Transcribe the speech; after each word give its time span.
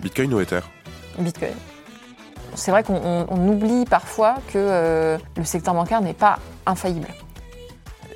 Bitcoin 0.00 0.32
ou 0.34 0.40
Ether? 0.40 0.60
Bitcoin. 1.18 1.54
C'est 2.54 2.70
vrai 2.70 2.82
qu'on 2.82 3.26
on 3.28 3.48
oublie 3.48 3.84
parfois 3.84 4.36
que 4.48 4.56
euh, 4.56 5.18
le 5.36 5.44
secteur 5.44 5.74
bancaire 5.74 6.00
n'est 6.00 6.14
pas 6.14 6.38
infaillible. 6.66 7.08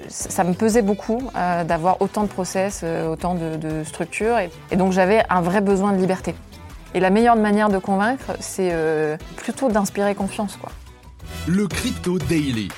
Ça 0.09 0.43
me 0.45 0.53
pesait 0.55 0.83
beaucoup 0.83 1.31
euh, 1.37 1.65
d'avoir 1.65 2.03
autant 2.03 2.23
de 2.25 2.29
process, 2.29 2.81
euh, 2.83 3.07
autant 3.07 3.35
de, 3.35 3.57
de 3.57 3.85
structures, 3.85 4.39
et, 4.39 4.51
et 4.71 4.77
donc 4.77 4.93
j'avais 4.93 5.23
un 5.31 5.41
vrai 5.43 5.61
besoin 5.61 5.93
de 5.93 5.99
liberté. 5.99 6.35
Et 6.95 7.01
la 7.01 7.11
meilleure 7.11 7.37
manière 7.37 7.69
de 7.69 7.79
convaincre, 7.79 8.37
c'est 8.41 8.71
euh, 8.73 9.17
plutôt 9.37 9.69
d'inspirer 9.71 10.15
confiance. 10.15 10.57
Quoi. 10.57 10.71
Le 11.47 11.67
Crypto 11.67 12.19
Daily. 12.19 12.69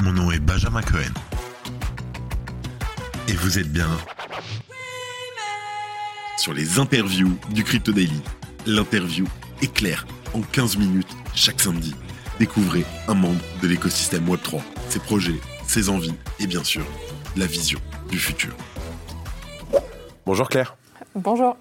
Mon 0.00 0.12
nom 0.12 0.30
est 0.30 0.40
Benjamin 0.40 0.82
Cohen. 0.82 1.14
Et 3.28 3.32
vous 3.32 3.58
êtes 3.58 3.70
bien 3.70 3.88
sur 6.48 6.54
les 6.54 6.78
interviews 6.78 7.36
du 7.50 7.62
Crypto 7.62 7.92
Daily. 7.92 8.22
L'interview 8.64 9.26
est 9.60 9.70
claire 9.70 10.06
en 10.32 10.40
15 10.40 10.78
minutes 10.78 11.14
chaque 11.34 11.60
samedi. 11.60 11.94
Découvrez 12.38 12.86
un 13.06 13.12
membre 13.12 13.42
de 13.60 13.68
l'écosystème 13.68 14.26
Web3, 14.26 14.62
ses 14.88 14.98
projets, 14.98 15.38
ses 15.66 15.90
envies 15.90 16.14
et 16.40 16.46
bien 16.46 16.64
sûr 16.64 16.86
la 17.36 17.44
vision 17.44 17.78
du 18.10 18.18
futur. 18.18 18.56
Bonjour 20.24 20.48
Claire. 20.48 20.78
Bonjour. 21.14 21.54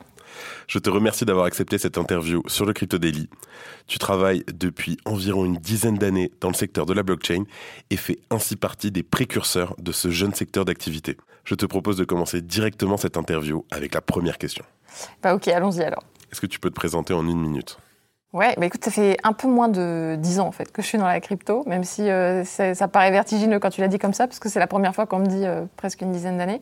Je 0.68 0.80
te 0.80 0.90
remercie 0.90 1.26
d'avoir 1.26 1.48
accepté 1.48 1.78
cette 1.78 1.98
interview 1.98 2.42
sur 2.48 2.66
le 2.66 2.72
Crypto 2.72 2.98
Daily. 2.98 3.28
Tu 3.88 4.00
travailles 4.00 4.46
depuis 4.54 4.96
environ 5.04 5.44
une 5.44 5.58
dizaine 5.58 5.98
d'années 5.98 6.32
dans 6.40 6.50
le 6.50 6.54
secteur 6.54 6.86
de 6.86 6.94
la 6.94 7.04
blockchain 7.04 7.44
et 7.90 7.98
fais 7.98 8.20
ainsi 8.30 8.56
partie 8.56 8.92
des 8.92 9.04
précurseurs 9.04 9.76
de 9.80 9.92
ce 9.92 10.12
jeune 10.12 10.34
secteur 10.34 10.64
d'activité. 10.64 11.18
Je 11.44 11.56
te 11.56 11.66
propose 11.66 11.98
de 11.98 12.06
commencer 12.06 12.42
directement 12.42 12.96
cette 12.96 13.18
interview 13.18 13.66
avec 13.70 13.94
la 13.94 14.02
première 14.02 14.38
question. 14.38 14.64
Bah 15.22 15.36
ok, 15.36 15.48
allons-y 15.48 15.84
alors. 15.84 16.04
Est-ce 16.32 16.42
que 16.42 16.48
tu 16.48 16.60
peux 16.60 16.70
te 16.70 16.76
présenter 16.76 17.14
en 17.14 17.26
une 17.28 17.40
minute? 17.40 17.78
Ouais, 18.34 18.54
bah 18.58 18.66
écoute, 18.66 18.84
ça 18.84 18.92
fait 18.92 19.18
un 19.24 19.34
peu 19.34 19.48
moins 19.48 19.70
de 19.70 20.18
10 20.20 20.42
ans 20.42 20.48
en 20.48 20.52
fait 20.52 20.72
que 20.72 20.82
je 20.82 20.88
suis 20.88 20.98
dans 20.98 21.08
la 21.08 21.20
crypto, 21.22 21.64
même 21.66 21.84
si 21.84 22.10
euh, 22.10 22.44
ça, 22.44 22.76
ça 22.76 22.88
paraît 22.88 23.12
vertigineux 23.12 23.60
quand 23.60 23.70
tu 23.70 23.80
l'as 23.82 23.88
dit 23.88 24.00
comme 24.00 24.14
ça, 24.14 24.28
parce 24.28 24.40
que 24.40 24.50
c'est 24.50 24.60
la 24.60 24.68
première 24.68 24.94
fois 24.94 25.06
qu'on 25.06 25.20
me 25.20 25.28
dit 25.28 25.46
euh, 25.46 25.64
presque 25.78 26.02
une 26.02 26.12
dizaine 26.12 26.38
d'années. 26.38 26.62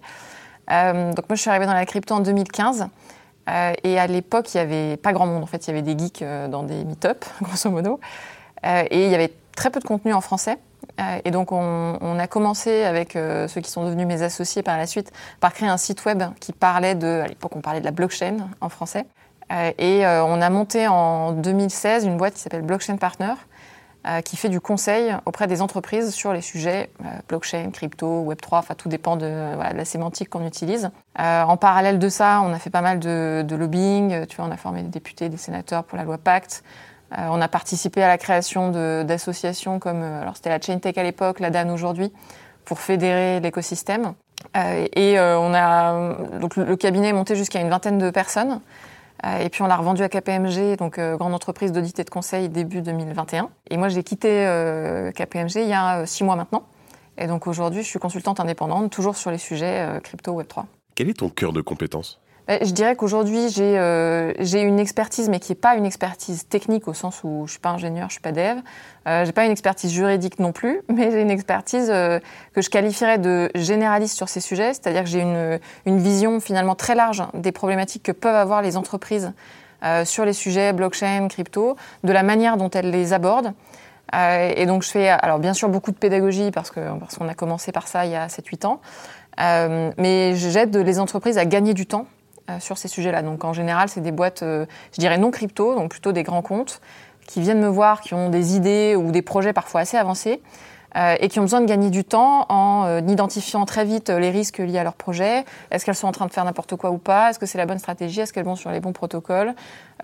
Euh, 0.72 1.12
donc 1.14 1.28
moi 1.28 1.36
je 1.36 1.42
suis 1.42 1.50
arrivée 1.50 1.66
dans 1.66 1.74
la 1.74 1.86
crypto 1.86 2.14
en 2.14 2.20
2015. 2.20 2.88
Euh, 3.48 3.74
et 3.84 4.00
à 4.00 4.08
l'époque, 4.08 4.54
il 4.54 4.58
n'y 4.58 4.62
avait 4.62 4.98
pas 4.98 5.14
grand 5.14 5.28
monde. 5.28 5.44
En 5.44 5.48
fait, 5.48 5.68
il 5.68 5.68
y 5.68 5.72
avait 5.72 5.84
des 5.84 5.98
geeks 5.98 6.24
dans 6.50 6.64
des 6.64 6.84
meet-up, 6.84 7.26
grosso 7.42 7.70
modo. 7.70 8.00
Et 8.64 9.06
il 9.06 9.12
y 9.12 9.16
avait 9.16 9.34
très 9.56 9.70
peu 9.70 9.80
de 9.80 9.86
contenu 9.86 10.14
en 10.14 10.22
français. 10.22 10.58
Euh, 11.00 11.20
et 11.26 11.32
donc, 11.32 11.52
on, 11.52 12.20
a 12.20 12.28
commencé 12.28 12.84
avec 12.84 13.16
euh, 13.16 13.48
ceux 13.48 13.62
qui 13.62 13.70
sont 13.70 13.86
devenus 13.86 14.08
mes 14.08 14.22
associés 14.22 14.64
par 14.64 14.78
la 14.78 14.88
suite 14.88 15.12
par 15.40 15.54
créer 15.54 15.68
un 15.68 15.78
site 15.78 16.06
web 16.06 16.24
qui 16.40 16.54
parlait 16.54 16.96
de. 16.96 17.22
À 17.24 17.28
l'époque, 17.28 17.56
on 17.56 17.62
parlait 17.62 17.82
de 17.82 17.86
la 17.86 17.92
blockchain 17.92 18.38
en 18.62 18.70
français. 18.70 19.06
Euh, 19.52 19.72
et 19.78 20.06
on 20.08 20.42
a 20.42 20.50
monté 20.50 20.88
en 20.88 21.32
2016 21.34 22.06
une 22.06 22.18
boîte 22.18 22.34
qui 22.34 22.40
s'appelle 22.40 22.64
Blockchain 22.64 22.98
Partner 22.98 23.34
qui 24.24 24.38
fait 24.38 24.50
du 24.50 24.62
conseil 24.62 25.16
auprès 25.26 25.48
des 25.48 25.64
entreprises 25.64 26.14
sur 26.14 26.32
les 26.32 26.42
sujets 26.42 26.92
blockchain, 27.28 27.72
crypto, 27.72 28.24
Web3, 28.24 28.60
enfin 28.60 28.76
tout 28.76 28.88
dépend 28.88 29.16
de, 29.16 29.26
la 29.26 29.84
sémantique 29.84 30.30
qu'on 30.30 30.46
utilise. 30.46 30.92
En 31.18 31.58
parallèle 31.58 31.98
de 31.98 32.08
ça, 32.08 32.44
on 32.44 32.54
a 32.54 32.60
fait 32.60 32.70
pas 32.70 32.82
mal 32.82 33.00
de, 33.00 33.44
de, 33.44 33.56
lobbying, 33.56 34.28
tu 34.28 34.36
vois, 34.36 34.46
on 34.46 34.52
a 34.52 34.58
formé 34.58 34.84
des 34.84 34.90
députés, 34.90 35.28
des 35.28 35.38
sénateurs 35.38 35.84
pour 35.84 35.98
la 35.98 36.04
loi 36.04 36.20
Pacte. 36.20 36.64
Euh, 37.12 37.28
on 37.30 37.42
a 37.42 37.48
participé 37.48 38.02
à 38.04 38.08
la 38.08 38.18
création 38.18 38.72
d'associations 39.04 39.80
comme, 39.80 40.02
alors 40.02 40.36
c'était 40.36 40.50
la 40.50 40.60
Chain 40.60 40.80
Tech 40.80 40.98
à 40.98 41.04
l'époque, 41.04 41.40
la 41.40 41.50
DAN 41.50 41.70
aujourd'hui, 41.70 42.12
pour 42.66 42.80
fédérer 42.80 43.40
l'écosystème. 43.40 44.14
et 44.56 45.20
on 45.20 45.54
a, 45.54 46.16
donc 46.40 46.56
le, 46.56 46.76
cabinet 46.76 47.10
est 47.10 47.14
monté 47.14 47.36
jusqu'à 47.36 47.62
une 47.62 47.70
vingtaine 47.70 48.00
de 48.00 48.10
personnes. 48.10 48.60
Euh, 49.24 49.40
et 49.40 49.50
puis 49.50 49.62
on 49.62 49.68
l'a 49.68 49.78
revendu 49.78 50.04
à 50.04 50.10
KPMG, 50.10 50.78
donc 50.78 51.00
euh, 51.00 51.16
grande 51.18 51.34
entreprise 51.34 51.72
d'audit 51.72 51.98
et 52.00 52.04
de 52.04 52.10
conseil 52.10 52.50
début 52.50 52.82
2021. 52.82 53.50
Et 53.70 53.78
moi 53.78 53.90
j'ai 53.90 54.04
quitté 54.04 54.46
euh, 54.46 55.12
KPMG 55.12 55.56
il 55.56 55.70
y 55.70 55.74
a 55.74 56.06
six 56.06 56.24
mois 56.24 56.36
maintenant. 56.36 56.64
Et 57.18 57.28
donc 57.28 57.48
aujourd'hui 57.48 57.82
je 57.82 57.88
suis 57.88 58.00
consultante 58.00 58.40
indépendante, 58.40 58.92
toujours 58.92 59.16
sur 59.16 59.32
les 59.32 59.38
sujets 59.38 59.88
crypto 60.04 60.40
Web3. 60.40 60.66
Quel 60.96 61.10
est 61.10 61.20
ton 61.20 61.30
cœur 61.30 61.54
de 61.54 61.62
compétence 61.62 62.20
je 62.48 62.72
dirais 62.72 62.96
qu'aujourd'hui, 62.96 63.50
j'ai 63.50 63.78
euh, 63.80 64.34
une 64.40 64.80
expertise, 64.80 65.30
mais 65.30 65.40
qui 65.40 65.52
n'est 65.52 65.58
pas 65.58 65.76
une 65.76 65.86
expertise 65.86 66.48
technique 66.48 66.88
au 66.88 66.94
sens 66.94 67.22
où 67.24 67.38
je 67.40 67.42
ne 67.44 67.48
suis 67.48 67.60
pas 67.60 67.70
ingénieur, 67.70 68.04
je 68.04 68.06
ne 68.06 68.12
suis 68.12 68.22
pas 68.22 68.32
dev. 68.32 68.60
Euh, 69.08 69.22
je 69.22 69.28
n'ai 69.28 69.34
pas 69.34 69.46
une 69.46 69.52
expertise 69.52 69.92
juridique 69.92 70.38
non 70.38 70.52
plus, 70.52 70.82
mais 70.90 71.12
j'ai 71.12 71.22
une 71.22 71.32
expertise 71.32 71.90
euh, 71.90 72.20
que 72.54 72.62
je 72.62 72.70
qualifierais 72.70 73.18
de 73.18 73.50
généraliste 73.56 74.16
sur 74.16 74.30
ces 74.30 74.42
sujets, 74.42 74.74
c'est-à-dire 74.74 75.04
que 75.04 75.10
j'ai 75.10 75.22
une, 75.22 75.60
vision 75.98 76.40
finalement 76.40 76.76
très 76.76 76.94
large 76.94 77.24
des 77.34 77.52
problématiques 77.52 78.04
que 78.04 78.12
peuvent 78.12 78.36
avoir 78.36 78.62
les 78.62 78.78
entreprises 78.78 79.34
euh, 79.84 80.06
sur 80.06 80.24
les 80.26 80.34
sujets 80.34 80.72
blockchain, 80.74 81.28
crypto, 81.28 81.76
de 82.04 82.12
la 82.12 82.22
manière 82.22 82.58
dont 82.58 82.70
elles 82.70 82.92
les 82.92 83.14
abordent. 83.14 83.54
Euh, 84.14 84.54
et 84.56 84.68
donc 84.68 84.84
je 84.84 84.92
fais 84.92 85.10
alors 85.10 85.40
bien 85.40 85.54
sûr 85.56 85.68
beaucoup 85.68 85.92
de 85.92 85.98
pédagogie 85.98 86.52
parce 86.52 86.70
qu'on 86.70 87.28
a 87.28 87.34
commencé 87.34 87.72
par 87.72 87.88
ça 87.88 88.06
il 88.06 88.12
y 88.12 88.16
a 88.16 88.28
7-8 88.28 88.68
ans, 88.68 88.82
mais 89.98 90.36
j'aide 90.36 90.76
les 90.76 91.00
entreprises 91.00 91.40
à 91.40 91.46
gagner 91.46 91.74
du 91.74 91.88
temps 91.88 92.06
euh, 92.06 92.15
sur 92.60 92.78
ces 92.78 92.88
sujets-là. 92.88 93.22
Donc 93.22 93.44
en 93.44 93.54
général, 93.54 93.90
c'est 93.90 94.02
des 94.02 94.12
boîtes, 94.12 94.44
euh, 94.44 94.66
je 94.94 95.00
dirais 95.00 95.18
non 95.18 95.32
crypto, 95.32 95.76
donc 95.76 95.90
plutôt 95.92 96.12
des 96.12 96.24
grands 96.24 96.42
comptes, 96.42 96.82
qui 97.28 97.42
viennent 97.42 97.62
me 97.62 97.68
voir, 97.68 98.02
qui 98.02 98.14
ont 98.14 98.30
des 98.30 98.56
idées 98.56 98.96
ou 98.96 99.12
des 99.12 99.22
projets 99.22 99.54
parfois 99.54 99.82
assez 99.82 99.98
avancés. 99.98 100.42
Euh, 100.96 101.18
et 101.20 101.28
qui 101.28 101.40
ont 101.40 101.42
besoin 101.42 101.60
de 101.60 101.66
gagner 101.66 101.90
du 101.90 102.06
temps 102.06 102.46
en 102.48 102.86
euh, 102.86 103.02
identifiant 103.06 103.66
très 103.66 103.84
vite 103.84 104.10
les 104.10 104.30
risques 104.30 104.60
liés 104.60 104.78
à 104.78 104.86
leur 104.86 104.94
projet. 104.94 105.44
Est-ce 105.70 105.84
qu'elles 105.84 105.94
sont 105.94 106.08
en 106.08 106.14
train 106.14 106.26
de 106.26 106.32
faire 106.32 106.46
n'importe 106.46 106.78
quoi 106.78 106.90
ou 106.92 106.98
pas? 106.98 107.30
Est-ce 107.30 107.38
que 107.38 107.46
c'est 107.46 107.58
la 107.58 107.66
bonne 107.66 107.80
stratégie? 107.80 108.22
Est-ce 108.22 108.32
qu'elles 108.32 108.46
vont 108.46 108.56
sur 108.56 108.72
les 108.72 108.80
bons 108.80 108.94
protocoles? 108.94 109.56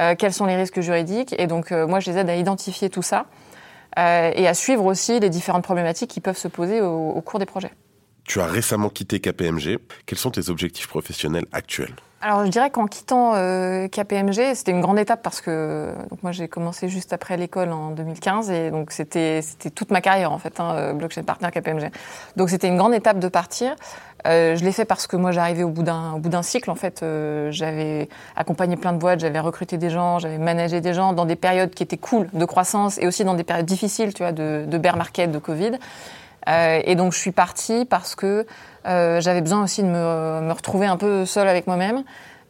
Euh, 0.01 0.15
Quels 0.19 0.33
sont 0.33 0.45
les 0.45 0.57
risques 0.57 0.81
juridiques? 0.81 1.33
Et 1.39 1.47
donc, 1.47 1.71
moi, 1.71 2.01
je 2.01 2.11
les 2.11 2.17
aide 2.17 2.29
à 2.29 2.35
identifier 2.35 2.89
tout 2.89 3.03
ça 3.03 3.25
et 3.95 4.47
à 4.47 4.53
suivre 4.53 4.83
aussi 4.85 5.21
les 5.21 5.29
différentes 5.29 5.63
problématiques 5.63 6.09
qui 6.09 6.19
peuvent 6.19 6.37
se 6.37 6.49
poser 6.49 6.81
au 6.81 7.21
cours 7.21 7.39
des 7.39 7.45
projets. 7.45 7.71
Tu 8.25 8.41
as 8.41 8.45
récemment 8.45 8.89
quitté 8.89 9.19
KPMG. 9.19 9.77
Quels 10.05 10.17
sont 10.17 10.31
tes 10.31 10.49
objectifs 10.49 10.87
professionnels 10.87 11.45
actuels? 11.53 11.95
Alors 12.21 12.45
je 12.45 12.51
dirais 12.51 12.69
qu'en 12.69 12.85
quittant 12.85 13.33
euh, 13.35 13.87
KPMG, 13.87 14.53
c'était 14.53 14.71
une 14.71 14.81
grande 14.81 14.99
étape 14.99 15.21
parce 15.23 15.41
que 15.41 15.93
donc 16.09 16.21
moi 16.21 16.31
j'ai 16.31 16.47
commencé 16.47 16.87
juste 16.87 17.13
après 17.13 17.35
l'école 17.35 17.71
en 17.71 17.91
2015 17.91 18.51
et 18.51 18.69
donc 18.71 18.91
c'était 18.91 19.41
c'était 19.41 19.71
toute 19.71 19.91
ma 19.91 20.01
carrière 20.01 20.31
en 20.31 20.37
fait, 20.37 20.59
hein, 20.59 20.73
euh, 20.75 20.93
blockchain 20.93 21.23
partner 21.23 21.49
KPMG. 21.51 21.89
Donc 22.35 22.49
c'était 22.49 22.67
une 22.67 22.77
grande 22.77 22.93
étape 22.93 23.19
de 23.19 23.27
partir. 23.27 23.75
Euh, 24.27 24.55
je 24.55 24.63
l'ai 24.63 24.71
fait 24.71 24.85
parce 24.85 25.07
que 25.07 25.15
moi 25.15 25.31
j'arrivais 25.31 25.63
au 25.63 25.69
bout 25.69 25.83
d'un 25.83 26.13
au 26.13 26.19
bout 26.19 26.29
d'un 26.29 26.43
cycle 26.43 26.69
en 26.69 26.75
fait. 26.75 27.01
Euh, 27.01 27.49
j'avais 27.51 28.07
accompagné 28.35 28.77
plein 28.77 28.93
de 28.93 28.99
boîtes, 28.99 29.19
j'avais 29.19 29.39
recruté 29.39 29.77
des 29.77 29.89
gens, 29.89 30.19
j'avais 30.19 30.37
managé 30.37 30.79
des 30.79 30.93
gens 30.93 31.13
dans 31.13 31.25
des 31.25 31.35
périodes 31.35 31.71
qui 31.71 31.81
étaient 31.81 31.97
cool 31.97 32.29
de 32.33 32.45
croissance 32.45 32.99
et 32.99 33.07
aussi 33.07 33.23
dans 33.23 33.33
des 33.33 33.43
périodes 33.43 33.65
difficiles, 33.65 34.13
tu 34.13 34.21
vois, 34.21 34.31
de, 34.31 34.65
de 34.67 34.77
bear 34.77 34.95
market, 34.95 35.31
de 35.31 35.39
Covid. 35.39 35.71
Euh, 36.49 36.81
et 36.83 36.95
donc 36.95 37.13
je 37.13 37.19
suis 37.19 37.31
partie 37.31 37.85
parce 37.85 38.15
que 38.15 38.45
j'avais 38.85 39.41
besoin 39.41 39.63
aussi 39.63 39.83
de 39.83 39.87
me, 39.87 40.51
retrouver 40.51 40.87
un 40.87 40.97
peu 40.97 41.25
seule 41.25 41.47
avec 41.47 41.67
moi-même, 41.67 42.03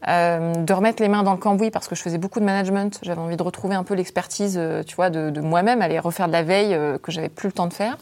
euh, 0.07 0.53
de 0.53 0.73
remettre 0.73 1.01
les 1.01 1.09
mains 1.09 1.23
dans 1.23 1.33
le 1.33 1.37
cambouis 1.37 1.69
parce 1.69 1.87
que 1.87 1.95
je 1.95 2.01
faisais 2.01 2.17
beaucoup 2.17 2.39
de 2.39 2.45
management. 2.45 2.99
J'avais 3.03 3.21
envie 3.21 3.37
de 3.37 3.43
retrouver 3.43 3.75
un 3.75 3.83
peu 3.83 3.93
l'expertise, 3.93 4.55
euh, 4.57 4.83
tu 4.83 4.95
vois, 4.95 5.09
de, 5.09 5.39
moi-même, 5.41 5.81
aller 5.81 5.99
refaire 5.99 6.27
de 6.27 6.31
la 6.31 6.43
veille 6.43 6.73
euh, 6.73 6.97
que 6.97 7.11
j'avais 7.11 7.29
plus 7.29 7.47
le 7.47 7.53
temps 7.53 7.67
de 7.67 7.73
faire. 7.73 7.97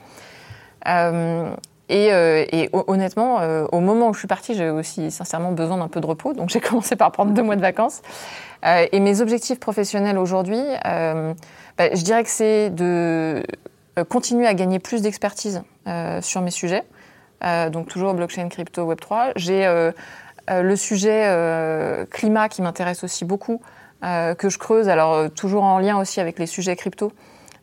Euh, 0.88 1.50
et, 1.90 2.69
honnêtement, 2.72 3.40
au 3.72 3.79
moment 3.79 4.09
où 4.09 4.13
je 4.13 4.19
suis 4.19 4.28
partie, 4.28 4.53
j'ai 4.53 4.69
aussi 4.69 5.09
sincèrement 5.09 5.51
besoin 5.51 5.78
d'un 5.78 5.88
peu 5.88 6.00
de 6.00 6.06
repos, 6.06 6.34
donc 6.34 6.50
j'ai 6.53 6.59
commencé 6.59 6.96
par 6.96 7.11
prendre 7.11 7.31
deux 7.31 7.41
mois 7.41 7.56
de 7.56 7.61
vacances. 7.61 8.03
et 8.63 9.00
mes 9.00 9.22
objectifs 9.22 9.59
professionnels 9.59 10.19
aujourd'hui, 10.19 10.61
bah, 10.84 11.90
je 11.91 12.03
dirais 12.03 12.23
que 12.23 12.29
c'est 12.29 12.69
de 12.69 13.44
continuer 14.07 14.46
à 14.46 14.53
gagner 14.53 14.78
plus 14.78 15.01
d'expertise 15.01 15.63
euh, 15.88 16.22
sur 16.22 16.41
mes 16.41 16.51
sujets. 16.51 16.84
Euh, 17.44 17.70
donc 17.70 17.88
toujours 17.88 18.14
blockchain, 18.14 18.50
crypto, 18.50 18.84
Web 18.84 19.00
3. 19.00 19.32
J'ai 19.36 19.66
euh, 19.66 19.92
le 20.50 20.76
sujet 20.76 21.28
climat 22.09 22.50
qui 22.50 22.62
m'intéresse 22.62 23.03
aussi 23.03 23.24
beaucoup, 23.24 23.62
que 24.02 24.50
je 24.50 24.58
creuse. 24.58 24.90
Alors 24.90 25.30
toujours 25.32 25.64
en 25.64 25.78
lien 25.78 26.00
aussi 26.00 26.20
avec 26.20 26.40
les 26.40 26.47
sujets 26.47 26.76
crypto. 26.76 27.12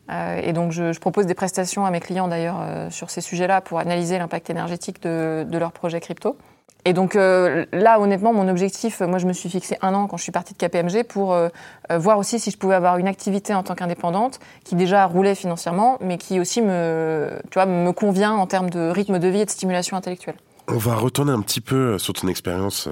et 0.09 0.53
donc 0.53 0.71
je, 0.71 0.97
propose 0.97 1.25
des 1.25 1.33
prestations 1.33 1.85
à 1.85 1.91
mes 1.91 1.99
clients 1.99 2.29
d'ailleurs 2.29 2.63
sur 2.89 3.09
ces 3.09 3.19
sujets-là 3.19 3.59
pour 3.59 3.79
analyser 3.79 4.17
l'impact 4.17 4.49
énergétique 4.49 5.03
de 5.03 5.57
leurs 5.57 5.73
projets 5.73 5.99
crypto. 5.99 6.37
Et 6.87 6.93
donc 6.93 7.17
euh, 7.17 7.65
là, 7.73 7.99
honnêtement, 7.99 8.31
mon 8.31 8.47
objectif, 8.47 9.01
moi, 9.01 9.17
je 9.17 9.27
me 9.27 9.33
suis 9.33 9.49
fixé 9.49 9.77
un 9.81 9.93
an 9.93 10.07
quand 10.07 10.15
je 10.15 10.23
suis 10.23 10.31
partie 10.31 10.53
de 10.53 10.57
KPMG 10.57 11.03
pour 11.03 11.33
euh, 11.33 11.49
voir 11.89 12.17
aussi 12.17 12.39
si 12.39 12.49
je 12.49 12.57
pouvais 12.57 12.75
avoir 12.75 12.97
une 12.97 13.09
activité 13.09 13.53
en 13.53 13.61
tant 13.61 13.75
qu'indépendante 13.75 14.39
qui 14.63 14.75
déjà 14.75 15.05
roulait 15.05 15.35
financièrement, 15.35 15.97
mais 15.99 16.17
qui 16.17 16.39
aussi 16.39 16.61
me, 16.61 17.41
tu 17.51 17.55
vois, 17.55 17.65
me 17.65 17.91
convient 17.91 18.31
en 18.31 18.47
termes 18.47 18.69
de 18.69 18.89
rythme 18.89 19.19
de 19.19 19.27
vie 19.27 19.41
et 19.41 19.45
de 19.45 19.49
stimulation 19.49 19.97
intellectuelle. 19.97 20.37
On 20.69 20.77
va 20.77 20.95
retourner 20.95 21.33
un 21.33 21.41
petit 21.41 21.59
peu 21.59 21.97
sur 21.97 22.13
ton 22.13 22.29
expérience 22.29 22.87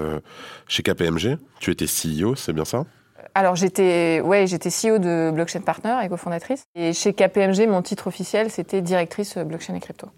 chez 0.68 0.82
KPMG. 0.82 1.38
Tu 1.58 1.70
étais 1.70 1.86
CEO, 1.86 2.34
c'est 2.34 2.52
bien 2.52 2.66
ça? 2.66 2.84
Alors 3.34 3.56
j'étais 3.56 4.20
ouais, 4.22 4.46
j'étais 4.46 4.68
CEO 4.68 4.98
de 4.98 5.30
Blockchain 5.32 5.60
Partner 5.60 5.96
et 6.04 6.08
cofondatrice. 6.10 6.64
Et 6.74 6.92
chez 6.92 7.14
KPMG, 7.14 7.66
mon 7.66 7.80
titre 7.80 8.08
officiel, 8.08 8.50
c'était 8.50 8.82
directrice 8.82 9.38
blockchain 9.38 9.74
et 9.74 9.80
crypto. 9.80 10.08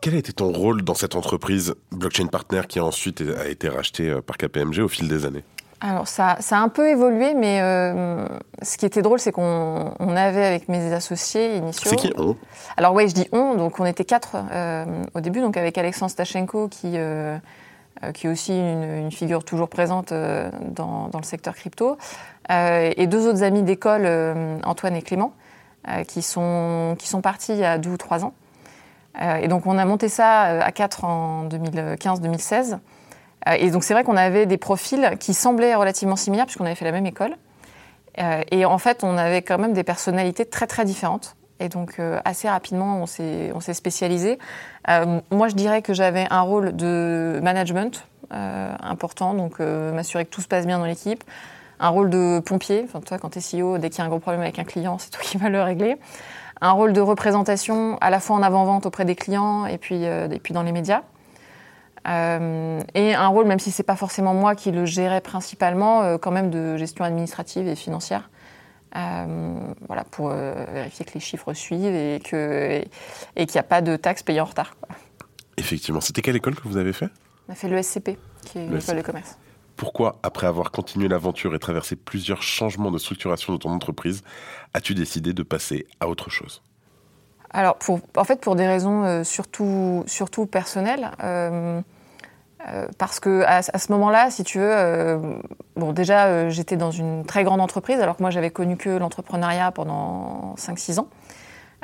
Quel 0.00 0.14
a 0.14 0.18
été 0.18 0.32
ton 0.32 0.52
rôle 0.52 0.82
dans 0.82 0.94
cette 0.94 1.16
entreprise 1.16 1.74
Blockchain 1.90 2.26
Partner 2.26 2.62
qui 2.68 2.78
a 2.78 2.84
ensuite 2.84 3.20
a 3.20 3.48
été 3.48 3.68
rachetée 3.68 4.20
par 4.24 4.36
KPMG 4.36 4.78
au 4.80 4.88
fil 4.88 5.08
des 5.08 5.26
années? 5.26 5.42
Alors 5.80 6.08
ça, 6.08 6.36
ça, 6.40 6.58
a 6.58 6.60
un 6.60 6.68
peu 6.68 6.88
évolué, 6.88 7.34
mais 7.34 7.60
euh, 7.62 8.26
ce 8.62 8.76
qui 8.76 8.84
était 8.84 9.02
drôle, 9.02 9.20
c'est 9.20 9.30
qu'on 9.30 9.92
on 9.98 10.16
avait 10.16 10.44
avec 10.44 10.68
mes 10.68 10.92
associés 10.92 11.56
initiaux. 11.56 11.90
C'est 11.90 11.96
qui 11.96 12.12
on? 12.16 12.36
Alors 12.76 12.94
oui, 12.94 13.08
je 13.08 13.14
dis 13.14 13.28
on, 13.30 13.54
donc 13.54 13.78
on 13.78 13.84
était 13.84 14.04
quatre 14.04 14.36
euh, 14.52 14.84
au 15.14 15.20
début, 15.20 15.40
donc 15.40 15.56
avec 15.56 15.78
Alexandre 15.78 16.10
Stachenko 16.10 16.68
qui, 16.68 16.92
euh, 16.94 17.38
qui 18.12 18.26
est 18.26 18.30
aussi 18.30 18.58
une, 18.58 18.82
une, 18.82 19.12
figure 19.12 19.44
toujours 19.44 19.68
présente 19.68 20.12
dans, 20.12 21.08
dans, 21.08 21.18
le 21.18 21.24
secteur 21.24 21.54
crypto, 21.54 21.96
et 22.50 23.06
deux 23.06 23.28
autres 23.28 23.44
amis 23.44 23.62
d'école, 23.62 24.06
Antoine 24.64 24.96
et 24.96 25.02
Clément, 25.02 25.32
qui, 26.08 26.22
sont, 26.22 26.96
qui 26.98 27.08
sont 27.08 27.20
partis 27.20 27.52
il 27.52 27.58
y 27.58 27.64
a 27.64 27.78
deux 27.78 27.90
ou 27.90 27.96
trois 27.96 28.24
ans. 28.24 28.34
Et 29.20 29.48
donc 29.48 29.66
on 29.66 29.78
a 29.78 29.84
monté 29.84 30.08
ça 30.08 30.42
à 30.42 30.70
quatre 30.72 31.04
en 31.04 31.48
2015-2016. 31.48 32.78
Euh, 33.46 33.56
et 33.58 33.70
donc 33.70 33.84
c'est 33.84 33.94
vrai 33.94 34.04
qu'on 34.04 34.16
avait 34.16 34.46
des 34.46 34.58
profils 34.58 35.16
qui 35.18 35.34
semblaient 35.34 35.74
relativement 35.74 36.16
similaires 36.16 36.46
puisqu'on 36.46 36.64
avait 36.64 36.74
fait 36.74 36.84
la 36.84 36.92
même 36.92 37.06
école. 37.06 37.36
Euh, 38.18 38.42
et 38.50 38.64
en 38.64 38.78
fait, 38.78 39.04
on 39.04 39.16
avait 39.16 39.42
quand 39.42 39.58
même 39.58 39.72
des 39.72 39.84
personnalités 39.84 40.44
très 40.44 40.66
très 40.66 40.84
différentes. 40.84 41.36
Et 41.60 41.68
donc 41.68 41.98
euh, 41.98 42.20
assez 42.24 42.48
rapidement, 42.48 43.00
on 43.02 43.06
s'est, 43.06 43.74
spécialisé. 43.74 44.38
moi, 45.30 45.48
je 45.48 45.54
dirais 45.54 45.82
que 45.82 45.94
j'avais 45.94 46.26
un 46.30 46.40
rôle 46.40 46.74
de 46.76 47.40
management 47.42 48.04
important, 48.30 49.32
donc 49.32 49.58
m'assurer 49.58 50.26
que 50.26 50.30
tout 50.30 50.42
se 50.42 50.48
passe 50.48 50.66
bien 50.66 50.78
dans 50.78 50.84
l'équipe. 50.84 51.24
Un 51.80 51.88
rôle 51.88 52.10
de 52.10 52.40
pompier, 52.44 52.82
enfin 52.84 53.00
toi 53.00 53.18
quand 53.18 53.30
tu 53.30 53.38
es 53.38 53.62
CEO, 53.62 53.78
dès 53.78 53.88
qu'il 53.88 54.00
y 54.00 54.02
a 54.02 54.04
un 54.04 54.08
gros 54.08 54.18
problème 54.18 54.42
avec 54.42 54.58
un 54.58 54.64
client, 54.64 54.98
c'est 54.98 55.10
toi 55.10 55.22
qui 55.22 55.38
vas 55.38 55.48
le 55.48 55.62
régler. 55.62 55.96
Un 56.60 56.72
rôle 56.72 56.92
de 56.92 57.00
représentation 57.00 57.98
à 58.00 58.10
la 58.10 58.20
fois 58.20 58.36
en 58.36 58.42
avant-vente 58.42 58.86
auprès 58.86 59.04
des 59.04 59.14
clients 59.14 59.66
et 59.66 59.78
puis, 59.78 60.02
et 60.04 60.40
puis 60.42 60.54
dans 60.54 60.62
les 60.62 60.72
médias. 60.72 61.02
Euh, 62.06 62.80
et 62.94 63.14
un 63.14 63.28
rôle, 63.28 63.46
même 63.46 63.58
si 63.58 63.70
c'est 63.70 63.82
pas 63.82 63.96
forcément 63.96 64.34
moi 64.34 64.54
qui 64.54 64.70
le 64.70 64.86
gérais 64.86 65.20
principalement, 65.20 66.02
euh, 66.02 66.18
quand 66.18 66.30
même 66.30 66.50
de 66.50 66.76
gestion 66.76 67.04
administrative 67.04 67.68
et 67.68 67.76
financière. 67.76 68.30
Euh, 68.96 69.54
voilà, 69.86 70.04
pour 70.04 70.30
vérifier 70.30 71.04
que 71.04 71.12
les 71.12 71.20
chiffres 71.20 71.52
suivent 71.52 71.94
et 71.94 72.20
qu'il 72.24 72.38
et, 72.38 73.46
qu'il 73.46 73.54
n'y 73.54 73.60
a 73.60 73.64
pas 73.64 73.82
de 73.82 73.96
taxes 73.96 74.22
payées 74.22 74.40
en 74.40 74.46
retard. 74.46 74.74
Effectivement. 75.58 76.00
C'était 76.00 76.22
quelle 76.22 76.36
école 76.36 76.54
que 76.54 76.66
vous 76.66 76.78
avez 76.78 76.94
fait? 76.94 77.08
On 77.48 77.52
a 77.52 77.54
fait 77.54 77.68
le 77.68 77.82
SCP, 77.82 78.18
qui 78.46 78.58
est 78.58 78.66
l'école 78.66 78.96
de 78.96 79.02
commerce. 79.02 79.38
Pourquoi, 79.78 80.18
après 80.24 80.48
avoir 80.48 80.72
continué 80.72 81.06
l'aventure 81.06 81.54
et 81.54 81.60
traversé 81.60 81.94
plusieurs 81.94 82.42
changements 82.42 82.90
de 82.90 82.98
structuration 82.98 83.52
de 83.52 83.58
ton 83.58 83.70
entreprise, 83.70 84.24
as-tu 84.74 84.92
décidé 84.92 85.32
de 85.32 85.44
passer 85.44 85.86
à 86.00 86.08
autre 86.08 86.30
chose? 86.30 86.62
Alors, 87.50 87.78
en 88.16 88.24
fait, 88.24 88.40
pour 88.40 88.56
des 88.56 88.66
raisons 88.66 89.04
euh, 89.04 89.22
surtout, 89.22 90.04
personnelles. 90.50 91.12
Euh, 91.22 91.80
euh, 92.66 92.88
parce 92.98 93.20
que 93.20 93.44
à, 93.46 93.62
ce 93.62 93.92
moment-là, 93.92 94.32
si 94.32 94.42
tu 94.42 94.58
veux, 94.58 95.20
déjà, 95.92 96.48
j'étais 96.48 96.76
dans 96.76 96.90
une 96.90 97.24
très 97.24 97.44
grande 97.44 97.60
entreprise, 97.60 98.00
alors 98.00 98.16
que 98.16 98.22
moi, 98.22 98.30
j'avais 98.30 98.50
connu 98.50 98.76
que 98.76 98.90
l'entrepreneuriat 98.90 99.70
pendant 99.70 100.56
5-6 100.58 100.98
ans. 100.98 101.08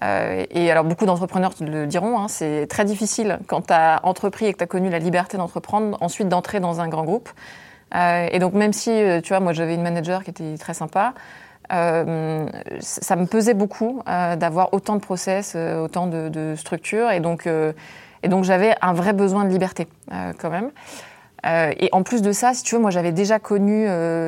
et 0.02 0.68
alors, 0.68 0.82
beaucoup 0.82 1.06
d'entrepreneurs 1.06 1.54
le 1.60 1.86
diront, 1.86 2.18
hein, 2.18 2.26
c'est 2.26 2.66
très 2.66 2.84
difficile 2.84 3.38
quand 3.46 3.68
tu 3.68 3.72
as 3.72 4.00
entrepris 4.02 4.46
et 4.46 4.52
que 4.52 4.58
tu 4.58 4.64
as 4.64 4.66
connu 4.66 4.90
la 4.90 4.98
liberté 4.98 5.36
d'entreprendre, 5.36 5.96
ensuite 6.00 6.28
d'entrer 6.28 6.58
dans 6.58 6.80
un 6.80 6.88
grand 6.88 7.04
groupe. 7.04 7.30
Et 7.92 8.38
donc, 8.38 8.54
même 8.54 8.72
si, 8.72 8.90
tu 9.22 9.28
vois, 9.28 9.40
moi, 9.40 9.52
j'avais 9.52 9.74
une 9.74 9.82
manager 9.82 10.24
qui 10.24 10.30
était 10.30 10.56
très 10.58 10.74
sympa, 10.74 11.14
euh, 11.72 12.46
ça 12.80 13.16
me 13.16 13.26
pesait 13.26 13.54
beaucoup 13.54 14.02
euh, 14.06 14.36
d'avoir 14.36 14.74
autant 14.74 14.96
de 14.96 15.00
process, 15.00 15.54
euh, 15.56 15.84
autant 15.84 16.06
de, 16.06 16.28
de, 16.28 16.54
structures, 16.56 17.10
et 17.10 17.20
donc, 17.20 17.46
et 17.46 18.28
donc 18.28 18.44
j'avais 18.44 18.74
un 18.82 18.92
vrai 18.92 19.12
besoin 19.12 19.44
de 19.44 19.50
liberté 19.50 19.86
quand 20.38 20.50
même. 20.50 20.70
et 21.44 21.88
en 21.92 22.02
plus 22.02 22.22
de 22.22 22.32
ça, 22.32 22.54
si 22.54 22.62
tu 22.62 22.74
veux, 22.74 22.80
moi 22.80 22.90
j'avais 22.90 23.12
déjà 23.12 23.38
connu 23.38 23.86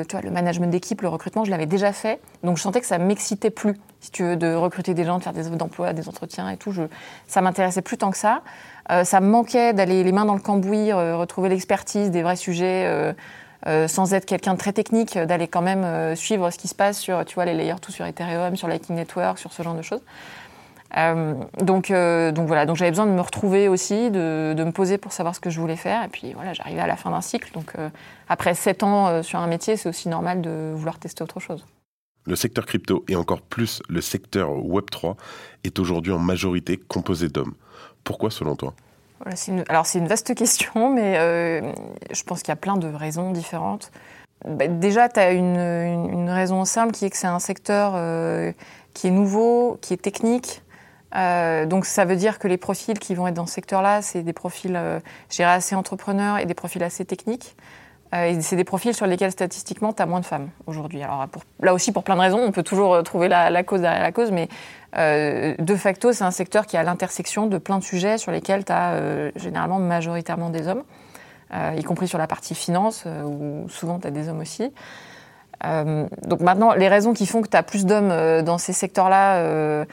tu 0.08 0.16
vois, 0.16 0.22
le 0.22 0.30
management 0.30 0.70
d'équipe, 0.70 1.00
le 1.02 1.08
recrutement, 1.08 1.44
je 1.44 1.50
l'avais 1.50 1.66
déjà 1.66 1.92
fait, 1.92 2.20
donc 2.42 2.56
je 2.56 2.62
sentais 2.62 2.80
que 2.80 2.86
ça 2.86 2.98
m'excitait 2.98 3.50
plus, 3.50 3.74
si 4.00 4.10
tu 4.10 4.22
veux, 4.22 4.36
de 4.36 4.54
recruter 4.54 4.94
des 4.94 5.04
gens, 5.04 5.18
de 5.18 5.22
faire 5.22 5.32
des 5.32 5.46
offres 5.46 5.56
d'emploi, 5.56 5.92
des 5.92 6.08
entretiens 6.08 6.48
et 6.50 6.56
tout. 6.56 6.72
Je, 6.72 6.82
ça 7.26 7.40
m'intéressait 7.40 7.82
plus 7.82 7.98
tant 7.98 8.10
que 8.10 8.18
ça. 8.18 8.42
ça 9.04 9.20
me 9.20 9.28
manquait 9.28 9.72
d'aller 9.72 10.04
les 10.04 10.12
mains 10.12 10.24
dans 10.24 10.34
le 10.34 10.40
cambouis, 10.40 10.92
retrouver 10.92 11.48
l'expertise 11.48 12.10
des 12.10 12.22
vrais 12.22 12.36
sujets 12.36 13.14
euh, 13.66 13.88
sans 13.88 14.14
être 14.14 14.26
quelqu'un 14.26 14.54
de 14.54 14.58
très 14.58 14.72
technique, 14.72 15.16
euh, 15.16 15.26
d'aller 15.26 15.48
quand 15.48 15.62
même 15.62 15.82
euh, 15.82 16.14
suivre 16.14 16.50
ce 16.50 16.58
qui 16.58 16.68
se 16.68 16.74
passe 16.74 17.00
sur, 17.00 17.24
tu 17.24 17.34
vois, 17.34 17.44
les 17.44 17.54
layers 17.54 17.80
tout 17.82 17.90
sur 17.90 18.06
Ethereum, 18.06 18.54
sur 18.56 18.68
Lightning 18.68 18.96
Network, 18.96 19.38
sur 19.38 19.52
ce 19.52 19.62
genre 19.62 19.74
de 19.74 19.82
choses. 19.82 20.02
donc, 21.60 21.90
donc 21.90 22.46
voilà, 22.46 22.64
donc 22.64 22.76
j'avais 22.76 22.92
besoin 22.92 23.06
de 23.06 23.10
me 23.10 23.20
retrouver 23.20 23.68
aussi, 23.68 24.10
de, 24.10 24.54
me 24.56 24.70
poser 24.70 24.98
pour 24.98 25.12
savoir 25.12 25.34
ce 25.34 25.40
que 25.40 25.50
je 25.50 25.60
voulais 25.60 25.76
faire. 25.76 26.04
Et 26.04 26.08
puis 26.08 26.32
voilà, 26.32 26.52
j'arrivais 26.52 26.80
à 26.80 26.86
la 26.86 26.96
fin 26.96 27.10
d'un 27.10 27.20
cycle. 27.20 27.52
Donc 27.52 27.72
après 28.28 28.54
7 28.54 28.82
ans 28.82 29.22
sur 29.22 29.40
un 29.40 29.46
métier, 29.46 29.76
c'est 29.76 29.88
aussi 29.88 30.08
normal 30.08 30.40
de 30.40 30.72
vouloir 30.74 30.98
tester 30.98 31.22
autre 31.22 31.40
chose. 31.40 31.66
Le 32.24 32.36
secteur 32.36 32.64
crypto 32.64 33.04
et 33.08 33.16
encore 33.16 33.42
plus 33.42 33.82
le 33.88 34.00
secteur 34.00 34.50
Web3 34.50 35.16
est 35.64 35.78
aujourd'hui 35.78 36.12
en 36.12 36.18
majorité 36.18 36.76
composé 36.76 37.28
d'hommes. 37.28 37.54
Pourquoi 38.04 38.30
selon 38.30 38.56
toi? 38.56 38.74
Alors 39.68 39.86
c'est 39.86 39.98
une 39.98 40.08
vaste 40.08 40.34
question, 40.34 40.90
mais 40.94 41.16
euh, 41.18 41.72
je 42.12 42.22
pense 42.22 42.42
qu'il 42.42 42.48
y 42.48 42.52
a 42.52 42.56
plein 42.56 42.76
de 42.76 42.88
raisons 42.88 43.30
différentes. 43.30 43.90
Bah, 44.46 44.68
déjà, 44.68 45.08
tu 45.08 45.20
as 45.20 45.32
une, 45.32 46.28
raison 46.28 46.64
simple 46.64 46.92
qui 46.92 47.06
est 47.06 47.10
que 47.10 47.16
c'est 47.16 47.26
un 47.26 47.38
secteur 47.38 47.92
euh, 47.94 48.52
qui 48.94 49.08
est 49.08 49.10
nouveau, 49.10 49.78
qui 49.80 49.94
est 49.94 50.02
technique. 50.02 50.62
Euh, 51.14 51.64
donc 51.66 51.86
ça 51.86 52.04
veut 52.04 52.16
dire 52.16 52.38
que 52.38 52.46
les 52.46 52.58
profils 52.58 52.98
qui 52.98 53.14
vont 53.14 53.26
être 53.26 53.34
dans 53.34 53.46
ce 53.46 53.54
secteur-là, 53.54 54.02
c'est 54.02 54.22
des 54.22 54.32
profils, 54.32 54.78
je 55.30 55.36
dirais, 55.36 55.52
assez 55.52 55.74
entrepreneurs 55.74 56.38
et 56.38 56.46
des 56.46 56.54
profils 56.54 56.82
assez 56.82 57.04
techniques. 57.04 57.56
Et 58.12 58.40
c'est 58.40 58.56
des 58.56 58.64
profils 58.64 58.94
sur 58.94 59.06
lesquels 59.06 59.32
statistiquement, 59.32 59.92
tu 59.92 60.02
as 60.02 60.06
moins 60.06 60.20
de 60.20 60.26
femmes 60.26 60.48
aujourd'hui. 60.66 61.02
Alors 61.02 61.26
là 61.60 61.74
aussi, 61.74 61.92
pour 61.92 62.04
plein 62.04 62.14
de 62.14 62.20
raisons, 62.20 62.38
on 62.38 62.52
peut 62.52 62.62
toujours 62.62 63.02
trouver 63.02 63.28
la, 63.28 63.50
la 63.50 63.62
cause 63.62 63.80
derrière 63.80 64.02
la 64.02 64.12
cause, 64.12 64.30
mais 64.30 64.48
euh, 64.98 65.54
de 65.58 65.76
facto, 65.76 66.12
c'est 66.12 66.24
un 66.24 66.30
secteur 66.30 66.66
qui 66.66 66.76
est 66.76 66.78
à 66.78 66.82
l'intersection 66.82 67.46
de 67.46 67.58
plein 67.58 67.78
de 67.78 67.84
sujets 67.84 68.18
sur 68.18 68.32
lesquels 68.32 68.64
tu 68.64 68.72
as 68.72 68.92
euh, 68.92 69.30
généralement 69.36 69.78
majoritairement 69.78 70.50
des 70.50 70.68
hommes, 70.68 70.84
euh, 71.54 71.74
y 71.76 71.82
compris 71.82 72.08
sur 72.08 72.18
la 72.18 72.26
partie 72.26 72.54
finance, 72.54 73.04
où 73.24 73.68
souvent 73.68 73.98
tu 73.98 74.06
as 74.06 74.10
des 74.10 74.28
hommes 74.28 74.40
aussi. 74.40 74.72
donc 75.64 76.40
maintenant, 76.40 76.74
les 76.74 76.88
raisons 76.88 77.12
qui 77.12 77.26
font 77.26 77.42
que 77.42 77.48
tu 77.48 77.56
as 77.56 77.62
plus 77.62 77.86
d'hommes 77.86 78.42
dans 78.42 78.58
ces 78.58 78.72
secteurs-là, 78.72 79.84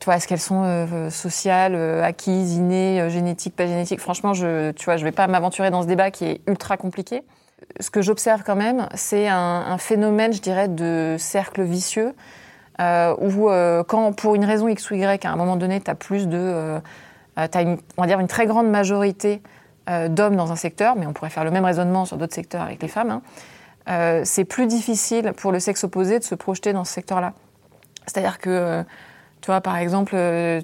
toi, 0.00 0.16
est-ce 0.16 0.28
qu'elles 0.28 0.40
sont 0.40 0.86
sociales, 1.10 1.74
acquises, 2.02 2.54
innées, 2.54 3.08
génétiques, 3.10 3.56
pas 3.56 3.66
génétiques? 3.66 4.00
Franchement, 4.00 4.32
je, 4.32 4.70
tu 4.72 4.84
vois, 4.84 4.96
je 4.96 5.04
vais 5.04 5.12
pas 5.12 5.26
m'aventurer 5.26 5.70
dans 5.70 5.82
ce 5.82 5.86
débat 5.86 6.10
qui 6.10 6.24
est 6.26 6.40
ultra 6.46 6.76
compliqué. 6.76 7.24
Ce 7.80 7.90
que 7.90 8.02
j'observe 8.02 8.42
quand 8.44 8.56
même, 8.56 8.88
c'est 8.94 9.28
un, 9.28 9.78
phénomène, 9.78 10.32
je 10.32 10.40
dirais, 10.40 10.68
de 10.68 11.16
cercle 11.18 11.62
vicieux 11.62 12.14
euh, 12.80 13.14
où 13.18 13.50
euh, 13.50 13.82
quand 13.82 14.12
pour 14.12 14.34
une 14.36 14.44
raison 14.44 14.68
X 14.68 14.90
ou 14.90 14.94
Y, 14.94 15.24
à 15.24 15.30
un 15.30 15.36
moment 15.36 15.56
donné, 15.56 15.80
tu 15.80 15.90
as 15.90 15.94
plus 15.94 16.28
de... 16.28 16.38
Euh, 16.38 16.80
une, 17.36 17.78
on 17.96 18.06
dire 18.06 18.20
une 18.20 18.26
très 18.28 18.46
grande 18.46 18.68
majorité 18.68 19.42
d'hommes 20.10 20.36
dans 20.36 20.52
un 20.52 20.56
secteur, 20.56 20.96
mais 20.96 21.06
on 21.06 21.14
pourrait 21.14 21.30
faire 21.30 21.44
le 21.44 21.50
même 21.50 21.64
raisonnement 21.64 22.04
sur 22.04 22.18
d'autres 22.18 22.34
secteurs 22.34 22.60
avec 22.60 22.82
les 22.82 22.88
femmes, 22.88 23.22
hein, 23.86 24.22
c'est 24.24 24.44
plus 24.44 24.66
difficile 24.66 25.32
pour 25.34 25.50
le 25.50 25.60
sexe 25.60 25.82
opposé 25.84 26.18
de 26.18 26.24
se 26.24 26.34
projeter 26.34 26.74
dans 26.74 26.84
ce 26.84 26.92
secteur-là. 26.92 27.32
C'est-à-dire 28.06 28.38
que, 28.38 28.84
tu 29.48 29.52
vois, 29.52 29.62
par 29.62 29.78
exemple, 29.78 30.14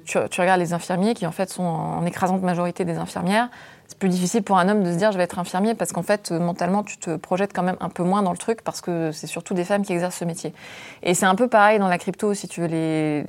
tu, 0.05 0.19
tu, 0.29 0.41
regardes 0.41 0.59
les 0.59 0.73
infirmiers 0.73 1.15
qui 1.15 1.25
en 1.25 1.31
fait 1.31 1.49
sont 1.49 1.63
en 1.63 2.05
écrasante 2.05 2.43
majorité 2.43 2.85
des 2.85 2.97
infirmières 2.97 3.49
c'est 3.87 3.97
plus 3.97 4.09
difficile 4.09 4.43
pour 4.43 4.59
un 4.59 4.69
homme 4.69 4.83
de 4.83 4.91
se 4.91 4.97
dire 4.97 5.11
je 5.11 5.17
vais 5.17 5.23
être 5.23 5.39
infirmier 5.39 5.73
parce 5.73 5.91
qu'en 5.91 6.03
fait 6.03 6.31
euh, 6.31 6.39
mentalement 6.39 6.83
tu 6.83 6.97
te 6.97 7.15
projettes 7.15 7.51
quand 7.51 7.63
même 7.63 7.77
un 7.79 7.89
peu 7.89 8.03
moins 8.03 8.21
dans 8.21 8.31
le 8.31 8.37
truc 8.37 8.61
parce 8.61 8.79
que 8.79 9.11
c'est 9.11 9.25
surtout 9.25 9.55
des 9.55 9.63
femmes 9.63 9.83
qui 9.83 9.93
exercent 9.93 10.17
ce 10.17 10.25
métier. 10.25 10.53
Et 11.01 11.15
c'est 11.15 11.25
un 11.25 11.33
peu 11.33 11.47
pareil 11.47 11.79
dans 11.79 11.87
la 11.87 11.97
crypto 11.97 12.35
si 12.35 12.47
tu 12.47 12.61
veux 12.61 12.67
les 12.67 13.25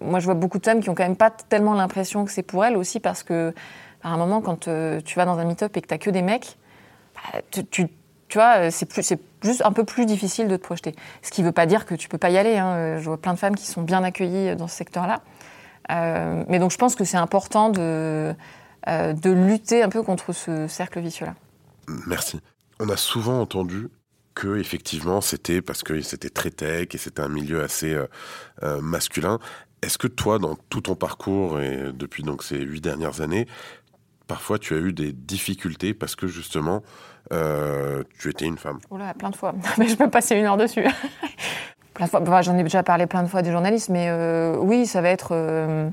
moi 0.00 0.18
je 0.18 0.24
vois 0.24 0.34
beaucoup 0.34 0.58
de 0.58 0.64
femmes 0.64 0.80
qui 0.80 0.90
ont 0.90 0.96
quand 0.96 1.04
même 1.04 1.14
pas 1.14 1.30
tellement 1.30 1.74
l'impression 1.74 2.24
que 2.24 2.32
c'est 2.32 2.42
pour 2.42 2.64
elles 2.64 2.76
aussi 2.76 2.98
parce 2.98 3.22
que 3.22 3.54
à 4.02 4.08
un 4.08 4.16
moment 4.16 4.40
quand 4.40 4.66
euh, 4.66 5.00
tu 5.04 5.16
vas 5.20 5.24
dans 5.24 5.38
un 5.38 5.44
meet-up 5.44 5.76
et 5.76 5.82
que 5.82 5.88
tu 5.88 5.98
que 5.98 6.10
des 6.10 6.22
mecs 6.22 6.56
bah, 7.14 7.40
tu 7.70 7.86
vois, 8.34 8.58
euh, 8.58 8.70
c'est 8.70 9.20
juste 9.42 9.62
un 9.64 9.72
peu 9.72 9.84
plus 9.84 10.06
difficile 10.06 10.48
de 10.48 10.56
te 10.56 10.62
projeter. 10.62 10.94
Ce 11.22 11.30
qui 11.30 11.42
ne 11.42 11.46
veut 11.46 11.52
pas 11.52 11.66
dire 11.66 11.86
que 11.86 11.94
tu 11.94 12.08
peux 12.08 12.18
pas 12.18 12.30
y 12.30 12.38
aller. 12.38 12.56
Hein. 12.56 12.98
Je 12.98 13.04
vois 13.04 13.20
plein 13.20 13.34
de 13.34 13.38
femmes 13.38 13.56
qui 13.56 13.66
sont 13.66 13.82
bien 13.82 14.02
accueillies 14.04 14.56
dans 14.56 14.68
ce 14.68 14.76
secteur-là. 14.76 15.22
mais 16.48 16.58
donc 16.58 16.70
je 16.70 16.78
pense 16.78 16.94
que 16.94 17.04
c'est 17.04 17.16
important 17.16 17.70
de, 17.70 18.34
euh, 18.88 19.14
de 19.14 19.30
lutter 19.30 19.82
un 19.82 19.88
peu 19.88 20.02
contre 20.04 20.32
ce 20.32 20.68
cercle 20.68 21.00
vicieux-là. 21.00 21.34
Merci. 22.06 22.40
On 22.78 22.88
a 22.88 22.96
souvent 22.96 23.40
entendu 23.40 23.88
que 24.34 24.58
effectivement 24.58 25.20
c'était 25.20 25.60
parce 25.60 25.82
que 25.82 26.00
c'était 26.02 26.30
très 26.30 26.50
tech 26.50 26.88
et 26.92 26.98
c'était 26.98 27.22
un 27.22 27.28
milieu 27.28 27.64
assez 27.64 27.92
euh, 27.92 28.06
euh, 28.62 28.80
masculin. 28.80 29.40
Est-ce 29.82 29.98
que 29.98 30.06
toi, 30.06 30.38
dans 30.38 30.56
tout 30.70 30.82
ton 30.82 30.94
parcours 30.94 31.60
et 31.60 31.92
depuis 31.92 32.22
donc 32.22 32.44
ces 32.44 32.58
huit 32.58 32.80
dernières 32.80 33.20
années, 33.20 33.48
parfois 34.26 34.58
tu 34.58 34.74
as 34.74 34.78
eu 34.78 34.92
des 34.92 35.12
difficultés 35.12 35.94
parce 35.94 36.16
que 36.16 36.26
justement 36.26 36.82
tu 37.30 38.30
étais 38.30 38.46
une 38.46 38.58
femme 38.58 38.78
Oula, 38.90 39.14
plein 39.14 39.30
de 39.30 39.36
fois. 39.36 39.54
Mais 39.78 39.88
je 39.88 39.96
peux 39.96 40.08
passer 40.08 40.36
une 40.36 40.44
heure 40.44 40.56
dessus. 40.56 40.84
plein 41.94 42.06
de 42.06 42.10
fois. 42.10 42.42
J'en 42.42 42.56
ai 42.56 42.62
déjà 42.62 42.82
parlé 42.82 43.06
plein 43.06 43.22
de 43.22 43.28
fois 43.28 43.42
des 43.42 43.50
journalistes, 43.50 43.88
mais 43.88 44.10
oui, 44.58 44.86
ça 44.86 45.00
va 45.00 45.08
être 45.08 45.92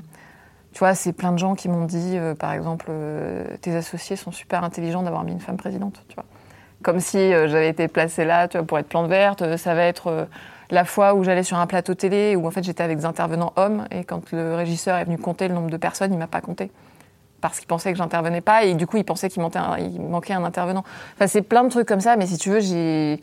tu 0.74 0.80
vois, 0.80 0.96
c'est 0.96 1.12
plein 1.12 1.30
de 1.30 1.38
gens 1.38 1.54
qui 1.54 1.68
m'ont 1.68 1.84
dit, 1.84 2.18
euh, 2.18 2.34
par 2.34 2.52
exemple, 2.52 2.86
euh, 2.90 3.46
tes 3.60 3.76
associés 3.76 4.16
sont 4.16 4.32
super 4.32 4.64
intelligents 4.64 5.04
d'avoir 5.04 5.22
mis 5.22 5.30
une 5.30 5.40
femme 5.40 5.56
présidente, 5.56 6.02
tu 6.08 6.16
vois. 6.16 6.24
comme 6.82 6.98
si 6.98 7.16
euh, 7.16 7.46
j'avais 7.46 7.68
été 7.68 7.86
placée 7.86 8.24
là 8.24 8.48
pour 8.48 8.80
être 8.80 8.88
plante 8.88 9.08
verte. 9.08 9.56
Ça 9.56 9.76
va 9.76 9.84
être 9.84 10.08
euh, 10.08 10.24
la 10.70 10.84
fois 10.84 11.14
où 11.14 11.22
j'allais 11.22 11.44
sur 11.44 11.58
un 11.58 11.68
plateau 11.68 11.94
télé 11.94 12.34
où 12.34 12.44
en 12.48 12.50
fait 12.50 12.64
j'étais 12.64 12.82
avec 12.82 12.98
des 12.98 13.04
intervenants 13.04 13.52
hommes 13.54 13.86
et 13.92 14.02
quand 14.02 14.32
le 14.32 14.56
régisseur 14.56 14.96
est 14.96 15.04
venu 15.04 15.16
compter 15.16 15.46
le 15.46 15.54
nombre 15.54 15.70
de 15.70 15.76
personnes, 15.76 16.12
il 16.12 16.18
m'a 16.18 16.26
pas 16.26 16.40
compté 16.40 16.72
parce 17.44 17.58
qu'il 17.58 17.68
pensait 17.68 17.92
que 17.92 17.98
j'intervenais 17.98 18.40
pas 18.40 18.64
et 18.64 18.72
du 18.72 18.86
coup 18.86 18.96
il 18.96 19.04
pensait 19.04 19.28
qu'il 19.28 19.42
manquait, 19.42 20.32
un, 20.32 20.44
intervenant. 20.44 20.82
Enfin 21.14 21.26
c'est 21.26 21.42
plein 21.42 21.62
de 21.62 21.68
trucs 21.68 21.86
comme 21.86 22.00
ça, 22.00 22.16
mais 22.16 22.24
si 22.24 22.38
tu 22.38 22.48
veux 22.48 22.60
j'ai 22.60 23.20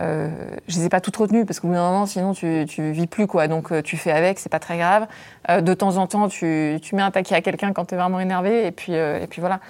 euh, 0.00 0.28
je 0.66 0.78
les 0.78 0.86
ai 0.86 0.88
pas 0.88 1.00
toutes 1.00 1.16
retenues 1.16 1.46
parce 1.46 1.60
d'un 1.60 1.68
moment, 1.68 2.04
sinon 2.04 2.32
tu, 2.32 2.66
vis 2.66 3.06
plus 3.06 3.28
quoi. 3.28 3.46
Donc 3.46 3.70
euh, 3.70 3.80
tu 3.80 3.96
fais 3.96 4.10
avec, 4.10 4.40
c'est 4.40 4.48
pas 4.48 4.58
très 4.58 4.76
grave. 4.76 5.06
Euh, 5.50 5.60
de 5.60 5.72
temps 5.72 5.98
en 5.98 6.08
temps, 6.08 6.26
tu, 6.26 6.80
tu 6.82 6.96
mets 6.96 7.02
un 7.02 7.12
taquet 7.12 7.36
à 7.36 7.42
quelqu'un 7.42 7.72
quand 7.72 7.84
tu 7.84 7.94
vraiment 7.94 8.18
énervé 8.18 8.66
et 8.66 8.72
puis 8.72 8.94
et 8.94 9.26
puis 9.30 9.38
voilà. 9.38 9.60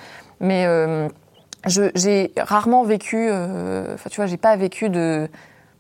Mais 0.41 0.67
j'ai 1.67 2.33
rarement 2.39 2.85
vécu. 2.85 3.31
Enfin, 3.31 4.09
tu 4.09 4.17
vois, 4.17 4.25
j'ai 4.25 4.39
pas 4.39 4.57
vécu 4.57 4.89
de, 4.89 5.29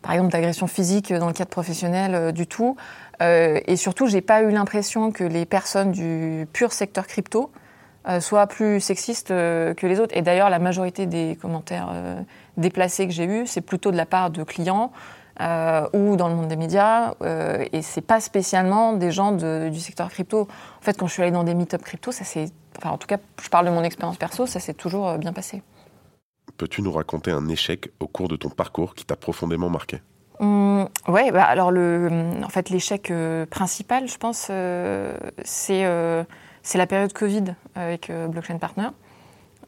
par 0.02 0.12
exemple, 0.12 0.30
d'agression 0.30 0.66
physique 0.66 1.10
dans 1.10 1.28
le 1.28 1.32
cadre 1.32 1.48
professionnel 1.48 2.32
du 2.34 2.46
tout. 2.46 2.76
Et 3.22 3.76
surtout, 3.76 4.08
j'ai 4.08 4.20
pas 4.20 4.42
eu 4.42 4.50
l'impression 4.50 5.10
que 5.10 5.24
les 5.24 5.46
personnes 5.46 5.90
du 5.90 6.46
pur 6.52 6.74
secteur 6.74 7.06
crypto 7.06 7.50
euh, 8.08 8.20
soient 8.20 8.46
plus 8.46 8.80
sexistes 8.80 9.30
euh, 9.30 9.74
que 9.74 9.86
les 9.86 10.00
autres. 10.00 10.16
Et 10.16 10.22
d'ailleurs, 10.22 10.50
la 10.50 10.58
majorité 10.58 11.06
des 11.06 11.38
commentaires 11.40 11.88
euh, 11.92 12.20
déplacés 12.56 13.06
que 13.06 13.12
j'ai 13.12 13.24
eus, 13.24 13.46
c'est 13.46 13.60
plutôt 13.60 13.90
de 13.90 13.96
la 13.96 14.06
part 14.06 14.30
de 14.30 14.42
clients 14.44 14.92
euh, 15.40 15.86
ou 15.92 16.16
dans 16.16 16.28
le 16.28 16.34
monde 16.34 16.48
des 16.48 16.56
médias. 16.56 17.14
euh, 17.22 17.64
et 17.72 17.82
c'est 17.82 18.00
pas 18.00 18.20
spécialement 18.20 18.92
des 18.92 19.10
gens 19.10 19.32
de- 19.32 19.68
du 19.70 19.80
secteur 19.80 20.08
crypto. 20.10 20.42
En 20.80 20.82
fait, 20.82 20.96
quand 20.96 21.06
je 21.06 21.12
suis 21.12 21.22
allée 21.22 21.32
dans 21.32 21.44
des 21.44 21.54
meet-up 21.54 21.82
crypto, 21.82 22.12
ça 22.12 22.24
s'est, 22.24 22.46
enfin, 22.78 22.90
en 22.90 22.98
tout 22.98 23.06
cas, 23.08 23.16
je 23.42 23.48
parle 23.48 23.66
de 23.66 23.70
mon 23.70 23.82
expérience 23.82 24.16
perso, 24.16 24.46
ça 24.46 24.60
s'est 24.60 24.74
toujours 24.74 25.16
bien 25.18 25.32
passé. 25.32 25.62
Peux-tu 26.56 26.82
nous 26.82 26.92
raconter 26.92 27.32
un 27.32 27.48
échec 27.48 27.90
au 27.98 28.06
cours 28.06 28.28
de 28.28 28.36
ton 28.36 28.48
parcours 28.48 28.94
qui 28.94 29.04
t'a 29.04 29.16
profondément 29.16 29.70
marqué? 29.70 30.02
Hum, 30.40 30.88
ouais, 31.08 31.30
bah 31.30 31.44
alors 31.44 31.70
le, 31.70 32.10
en 32.44 32.48
fait 32.48 32.68
l'échec 32.68 33.10
euh, 33.10 33.46
principal, 33.46 34.08
je 34.08 34.18
pense, 34.18 34.48
euh, 34.50 35.16
c'est 35.44 35.84
euh, 35.84 36.24
c'est 36.64 36.78
la 36.78 36.88
période 36.88 37.12
Covid 37.12 37.54
avec 37.76 38.10
euh, 38.10 38.26
Blockchain 38.26 38.58
Partner. 38.58 38.88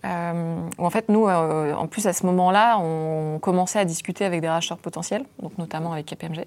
Euh, 0.04 0.68
où 0.78 0.84
en 0.84 0.90
fait 0.90 1.08
nous, 1.08 1.28
euh, 1.28 1.72
en 1.74 1.86
plus 1.86 2.06
à 2.06 2.12
ce 2.12 2.26
moment-là, 2.26 2.78
on 2.78 3.38
commençait 3.40 3.78
à 3.78 3.84
discuter 3.84 4.24
avec 4.24 4.40
des 4.40 4.48
racheteurs 4.48 4.78
potentiels, 4.78 5.24
donc 5.40 5.56
notamment 5.58 5.92
avec 5.92 6.06
KPMG. 6.06 6.46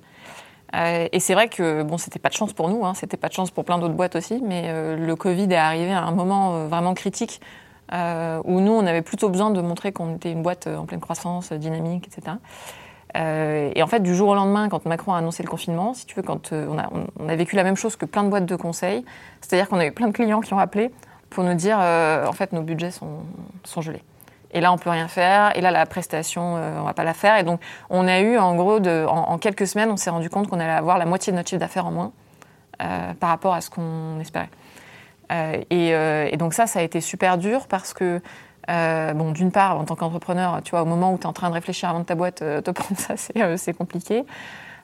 Euh, 0.76 1.08
et 1.12 1.20
c'est 1.20 1.34
vrai 1.34 1.48
que 1.48 1.84
bon, 1.84 1.98
c'était 1.98 2.20
pas 2.20 2.30
de 2.30 2.36
chance 2.36 2.54
pour 2.54 2.70
nous, 2.70 2.86
hein, 2.86 2.94
c'était 2.94 3.18
pas 3.18 3.28
de 3.28 3.34
chance 3.34 3.50
pour 3.50 3.66
plein 3.66 3.80
d'autres 3.80 3.96
boîtes 3.96 4.16
aussi, 4.16 4.42
mais 4.46 4.66
euh, 4.68 4.96
le 4.96 5.16
Covid 5.16 5.52
est 5.52 5.56
arrivé 5.56 5.92
à 5.92 6.04
un 6.04 6.12
moment 6.12 6.54
euh, 6.54 6.68
vraiment 6.68 6.94
critique 6.94 7.42
euh, 7.94 8.42
où 8.46 8.60
nous, 8.60 8.72
on 8.72 8.86
avait 8.86 9.02
plutôt 9.02 9.30
besoin 9.30 9.50
de 9.50 9.62
montrer 9.62 9.92
qu'on 9.92 10.16
était 10.16 10.32
une 10.32 10.44
boîte 10.44 10.68
euh, 10.68 10.78
en 10.78 10.86
pleine 10.86 11.00
croissance, 11.00 11.52
euh, 11.52 11.58
dynamique, 11.58 12.08
etc. 12.08 12.38
Euh, 13.18 13.72
et 13.76 13.82
en 13.82 13.88
fait, 13.88 14.02
du 14.02 14.16
jour 14.16 14.30
au 14.30 14.36
lendemain, 14.36 14.70
quand 14.70 14.86
Macron 14.86 15.14
a 15.14 15.18
annoncé 15.18 15.44
le 15.44 15.50
confinement, 15.50 15.94
si 15.94 16.06
tu 16.06 16.16
veux, 16.16 16.22
quand 16.22 16.54
euh, 16.54 16.68
on, 17.20 17.28
a, 17.28 17.36
vécu 17.36 17.56
la 17.56 17.64
même 17.64 17.76
chose 17.76 17.96
que 17.96 18.06
plein 18.06 18.24
de 18.24 18.30
boîtes 18.30 18.46
de 18.46 18.56
conseil, 18.56 19.04
c'est-à-dire 19.42 19.68
qu'on 19.68 19.80
a 19.80 19.86
eu 19.86 19.92
plein 19.92 20.08
de 20.08 20.14
clients 20.14 20.42
qui 20.42 20.54
ont 20.54 20.60
appelé 20.60 20.92
pour 21.30 21.44
nous 21.44 21.56
dire, 21.56 21.78
euh, 21.80 22.28
en 22.28 22.34
fait, 22.34 22.54
nos 22.54 22.62
budgets 22.62 22.92
sont, 22.92 23.82
gelés. 23.82 24.04
Et 24.52 24.62
là, 24.62 24.72
on 24.72 24.78
peut 24.78 24.90
rien 24.90 25.08
faire. 25.08 25.56
Et 25.56 25.62
là, 25.62 25.70
la 25.70 25.86
prestation, 25.86 26.56
on 26.56 26.84
va 26.84 26.94
pas 26.94 27.04
la 27.04 27.14
faire. 27.14 27.38
Et 27.38 27.44
donc, 27.44 27.62
on 27.92 28.08
a 28.08 28.20
eu, 28.20 28.38
en 28.40 28.56
gros, 28.56 28.80
en, 28.80 29.38
quelques 29.38 29.68
semaines, 29.68 29.92
on 29.92 29.98
s'est 29.98 30.10
rendu 30.10 30.30
compte 30.32 30.48
qu'on 30.48 30.60
allait 30.60 30.72
avoir 30.72 30.98
la 30.98 31.06
moitié 31.06 31.32
de 31.32 31.38
notre 31.38 31.50
chiffre 31.50 31.60
d'affaires 31.60 31.86
en 31.86 31.92
moins 31.92 32.12
par 32.80 33.30
rapport 33.30 33.54
à 33.54 33.62
ce 33.62 33.70
qu'on 33.70 34.20
espérait. 34.20 34.50
Et 35.70 36.36
donc 36.40 36.56
ça, 36.56 36.66
ça 36.66 36.80
a 36.80 36.82
été 36.82 37.00
super 37.00 37.38
dur 37.38 37.68
parce 37.68 37.94
que, 37.94 38.22
euh, 38.70 39.14
bon, 39.14 39.32
d'une 39.32 39.52
part, 39.52 39.80
en 39.80 39.84
tant 39.86 39.96
qu'entrepreneur, 39.96 40.62
tu 40.64 40.72
vois, 40.72 40.84
au 40.84 40.86
moment 40.86 41.14
où 41.14 41.18
tu 41.18 41.24
es 41.24 41.26
en 41.26 41.34
train 41.34 41.50
de 41.50 41.54
réfléchir 41.54 41.90
à 41.90 41.94
vendre 41.94 42.06
ta 42.06 42.16
boîte, 42.16 42.42
euh, 42.42 42.62
te 42.62 42.72
prendre 42.72 43.00
ça, 43.00 43.16
c'est 43.18 43.38
euh, 43.38 43.74
compliqué. 43.78 44.26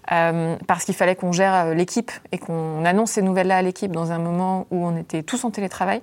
Parce 0.08 0.86
qu'il 0.86 0.94
fallait 0.94 1.16
qu'on 1.16 1.32
gère 1.32 1.74
l'équipe 1.74 2.12
et 2.32 2.38
qu'on 2.38 2.86
annonce 2.86 3.12
ces 3.12 3.24
nouvelles-là 3.24 3.58
à 3.58 3.62
l'équipe 3.64 3.92
dans 3.92 4.12
un 4.12 4.20
moment 4.20 4.68
où 4.70 4.86
on 4.86 4.96
était 4.98 5.24
tous 5.24 5.44
en 5.46 5.50
télétravail. 5.52 6.02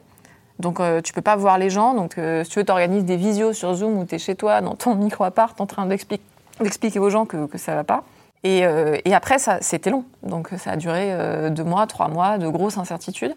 Donc 0.59 0.81
tu 1.05 1.13
peux 1.13 1.23
pas 1.23 1.37
voir 1.37 1.57
les 1.57 1.71
gens. 1.71 1.95
Donc 1.95 2.15
si 2.15 2.51
tu 2.51 2.59
veux, 2.59 2.65
t'organises 2.65 3.05
des 3.05 3.17
visios 3.17 3.53
sur 3.53 3.75
Zoom 3.75 3.99
où 3.99 4.05
tu 4.05 4.17
es 4.17 4.19
chez 4.19 4.35
toi, 4.35 4.61
dans 4.61 4.75
ton 4.75 4.95
micro-appart, 4.97 5.61
en 5.61 5.67
train 5.67 5.87
d'expli- 5.87 6.19
d'expliquer 6.61 6.99
aux 6.99 7.11
gens 7.11 7.27
que, 7.27 7.47
que 7.47 7.59
ça 7.59 7.77
va 7.77 7.85
pas. 7.85 8.03
Et, 8.43 8.65
et 9.05 9.15
après, 9.15 9.37
c'était 9.61 9.91
long. 9.91 10.05
Donc 10.25 10.49
ça 10.59 10.73
a 10.73 10.77
duré 10.77 11.51
deux 11.53 11.63
mois, 11.63 11.87
trois 11.87 12.09
mois 12.09 12.39
de 12.39 12.49
grosses 12.49 12.79
incertitudes. 12.79 13.37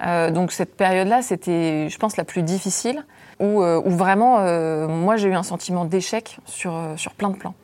Donc 0.00 0.52
cette 0.52 0.76
période-là, 0.76 1.22
c'était, 1.22 1.88
je 1.88 1.98
pense, 1.98 2.16
la 2.16 2.22
plus 2.22 2.42
difficile, 2.42 3.04
où, 3.42 3.60
euh, 3.60 3.82
où 3.84 3.90
vraiment, 3.90 4.38
euh, 4.38 4.86
moi, 4.86 5.16
j'ai 5.16 5.28
eu 5.28 5.34
un 5.34 5.42
sentiment 5.42 5.84
d'échec 5.84 6.38
sur, 6.46 6.74
euh, 6.74 6.96
sur 6.96 7.12
plein 7.12 7.28
de 7.28 7.36
plans. 7.36 7.54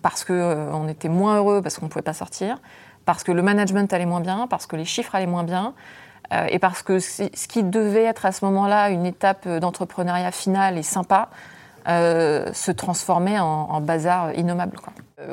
Parce 0.00 0.24
qu'on 0.24 0.34
on 0.72 0.88
était 0.88 1.10
moins 1.10 1.36
heureux, 1.36 1.60
parce 1.60 1.78
qu'on 1.78 1.84
ne 1.84 1.90
pouvait 1.90 2.00
pas 2.00 2.14
sortir, 2.14 2.56
parce 3.04 3.22
que 3.22 3.30
le 3.30 3.42
management 3.42 3.92
allait 3.92 4.06
moins 4.06 4.22
bien, 4.22 4.46
parce 4.48 4.66
que 4.66 4.74
les 4.74 4.86
chiffres 4.86 5.14
allaient 5.14 5.26
moins 5.26 5.44
bien, 5.44 5.74
et 6.48 6.58
parce 6.58 6.82
que 6.82 6.98
ce 6.98 7.28
qui 7.46 7.62
devait 7.62 8.04
être 8.04 8.24
à 8.24 8.32
ce 8.32 8.42
moment-là 8.46 8.88
une 8.88 9.04
étape 9.04 9.46
d'entrepreneuriat 9.46 10.30
finale 10.30 10.78
et 10.78 10.82
sympa, 10.82 11.28
se 11.86 12.70
transformait 12.70 13.38
en, 13.38 13.82
bazar 13.82 14.32
innommable. 14.32 14.78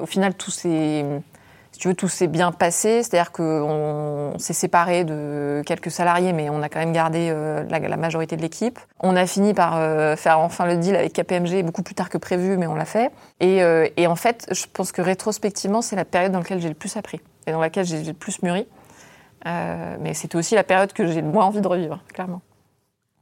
au 0.02 0.06
final, 0.06 0.34
tout 0.34 0.52
s'est 0.52 1.06
si 1.76 1.80
tu 1.80 1.90
veux, 1.90 1.94
tout 1.94 2.08
s'est 2.08 2.28
bien 2.28 2.54
passé, 2.54 3.04
c'est-à-dire 3.04 3.34
qu'on 3.34 4.36
s'est 4.38 4.54
séparé 4.54 5.04
de 5.04 5.62
quelques 5.66 5.92
salariés, 5.92 6.32
mais 6.32 6.50
on 6.50 6.62
a 6.62 6.70
quand 6.70 6.80
même 6.80 6.94
gardé 6.94 7.28
euh, 7.30 7.66
la, 7.68 7.98
majorité 7.98 8.38
de 8.38 8.42
l'équipe. 8.42 8.80
On 9.02 9.18
a 9.18 9.28
fini 9.28 9.54
par 9.54 9.76
euh, 9.76 10.16
faire 10.16 10.40
enfin 10.40 10.68
le 10.68 10.78
deal 10.78 10.96
avec 10.96 11.12
KPMG 11.12 11.66
beaucoup 11.66 11.84
plus 11.84 11.94
tard 11.94 12.08
que 12.08 12.18
prévu, 12.18 12.56
mais 12.56 12.66
on 12.66 12.76
l'a 12.76 12.86
fait. 12.86 13.12
Et, 13.42 13.62
euh, 13.62 13.90
et 13.98 14.08
en 14.08 14.16
fait, 14.16 14.48
je 14.54 14.68
pense 14.72 14.94
que 14.94 15.02
rétrospectivement, 15.02 15.82
c'est 15.82 15.98
la 15.98 16.06
période 16.06 16.32
dans 16.32 16.40
laquelle 16.40 16.62
j'ai 16.62 16.70
le 16.70 16.76
plus 16.76 16.96
appris 16.96 17.20
et 17.46 17.52
dans 17.52 17.60
laquelle 17.60 17.86
j'ai 17.86 18.02
le 18.02 18.14
plus 18.14 18.42
mûri. 18.42 18.66
Mais 19.44 20.14
c'était 20.14 20.38
aussi 20.38 20.56
la 20.56 20.64
période 20.64 20.94
que 20.94 21.06
j'ai 21.08 21.22
le 21.22 21.28
moins 21.28 21.44
envie 21.44 21.60
de 21.60 21.68
revivre, 21.68 22.00
clairement. 22.14 22.42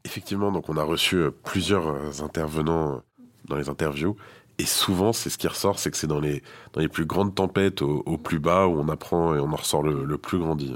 Effectivement, 0.06 0.52
donc 0.52 0.70
on 0.70 0.78
a 0.78 0.84
reçu 0.84 1.24
plusieurs 1.44 2.22
intervenants 2.22 3.02
dans 3.46 3.56
les 3.56 3.68
interviews. 3.68 4.16
Et 4.60 4.66
souvent, 4.66 5.14
c'est 5.14 5.30
ce 5.30 5.38
qui 5.38 5.48
ressort, 5.48 5.80
c'est 5.80 5.92
que 5.92 5.98
c'est 5.98 6.08
dans 6.08 6.20
les, 6.20 6.44
dans 6.74 6.82
les 6.82 6.88
plus 6.88 7.06
grandes 7.06 7.34
tempêtes, 7.34 7.82
au, 7.82 8.18
plus 8.18 8.40
bas, 8.40 8.68
où 8.68 8.80
on 8.80 8.88
apprend 8.90 9.36
et 9.36 9.40
on 9.40 9.52
en 9.52 9.56
ressort 9.56 9.84
le, 9.84 10.06
le 10.06 10.18
plus 10.18 10.38
grandi. 10.38 10.74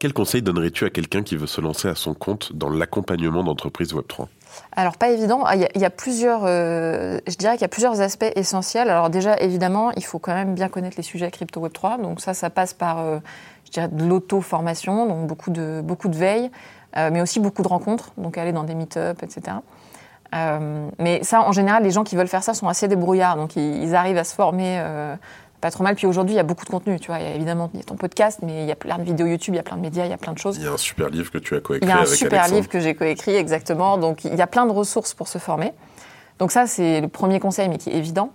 Quel 0.00 0.12
conseil 0.12 0.42
donnerais-tu 0.42 0.84
à 0.84 0.90
quelqu'un 0.90 1.24
qui 1.24 1.34
veut 1.34 1.48
se 1.48 1.60
lancer 1.60 1.88
à 1.88 1.96
son 1.96 2.14
compte 2.14 2.52
dans 2.52 2.70
l'accompagnement 2.70 3.42
d'entreprises 3.42 3.92
Web3 3.92 4.28
Alors 4.76 4.96
pas 4.96 5.10
évident. 5.10 5.42
Ah, 5.44 5.56
Il 5.56 5.62
y 5.62 5.64
a, 5.64 5.68
il 5.74 5.80
y 5.80 5.84
a 5.84 5.90
plusieurs, 5.90 6.42
euh, 6.44 7.18
je 7.26 7.34
dirais 7.34 7.54
qu'il 7.54 7.62
y 7.62 7.64
a 7.64 7.68
plusieurs 7.68 8.00
aspects 8.00 8.30
essentiels. 8.36 8.90
Alors 8.90 9.10
déjà 9.10 9.36
évidemment, 9.40 9.90
il 9.96 10.04
faut 10.04 10.20
quand 10.20 10.34
même 10.34 10.54
bien 10.54 10.68
connaître 10.68 10.96
les 10.96 11.02
sujets 11.02 11.28
crypto 11.32 11.58
Web 11.58 11.72
3. 11.72 11.98
Donc 11.98 12.20
ça, 12.20 12.32
ça 12.32 12.48
passe 12.48 12.74
par, 12.74 13.00
euh, 13.00 13.18
je 13.64 13.72
dirais, 13.72 13.88
de 13.88 14.04
l'auto-formation, 14.04 15.08
donc 15.08 15.26
beaucoup 15.26 15.50
de 15.50 15.80
beaucoup 15.82 16.08
de 16.08 16.16
veille, 16.16 16.48
euh, 16.96 17.10
mais 17.12 17.20
aussi 17.20 17.40
beaucoup 17.40 17.62
de 17.62 17.68
rencontres. 17.68 18.12
Donc 18.18 18.38
aller 18.38 18.52
dans 18.52 18.62
des 18.62 18.76
meet-up, 18.76 19.20
etc. 19.24 19.56
Euh, 20.34 20.88
mais 20.98 21.22
ça, 21.24 21.42
en 21.42 21.52
général, 21.52 21.82
les 21.82 21.90
gens 21.90 22.04
qui 22.04 22.16
veulent 22.16 22.28
faire 22.28 22.42
ça 22.42 22.54
sont 22.54 22.68
assez 22.68 22.86
débrouillards, 22.88 23.36
donc 23.36 23.56
ils, 23.56 23.82
ils 23.82 23.94
arrivent 23.94 24.18
à 24.18 24.24
se 24.24 24.34
former. 24.34 24.78
euh, 24.80 25.16
pas 25.60 25.72
trop 25.72 25.82
mal. 25.82 25.96
Puis 25.96 26.06
aujourd'hui, 26.06 26.34
il 26.34 26.36
y 26.36 26.40
a 26.40 26.44
beaucoup 26.44 26.64
de 26.64 26.70
contenu. 26.70 27.00
Tu 27.00 27.08
vois, 27.08 27.18
il 27.18 27.24
y 27.28 27.32
a 27.32 27.34
évidemment 27.34 27.68
il 27.74 27.80
y 27.80 27.82
a 27.82 27.84
ton 27.84 27.96
podcast, 27.96 28.38
mais 28.42 28.62
il 28.62 28.68
y 28.68 28.70
a 28.70 28.76
plein 28.76 28.96
de 28.96 29.02
vidéos 29.02 29.26
YouTube, 29.26 29.54
il 29.54 29.56
y 29.56 29.60
a 29.60 29.64
plein 29.64 29.76
de 29.76 29.82
médias, 29.82 30.04
il 30.04 30.10
y 30.10 30.14
a 30.14 30.16
plein 30.16 30.32
de 30.32 30.38
choses. 30.38 30.56
Il 30.56 30.62
y 30.64 30.68
a 30.68 30.72
un 30.72 30.76
super 30.76 31.08
livre 31.08 31.32
que 31.32 31.38
tu 31.38 31.56
as 31.56 31.60
coécrit 31.60 31.84
Il 31.84 31.88
y 31.88 31.92
a 31.92 31.96
un 31.96 32.02
avec 32.02 32.14
super 32.14 32.32
Alexandre. 32.38 32.56
livre 32.56 32.68
que 32.68 32.78
j'ai 32.78 32.94
coécrit, 32.94 33.34
exactement. 33.34 33.98
Donc, 33.98 34.24
il 34.24 34.36
y 34.36 34.40
a 34.42 34.46
plein 34.46 34.66
de 34.66 34.70
ressources 34.72 35.14
pour 35.14 35.26
se 35.26 35.38
former. 35.38 35.72
Donc, 36.38 36.52
ça, 36.52 36.68
c'est 36.68 37.00
le 37.00 37.08
premier 37.08 37.40
conseil, 37.40 37.68
mais 37.68 37.78
qui 37.78 37.90
est 37.90 37.94
évident. 37.96 38.30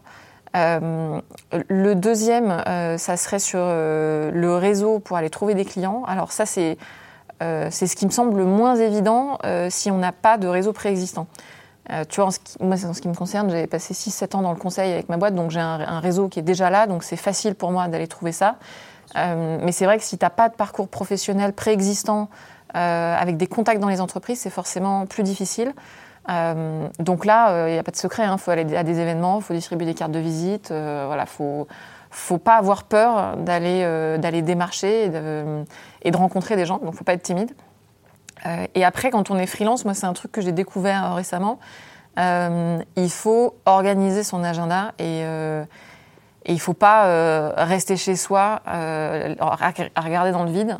Euh, 0.57 1.21
le 1.69 1.95
deuxième, 1.95 2.61
ça 2.97 3.15
serait 3.15 3.39
sur 3.39 3.59
le 3.59 4.55
réseau 4.59 4.99
pour 4.99 5.15
aller 5.15 5.29
trouver 5.29 5.53
des 5.55 5.63
clients. 5.65 6.03
Alors, 6.05 6.31
ça, 6.33 6.45
c'est 6.45 6.77
c'est 7.39 7.87
ce 7.87 7.95
qui 7.95 8.05
me 8.05 8.11
semble 8.11 8.37
le 8.37 8.45
moins 8.45 8.75
évident 8.75 9.37
si 9.69 9.91
on 9.91 9.97
n'a 9.97 10.11
pas 10.11 10.37
de 10.37 10.47
réseau 10.47 10.73
préexistant. 10.73 11.27
Euh, 11.91 12.03
tu 12.07 12.17
vois, 12.17 12.27
en 12.27 12.31
ce 12.31 12.39
qui, 12.39 12.57
moi, 12.61 12.77
en 12.85 12.93
ce 12.93 13.01
qui 13.01 13.07
me 13.07 13.13
concerne, 13.13 13.49
j'ai 13.49 13.67
passé 13.67 13.93
6-7 13.93 14.37
ans 14.37 14.41
dans 14.41 14.53
le 14.53 14.59
conseil 14.59 14.93
avec 14.93 15.09
ma 15.09 15.17
boîte, 15.17 15.35
donc 15.35 15.51
j'ai 15.51 15.59
un, 15.59 15.99
réseau 15.99 16.29
qui 16.29 16.39
est 16.39 16.43
déjà 16.43 16.69
là, 16.69 16.87
donc 16.87 17.03
c'est 17.03 17.17
facile 17.17 17.55
pour 17.55 17.71
moi 17.71 17.87
d'aller 17.87 18.07
trouver 18.07 18.31
ça. 18.31 18.55
Euh, 19.17 19.59
mais 19.61 19.71
c'est 19.71 19.85
vrai 19.85 19.97
que 19.97 20.03
si 20.03 20.17
tu 20.17 20.23
n'as 20.23 20.29
pas 20.29 20.49
de 20.49 20.55
parcours 20.55 20.87
professionnel 20.87 21.53
préexistant 21.53 22.29
euh, 22.75 23.15
avec 23.15 23.37
des 23.37 23.47
contacts 23.47 23.81
dans 23.81 23.89
les 23.89 23.99
entreprises, 23.99 24.39
c'est 24.39 24.49
forcément 24.49 25.05
plus 25.05 25.23
difficile. 25.23 25.73
Euh, 26.29 26.87
donc 26.99 27.25
là, 27.25 27.67
il 27.67 27.73
n'y 27.73 27.77
a 27.77 27.83
pas 27.83 27.91
de 27.91 27.97
secret, 27.97 28.25
il 28.31 28.37
faut 28.37 28.51
aller 28.51 28.75
à 28.75 28.83
des 28.83 28.99
événements, 28.99 29.39
il 29.39 29.43
faut 29.43 29.53
distribuer 29.53 29.85
des 29.85 29.93
cartes 29.93 30.13
de 30.13 30.19
visite, 30.19 30.69
voilà, 30.69 31.25
faut 31.25 31.67
faut 32.15 32.37
pas 32.37 32.57
avoir 32.57 32.83
peur 32.83 33.37
d'aller 33.37 33.81
d'aller 34.19 34.41
démarcher 34.43 35.05
et 35.05 35.09
de, 35.09 35.63
et 36.03 36.11
de 36.11 36.17
rencontrer 36.17 36.55
des 36.55 36.65
gens, 36.65 36.77
donc 36.77 36.93
faut 36.93 37.03
pas 37.03 37.13
être 37.13 37.23
timide. 37.23 37.51
Euh, 38.45 38.65
et 38.75 38.83
après, 38.83 39.11
quand 39.11 39.31
on 39.31 39.37
est 39.37 39.47
freelance, 39.47 39.85
moi 39.85 39.93
c'est 39.93 40.05
un 40.05 40.13
truc 40.13 40.31
que 40.31 40.41
j'ai 40.41 40.51
découvert 40.51 41.05
euh, 41.05 41.13
récemment, 41.15 41.59
euh, 42.19 42.79
il 42.95 43.09
faut 43.09 43.55
organiser 43.65 44.23
son 44.23 44.43
agenda 44.43 44.91
et, 44.99 45.23
il 46.45 46.59
faut 46.59 46.73
pas 46.73 47.53
rester 47.55 47.95
chez 47.95 48.17
soi 48.17 48.61
à 48.65 50.01
regarder 50.01 50.33
dans 50.33 50.43
le 50.43 50.51
vide, 50.51 50.77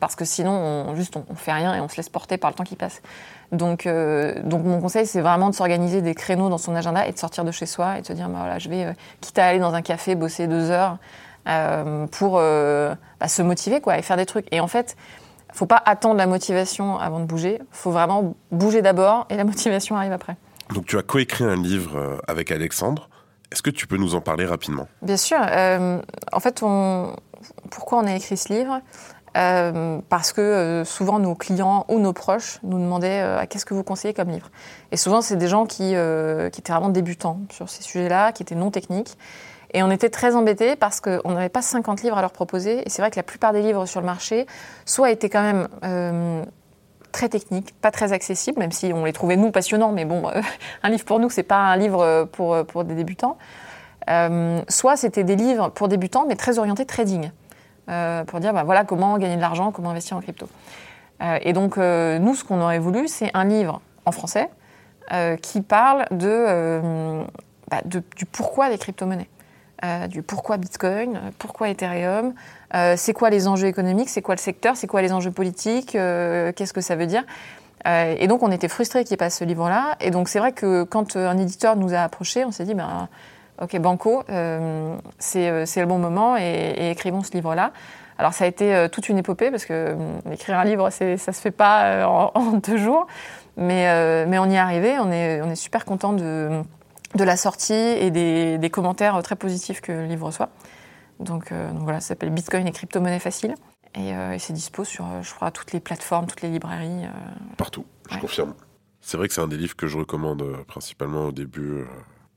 parce 0.00 0.16
que 0.16 0.26
sinon, 0.26 0.50
on, 0.50 0.94
juste, 0.94 1.16
on, 1.16 1.34
fait 1.34 1.52
rien 1.52 1.74
et 1.74 1.80
on 1.80 1.88
se 1.88 1.96
laisse 1.96 2.10
porter 2.10 2.36
par 2.36 2.50
le 2.50 2.54
temps 2.54 2.62
qui 2.62 2.76
passe. 2.76 3.00
Donc, 3.50 3.88
donc 4.44 4.64
mon 4.64 4.82
conseil, 4.82 5.06
c'est 5.06 5.22
vraiment 5.22 5.48
de 5.48 5.54
s'organiser 5.54 6.02
des 6.02 6.14
créneaux 6.14 6.50
dans 6.50 6.58
son 6.58 6.74
agenda 6.74 7.06
et 7.06 7.12
de 7.12 7.18
sortir 7.18 7.46
de 7.46 7.52
chez 7.52 7.64
soi 7.64 7.96
et 7.96 8.02
de 8.02 8.06
se 8.06 8.12
dire, 8.12 8.28
bah, 8.28 8.40
voilà, 8.40 8.58
je 8.58 8.68
vais, 8.68 8.94
quitte 9.22 9.38
à 9.38 9.46
aller 9.46 9.60
dans 9.60 9.72
un 9.72 9.80
café, 9.80 10.14
bosser 10.14 10.46
deux 10.46 10.70
heures 10.70 10.98
pour 12.10 12.32
bah, 12.34 13.28
se 13.28 13.40
motiver 13.40 13.80
quoi, 13.80 13.96
et 13.96 14.02
faire 14.02 14.18
des 14.18 14.26
trucs. 14.26 14.46
Et 14.52 14.60
en 14.60 14.68
fait, 14.68 14.94
faut 15.58 15.66
pas 15.66 15.82
attendre 15.84 16.16
la 16.16 16.26
motivation 16.26 16.98
avant 16.98 17.20
de 17.20 17.24
bouger. 17.24 17.60
faut 17.70 17.90
vraiment 17.90 18.34
bouger 18.50 18.82
d'abord 18.82 19.26
et 19.30 19.36
la 19.36 19.44
motivation 19.44 19.96
arrive 19.96 20.12
après. 20.12 20.36
Donc 20.74 20.86
tu 20.86 20.98
as 20.98 21.02
coécrit 21.02 21.44
un 21.44 21.56
livre 21.56 22.20
avec 22.28 22.50
Alexandre. 22.50 23.08
Est-ce 23.50 23.62
que 23.62 23.70
tu 23.70 23.86
peux 23.86 23.96
nous 23.96 24.14
en 24.14 24.20
parler 24.20 24.44
rapidement? 24.44 24.88
Bien 25.02 25.16
sûr. 25.16 25.38
Euh, 25.40 26.00
en 26.32 26.40
fait, 26.40 26.62
on... 26.62 27.14
pourquoi 27.70 27.98
on 27.98 28.06
a 28.06 28.14
écrit 28.14 28.36
ce 28.36 28.52
livre? 28.52 28.80
Euh, 29.36 30.00
Parce 30.08 30.32
que 30.32 30.40
euh, 30.40 30.84
souvent 30.84 31.18
nos 31.18 31.34
clients 31.34 31.84
ou 31.88 31.98
nos 31.98 32.12
proches 32.12 32.58
nous 32.62 32.78
demandaient 32.78 33.46
qu'est-ce 33.48 33.64
que 33.64 33.74
vous 33.74 33.84
conseillez 33.84 34.12
comme 34.12 34.30
livre? 34.30 34.50
Et 34.92 34.96
souvent, 34.96 35.22
c'est 35.22 35.36
des 35.36 35.48
gens 35.48 35.64
qui, 35.64 35.94
qui 36.52 36.60
étaient 36.60 36.72
vraiment 36.72 36.90
débutants 36.90 37.40
sur 37.50 37.68
ces 37.68 37.82
sujets-là, 37.82 38.32
qui 38.32 38.42
étaient 38.42 38.54
non 38.54 38.70
techniques. 38.70 39.16
Et 39.74 39.82
on 39.82 39.90
était 39.90 40.08
très 40.08 40.34
embêtés 40.34 40.76
parce 40.76 41.00
qu'on 41.00 41.30
n'avait 41.32 41.48
pas 41.48 41.62
50 41.62 42.02
livres 42.02 42.16
à 42.16 42.22
leur 42.22 42.32
proposer. 42.32 42.86
Et 42.86 42.90
c'est 42.90 43.02
vrai 43.02 43.10
que 43.10 43.16
la 43.16 43.22
plupart 43.22 43.52
des 43.52 43.62
livres 43.62 43.86
sur 43.86 44.00
le 44.00 44.06
marché, 44.06 44.46
soit 44.86 45.10
étaient 45.10 45.28
quand 45.28 45.42
même 45.42 46.46
très 47.12 47.28
techniques, 47.28 47.74
pas 47.80 47.90
très 47.90 48.12
accessibles, 48.12 48.58
même 48.58 48.72
si 48.72 48.92
on 48.92 49.04
les 49.04 49.12
trouvait 49.12 49.36
nous 49.36 49.50
passionnants, 49.50 49.92
mais 49.92 50.04
bon, 50.04 50.28
euh, 50.28 50.40
un 50.82 50.90
livre 50.90 51.04
pour 51.04 51.18
nous, 51.20 51.30
c'est 51.30 51.42
pas 51.42 51.58
un 51.58 51.76
livre 51.76 52.00
euh, 52.00 52.24
pour, 52.24 52.54
euh, 52.54 52.64
pour 52.64 52.84
des 52.84 52.94
débutants. 52.94 53.38
soit 54.68 54.96
c'était 54.96 55.24
des 55.24 55.36
livres 55.36 55.70
pour 55.70 55.88
débutants, 55.88 56.26
mais 56.26 56.36
très 56.36 56.58
orientés 56.58 56.86
trading, 56.86 57.30
pour 58.26 58.40
dire 58.40 58.52
bah, 58.52 58.64
voilà 58.64 58.84
comment 58.84 59.18
gagner 59.18 59.36
de 59.36 59.40
l'argent, 59.40 59.72
comment 59.72 59.90
investir 59.90 60.16
en 60.16 60.20
crypto. 60.20 60.48
et 61.20 61.52
donc 61.52 61.76
nous, 61.76 62.34
ce 62.34 62.42
qu'on 62.44 62.60
aurait 62.60 62.78
voulu, 62.78 63.06
c'est 63.08 63.30
un 63.34 63.44
livre 63.44 63.82
en 64.06 64.12
français 64.12 64.48
qui 65.42 65.60
parle 65.60 66.06
bah, 66.10 67.82
de, 67.84 68.02
du 68.16 68.24
pourquoi 68.24 68.70
des 68.70 68.78
crypto-monnaies. 68.78 69.28
Euh, 69.84 70.08
du 70.08 70.22
pourquoi 70.22 70.56
Bitcoin, 70.56 71.20
pourquoi 71.38 71.68
Ethereum, 71.68 72.34
euh, 72.74 72.94
c'est 72.96 73.12
quoi 73.12 73.30
les 73.30 73.46
enjeux 73.46 73.68
économiques, 73.68 74.08
c'est 74.08 74.22
quoi 74.22 74.34
le 74.34 74.40
secteur, 74.40 74.76
c'est 74.76 74.88
quoi 74.88 75.02
les 75.02 75.12
enjeux 75.12 75.30
politiques, 75.30 75.94
euh, 75.94 76.50
qu'est-ce 76.52 76.72
que 76.72 76.80
ça 76.80 76.96
veut 76.96 77.06
dire. 77.06 77.22
et 77.86 78.26
donc 78.26 78.42
on 78.42 78.50
était 78.50 78.66
frustrés 78.66 79.04
qu'il 79.04 79.12
n'y 79.12 79.14
ait 79.14 79.18
pas 79.18 79.30
ce 79.30 79.44
livre-là. 79.44 79.94
Et 80.00 80.10
donc 80.10 80.28
c'est 80.28 80.40
vrai 80.40 80.50
que 80.50 80.82
quand 80.82 81.14
un 81.14 81.38
éditeur 81.38 81.76
nous 81.76 81.94
a 81.94 81.98
approchés, 81.98 82.44
on 82.44 82.50
s'est 82.50 82.64
dit, 82.64 82.74
ben, 82.74 83.08
ok, 83.62 83.78
Banco, 83.78 84.24
c'est 85.18 85.50
le 85.50 85.86
bon 85.86 85.98
moment 85.98 86.36
et, 86.36 86.90
écrivons 86.90 87.22
ce 87.22 87.30
livre-là. 87.30 87.70
Alors 88.18 88.32
ça 88.32 88.44
a 88.44 88.46
été 88.48 88.88
toute 88.90 89.08
une 89.08 89.18
épopée 89.18 89.52
parce 89.52 89.64
que 89.64 89.94
écrire 90.32 90.58
un 90.58 90.64
livre, 90.64 90.90
ça 90.90 91.32
se 91.32 91.40
fait 91.40 91.52
pas 91.52 92.04
en, 92.34 92.54
deux 92.54 92.78
jours, 92.78 93.06
mais, 93.56 94.26
mais 94.26 94.40
on 94.40 94.46
y 94.46 94.56
est 94.56 94.58
arrivé. 94.58 94.98
On 94.98 95.12
est, 95.12 95.40
on 95.40 95.50
est 95.50 95.54
super 95.54 95.84
content 95.84 96.12
de 96.12 96.64
de 97.14 97.24
la 97.24 97.36
sortie 97.36 97.72
et 97.72 98.10
des, 98.10 98.70
commentaires 98.70 99.20
très 99.22 99.36
positifs 99.36 99.80
que 99.80 99.92
le 99.92 100.06
livre 100.06 100.26
reçoit. 100.26 100.50
Donc, 101.20 101.52
euh, 101.52 101.70
voilà, 101.74 102.00
ça 102.00 102.08
s'appelle 102.08 102.30
Bitcoin 102.30 102.66
et 102.66 102.72
crypto-monnaie 102.72 103.18
facile. 103.18 103.54
Et, 103.94 104.14
euh, 104.14 104.38
c'est 104.38 104.52
dispo 104.52 104.84
sur, 104.84 105.04
euh, 105.06 105.22
je 105.22 105.34
crois, 105.34 105.50
toutes 105.50 105.72
les 105.72 105.80
plateformes, 105.80 106.26
toutes 106.26 106.42
les 106.42 106.50
librairies. 106.50 107.06
Partout, 107.56 107.86
je 108.10 108.18
confirme. 108.18 108.54
C'est 109.00 109.16
vrai 109.16 109.28
que 109.28 109.34
c'est 109.34 109.40
un 109.40 109.48
des 109.48 109.56
livres 109.56 109.76
que 109.76 109.86
je 109.86 109.98
recommande 109.98 110.44
principalement 110.66 111.26
au 111.26 111.32
début, 111.32 111.84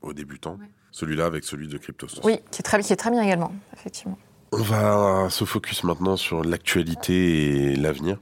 aux 0.02 0.14
débutants. 0.14 0.58
Celui-là 0.92 1.26
avec 1.26 1.44
celui 1.44 1.68
de 1.68 1.78
CryptoSource. 1.78 2.26
Oui, 2.26 2.40
qui 2.52 2.60
est, 2.60 2.64
très, 2.64 2.82
qui 2.82 2.92
est 2.92 2.98
très 2.98 3.12
bien 3.12 3.22
également, 3.22 3.52
effectivement. 3.74 4.18
On 4.52 4.62
va 4.62 5.30
se 5.30 5.46
focus 5.46 5.84
maintenant 5.84 6.18
sur 6.18 6.44
l'actualité 6.44 7.72
et 7.72 7.76
l'avenir 7.76 8.18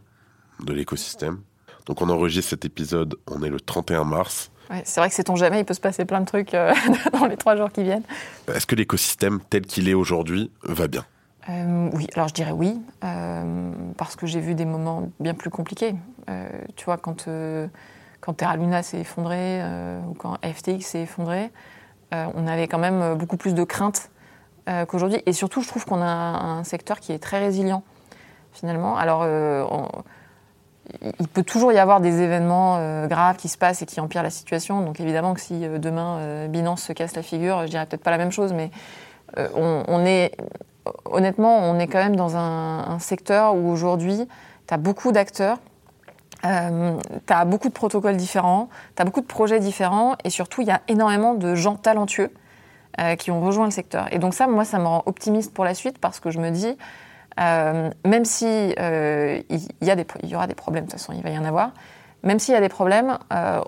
de 0.63 0.73
l'écosystème. 0.73 1.41
Donc 1.85 2.01
on 2.03 2.09
enregistre 2.09 2.51
cet 2.51 2.65
épisode, 2.65 3.15
on 3.25 3.41
est 3.41 3.49
le 3.49 3.59
31 3.59 4.03
mars 4.03 4.51
c'est 4.83 4.99
vrai 4.99 5.09
que 5.09 5.15
c'est 5.15 5.29
on 5.29 5.35
jamais, 5.35 5.59
il 5.59 5.65
peut 5.65 5.73
se 5.73 5.81
passer 5.81 6.05
plein 6.05 6.21
de 6.21 6.25
trucs 6.25 6.53
euh, 6.53 6.73
dans 7.13 7.25
les 7.25 7.37
trois 7.37 7.55
jours 7.55 7.71
qui 7.71 7.83
viennent. 7.83 8.03
Est-ce 8.53 8.67
que 8.67 8.75
l'écosystème 8.75 9.39
tel 9.49 9.63
qu'il 9.63 9.89
est 9.89 9.93
aujourd'hui 9.93 10.51
va 10.63 10.87
bien? 10.87 11.05
Euh, 11.49 11.89
Oui, 11.93 12.07
alors 12.15 12.27
je 12.27 12.33
dirais 12.33 12.51
oui, 12.51 12.79
euh, 13.03 13.71
parce 13.97 14.15
que 14.15 14.27
j'ai 14.27 14.39
vu 14.39 14.53
des 14.53 14.65
moments 14.65 15.09
bien 15.19 15.33
plus 15.33 15.49
compliqués. 15.49 15.95
tu 16.75 16.85
vois, 16.85 16.97
quand, 16.97 17.27
quand 18.21 18.33
Terra 18.33 18.57
Luna 18.57 18.83
s'est 18.83 18.99
effondré 18.99 19.61
ou 20.07 20.13
quand 20.13 20.37
FTX 20.43 20.81
s'est 20.81 21.01
effondré, 21.01 21.49
on 22.11 22.45
avait 22.45 22.67
quand 22.67 22.77
même 22.77 23.15
beaucoup 23.15 23.37
plus 23.37 23.55
de 23.55 23.63
craintes 23.63 24.11
qu'aujourd'hui. 24.87 25.23
Et 25.25 25.33
surtout, 25.33 25.61
je 25.61 25.67
trouve 25.67 25.85
qu'on 25.85 26.01
a 26.01 26.05
un 26.05 26.63
secteur 26.63 26.99
qui 26.99 27.13
est 27.13 27.19
très 27.19 27.39
résilient, 27.39 27.83
finalement. 28.51 28.95
Alors, 28.95 29.21
on, 29.21 29.87
il 31.19 31.27
peut 31.27 31.43
toujours 31.43 31.71
y 31.71 31.77
avoir 31.77 32.01
des 32.01 32.21
événements 32.21 32.77
euh, 32.77 33.07
graves 33.07 33.37
qui 33.37 33.47
se 33.47 33.57
passent 33.57 33.81
et 33.81 33.85
qui 33.85 33.99
empirent 33.99 34.23
la 34.23 34.29
situation. 34.29 34.81
Donc 34.81 34.99
évidemment 34.99 35.33
que 35.33 35.41
si 35.41 35.65
euh, 35.65 35.77
demain 35.77 36.17
euh, 36.17 36.47
Binance 36.47 36.83
se 36.83 36.93
casse 36.93 37.15
la 37.15 37.23
figure, 37.23 37.61
je 37.63 37.67
dirais 37.67 37.85
peut-être 37.85 38.03
pas 38.03 38.11
la 38.11 38.17
même 38.17 38.31
chose, 38.31 38.53
mais 38.53 38.71
on, 39.53 40.05
est 40.05 40.35
honnêtement, 41.05 41.59
on 41.59 41.77
est 41.77 41.85
quand 41.85 41.99
même 41.99 42.15
dans 42.15 42.35
un, 42.35 42.97
secteur 42.97 43.55
où 43.55 43.69
aujourd'hui, 43.69 44.27
tu 44.67 44.73
as 44.73 44.77
beaucoup 44.77 45.11
d'acteurs, 45.11 45.59
tu 46.41 46.47
as 46.47 47.45
beaucoup 47.45 47.67
de 47.67 47.73
protocoles 47.73 48.17
différents, 48.17 48.69
tu 48.95 49.01
as 49.03 49.05
beaucoup 49.05 49.21
de 49.21 49.27
projets 49.27 49.59
différents, 49.59 50.15
et 50.23 50.31
surtout, 50.31 50.61
il 50.61 50.67
y 50.67 50.71
a 50.71 50.81
énormément 50.87 51.35
de 51.35 51.53
gens 51.53 51.75
talentueux 51.75 52.31
qui 53.19 53.29
ont 53.29 53.39
rejoint 53.39 53.65
le 53.65 53.71
secteur. 53.71 54.07
Et 54.11 54.17
donc 54.17 54.33
ça, 54.33 54.47
moi, 54.47 54.65
ça 54.65 54.79
me 54.79 54.87
rend 54.87 55.03
optimiste 55.05 55.53
pour 55.53 55.63
la 55.63 55.75
suite 55.75 55.99
parce 55.99 56.19
que 56.19 56.31
je 56.31 56.39
me 56.39 56.49
dis, 56.49 56.75
euh, 57.39 57.89
même 58.05 58.25
si 58.25 58.45
euh, 58.45 59.41
il, 59.49 59.61
y 59.81 60.35
aura 60.35 60.47
des 60.47 60.55
problèmes, 60.55 60.85
de 60.85 60.91
toute 60.91 60.99
façon, 60.99 61.13
il 61.13 61.21
va 61.21 61.29
y 61.29 61.37
en 61.37 61.45
avoir, 61.45 61.71
même 62.23 62.39
s'il 62.39 62.53
y 62.53 62.57
a 62.57 62.61
des 62.61 62.69
problèmes, 62.69 63.17
euh, 63.33 63.61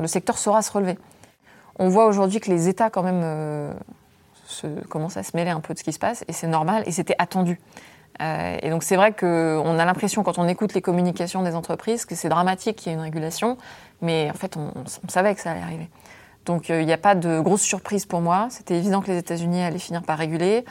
le 0.00 0.06
secteur 0.06 0.38
saura 0.38 0.62
se 0.62 0.72
relever. 0.72 0.98
On 1.78 1.88
voit 1.88 2.06
aujourd'hui 2.06 2.40
que 2.40 2.50
les 2.50 2.68
États, 2.68 2.90
quand 2.90 3.02
même, 3.02 3.74
commencent 4.88 5.16
à 5.16 5.22
se 5.22 5.36
mêler 5.36 5.50
un 5.50 5.60
peu 5.60 5.72
de 5.72 5.78
ce 5.78 5.84
qui 5.84 5.92
se 5.92 5.98
passe, 5.98 6.24
et 6.28 6.32
c'est 6.32 6.48
normal, 6.48 6.82
et 6.86 6.92
c'était 6.92 7.14
attendu. 7.18 7.58
et 8.20 8.68
donc 8.68 8.82
c'est 8.82 8.96
vrai 8.96 9.12
qu'on 9.12 9.78
a 9.78 9.84
l'impression, 9.84 10.22
quand 10.22 10.38
on 10.38 10.46
écoute 10.48 10.74
les 10.74 10.82
communications 10.82 11.42
des 11.42 11.54
entreprises, 11.54 12.04
que 12.04 12.14
c'est 12.14 12.28
dramatique 12.28 12.76
qu'il 12.76 12.90
y 12.90 12.94
ait 12.94 12.98
une 12.98 13.04
régulation, 13.04 13.56
mais 14.02 14.28
en 14.30 14.34
fait, 14.34 14.56
on, 14.56 14.72
on 14.76 15.08
savait 15.08 15.34
que 15.34 15.40
ça 15.40 15.52
allait 15.52 15.62
arriver. 15.62 15.88
Donc 16.44 16.68
il 16.68 16.84
n'y 16.84 16.92
a 16.92 16.98
pas 16.98 17.14
de 17.14 17.40
grosse 17.40 17.62
surprise 17.62 18.04
pour 18.04 18.20
moi. 18.20 18.48
C'était 18.50 18.76
évident 18.76 19.00
que 19.00 19.10
les 19.10 19.18
États-Unis 19.18 19.62
allaient 19.62 19.78
finir 19.78 20.02
par 20.02 20.18
réguler. 20.18 20.64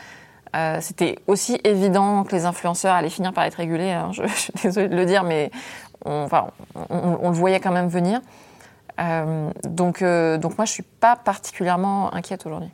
Euh, 0.55 0.79
c'était 0.81 1.19
aussi 1.27 1.59
évident 1.63 2.23
que 2.23 2.35
les 2.35 2.45
influenceurs 2.45 2.95
allaient 2.95 3.09
finir 3.09 3.33
par 3.33 3.43
être 3.43 3.55
régulés. 3.55 3.91
Hein. 3.91 4.11
Je, 4.13 4.27
suis 4.35 4.53
désolée 4.63 4.89
de 4.89 4.95
le 4.95 5.05
dire, 5.05 5.23
mais 5.23 5.51
on, 6.05 6.27
le 6.29 7.35
voyait 7.35 7.59
quand 7.59 7.71
même 7.71 7.89
venir. 7.89 8.21
Euh, 8.99 9.51
donc, 9.63 10.01
euh, 10.01 10.37
donc 10.37 10.57
moi, 10.57 10.65
je 10.65 10.71
suis 10.71 10.83
pas 10.83 11.15
particulièrement 11.15 12.13
inquiète 12.13 12.45
aujourd'hui. 12.45 12.69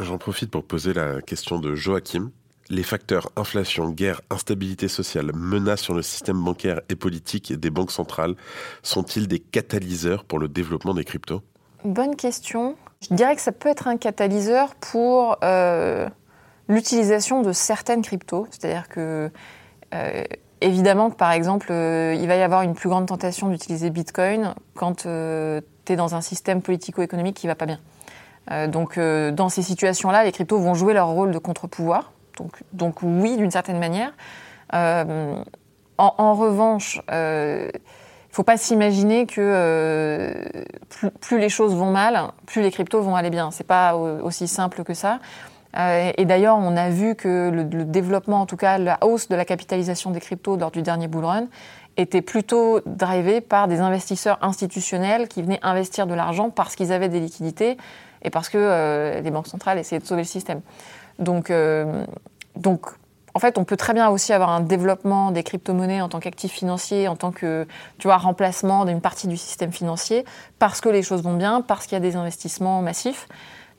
J'en 0.00 0.18
profite 0.18 0.50
pour 0.50 0.64
poser 0.64 0.94
la 0.94 1.20
question 1.20 1.58
de 1.58 1.74
Joachim. 1.74 2.30
Les 2.70 2.82
facteurs 2.82 3.28
inflation, 3.36 3.90
guerre, 3.90 4.22
instabilité 4.30 4.88
sociale, 4.88 5.32
menaces 5.34 5.82
sur 5.82 5.94
le 5.94 6.00
système 6.00 6.42
bancaire 6.42 6.80
et 6.88 6.96
politique 6.96 7.52
des 7.52 7.68
banques 7.68 7.90
centrales 7.90 8.34
sont-ils 8.82 9.28
des 9.28 9.40
catalyseurs 9.40 10.24
pour 10.24 10.38
le 10.38 10.48
développement 10.48 10.94
des 10.94 11.04
cryptos? 11.04 11.42
Bonne 11.84 12.16
question. 12.16 12.76
Je 13.02 13.14
dirais 13.14 13.36
que 13.36 13.42
ça 13.42 13.52
peut 13.52 13.68
être 13.68 13.88
un 13.88 13.98
catalyseur 13.98 14.74
pour 14.76 15.36
l'utilisation 16.68 17.42
de 17.42 17.52
certaines 17.52 18.02
cryptos. 18.02 18.46
C'est-à-dire 18.50 18.88
que, 18.88 19.30
euh, 19.94 20.24
évidemment, 20.60 21.10
par 21.10 21.32
exemple, 21.32 21.68
euh, 21.70 22.16
il 22.18 22.26
va 22.26 22.36
y 22.36 22.42
avoir 22.42 22.62
une 22.62 22.74
plus 22.74 22.88
grande 22.88 23.06
tentation 23.06 23.48
d'utiliser 23.48 23.90
Bitcoin 23.90 24.54
quand 24.74 25.06
euh, 25.06 25.60
tu 25.84 25.92
es 25.92 25.96
dans 25.96 26.14
un 26.14 26.20
système 26.20 26.62
politico-économique 26.62 27.36
qui 27.36 27.46
va 27.46 27.54
pas 27.54 27.66
bien. 27.66 27.80
donc, 28.68 28.98
dans 28.98 29.48
ces 29.48 29.62
situations-là, 29.62 30.24
les 30.24 30.32
cryptos 30.32 30.58
vont 30.58 30.74
jouer 30.74 30.94
leur 30.94 31.08
rôle 31.08 31.30
de 31.30 31.38
contre-pouvoir. 31.38 32.12
Donc, 32.72 33.02
oui, 33.02 33.36
d'une 33.36 33.52
certaine 33.52 33.78
manière. 33.78 34.12
En, 34.72 35.44
en, 35.98 36.34
revanche, 36.34 37.00
il 37.08 37.12
ne 37.12 37.70
faut 38.32 38.42
pas 38.42 38.56
s'imaginer 38.56 39.26
que 39.26 40.42
plus, 40.88 41.10
plus, 41.10 41.38
les 41.38 41.48
choses 41.48 41.76
vont 41.76 41.92
mal, 41.92 42.32
plus 42.46 42.62
les 42.62 42.72
cryptos 42.72 43.00
vont 43.00 43.14
aller 43.14 43.30
bien. 43.30 43.52
C'est 43.52 43.66
pas 43.66 43.94
aussi 43.94 44.48
simple 44.48 44.82
que 44.82 44.94
ça. 44.94 45.20
Euh, 45.76 46.12
et 46.16 46.24
d'ailleurs, 46.24 46.58
on 46.58 46.76
a 46.76 46.90
vu 46.90 47.14
que 47.14 47.50
le, 47.50 47.64
développement, 47.84 48.40
en 48.42 48.46
tout 48.46 48.56
cas 48.56 48.78
la 48.78 48.98
hausse 49.02 49.28
de 49.28 49.36
la 49.36 49.44
capitalisation 49.44 50.10
des 50.10 50.20
cryptos 50.20 50.56
lors 50.56 50.70
du 50.70 50.82
dernier 50.82 51.08
bull 51.08 51.24
run, 51.24 51.46
était 51.96 52.22
plutôt 52.22 52.80
drivé 52.86 53.40
par 53.40 53.68
des 53.68 53.80
investisseurs 53.80 54.38
institutionnels 54.42 55.28
qui 55.28 55.42
venaient 55.42 55.60
investir 55.62 56.06
de 56.06 56.14
l'argent 56.14 56.50
parce 56.50 56.74
qu'ils 56.74 56.92
avaient 56.92 57.08
des 57.08 57.20
liquidités 57.20 57.76
et 58.22 58.30
parce 58.30 58.48
que 58.48 58.58
euh, 58.58 59.20
les 59.20 59.30
banques 59.30 59.48
centrales 59.48 59.78
essayaient 59.78 60.00
de 60.00 60.06
sauver 60.06 60.22
le 60.22 60.26
système. 60.26 60.60
Donc, 61.18 61.50
euh, 61.50 62.04
donc, 62.56 62.86
en 63.34 63.38
fait, 63.38 63.56
on 63.58 63.64
peut 63.64 63.76
très 63.76 63.94
bien 63.94 64.08
aussi 64.10 64.32
avoir 64.32 64.50
un 64.50 64.60
développement 64.60 65.30
des 65.30 65.42
crypto-monnaies 65.42 66.02
en 66.02 66.08
tant 66.08 66.20
qu'actif 66.20 66.52
financier, 66.52 67.08
en 67.08 67.16
tant 67.16 67.32
que, 67.32 67.66
tu 67.98 68.08
vois, 68.08 68.18
remplacement 68.18 68.84
d'une 68.84 69.00
partie 69.00 69.26
du 69.26 69.36
système 69.36 69.72
financier, 69.72 70.24
parce 70.58 70.80
que 70.80 70.88
les 70.88 71.02
choses 71.02 71.22
vont 71.22 71.36
bien, 71.36 71.62
parce 71.62 71.86
qu'il 71.86 71.94
y 71.94 71.96
a 71.96 72.00
des 72.00 72.16
investissements 72.16 72.82
massifs. 72.82 73.28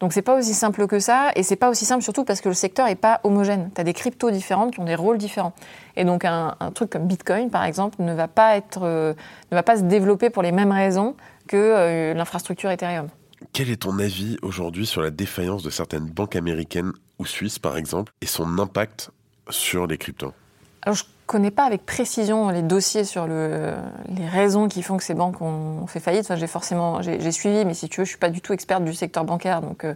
Donc 0.04 0.12
c'est 0.12 0.22
pas 0.22 0.38
aussi 0.38 0.54
simple 0.54 0.86
que 0.86 1.00
ça, 1.00 1.32
et 1.38 1.44
c'est 1.44 1.56
pas 1.56 1.70
aussi 1.70 1.86
simple 1.86 2.04
surtout 2.04 2.26
parce 2.26 2.42
que 2.42 2.50
le 2.50 2.56
secteur 2.56 2.88
est 2.88 2.96
pas 2.96 3.22
homogène. 3.24 3.72
Tu 3.74 3.80
as 3.80 3.86
des 3.86 3.94
cryptos 3.94 4.32
différentes 4.32 4.74
qui 4.74 4.82
ont 4.82 4.84
des 4.84 4.96
rôles 4.96 5.18
différents. 5.18 5.54
Et 5.96 6.04
donc 6.04 6.26
un, 6.26 6.58
truc 6.76 6.89
comme 6.89 7.08
Bitcoin, 7.08 7.50
par 7.50 7.63
exemple, 7.63 8.04
ne 8.04 8.13
va 8.13 8.28
pas 8.28 8.58
être, 8.58 8.82
euh, 8.84 9.13
ne 9.50 9.56
va 9.56 9.63
pas 9.63 9.78
se 9.78 9.84
développer 9.84 10.30
pour 10.30 10.44
les 10.44 10.52
mêmes 10.52 10.74
raisons 10.74 11.16
que 11.48 11.56
euh, 11.56 12.13
l'infrastructure 12.16 12.70
Ethereum. 12.70 13.08
Quel 13.54 13.70
est 13.70 13.84
ton 13.84 13.98
avis 13.98 14.36
aujourd'hui 14.42 14.86
sur 14.86 15.02
la 15.02 15.10
défaillance 15.10 15.63
de 15.63 15.70
certaines 15.70 16.10
banques 16.10 16.36
américaines 16.36 16.92
ou 17.18 17.26
suisses, 17.26 17.58
par 17.58 17.78
exemple, 17.78 18.12
et 18.20 18.26
son 18.26 18.60
impact 18.60 19.10
sur 19.52 19.88
les 19.88 19.98
cryptos? 19.98 20.34
Alors, 20.82 20.98
je 20.98 21.06
connais 21.26 21.52
pas 21.52 21.64
avec 21.64 21.86
précision 21.86 22.50
les 22.50 22.62
dossiers 22.62 23.04
sur 23.04 23.28
le, 23.28 23.74
les 24.10 24.28
raisons 24.28 24.68
qui 24.68 24.84
font 24.84 24.98
que 24.98 25.04
ces 25.04 25.14
banques 25.14 25.42
ont 25.42 25.88
fait 25.88 26.00
faillite. 26.00 26.36
J'ai 26.36 26.48
forcément, 26.48 27.02
j'ai 27.02 27.32
suivi, 27.32 27.66
mais 27.66 27.74
si 27.74 27.90
tu 27.90 28.02
veux, 28.02 28.06
je 28.06 28.10
suis 28.10 28.20
pas 28.20 28.30
du 28.30 28.42
tout 28.42 28.54
experte 28.54 28.84
du 28.84 28.94
secteur 28.94 29.24
bancaire, 29.24 29.62
donc 29.62 29.84
euh, 29.84 29.96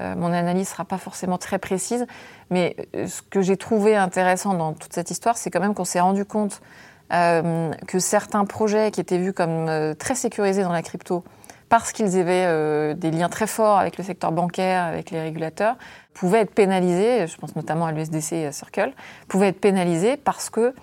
euh, 0.00 0.14
mon 0.16 0.32
analyse 0.32 0.68
sera 0.68 0.84
pas 0.84 0.98
forcément 0.98 1.38
très 1.38 1.58
précise. 1.58 2.06
Mais 2.50 2.76
euh, 2.96 3.06
ce 3.06 3.22
que 3.22 3.42
j'ai 3.42 3.56
trouvé 3.56 3.96
intéressant 3.96 4.54
dans 4.54 4.72
toute 4.72 4.92
cette 4.92 5.10
histoire, 5.10 5.36
c'est 5.36 5.50
quand 5.50 5.60
même 5.60 5.74
qu'on 5.74 5.84
s'est 5.84 6.00
rendu 6.00 6.24
compte 6.24 6.60
que 7.12 7.98
certains 7.98 8.44
projets 8.44 8.92
qui 8.92 9.00
étaient 9.00 9.18
vus 9.18 9.32
comme 9.32 9.96
très 9.98 10.14
sécurisés 10.14 10.62
dans 10.62 10.70
la 10.70 10.80
crypto, 10.80 11.24
parce 11.68 11.90
qu'ils 11.90 12.16
avaient 12.16 12.94
des 12.94 13.10
liens 13.10 13.28
très 13.28 13.48
forts 13.48 13.80
avec 13.80 13.98
le 13.98 14.04
secteur 14.04 14.30
bancaire, 14.30 14.84
avec 14.84 15.10
les 15.10 15.20
régulateurs, 15.20 15.74
pouvaient 16.20 16.40
être 16.40 16.54
pénalisés, 16.54 17.26
je 17.26 17.36
pense 17.38 17.56
notamment 17.56 17.86
à 17.86 17.92
l'USDC 17.92 18.52
Circle, 18.52 18.92
pouvaient 19.26 19.48
être 19.48 19.60
pénalisés 19.60 20.18
parce 20.18 20.50
que 20.50 20.74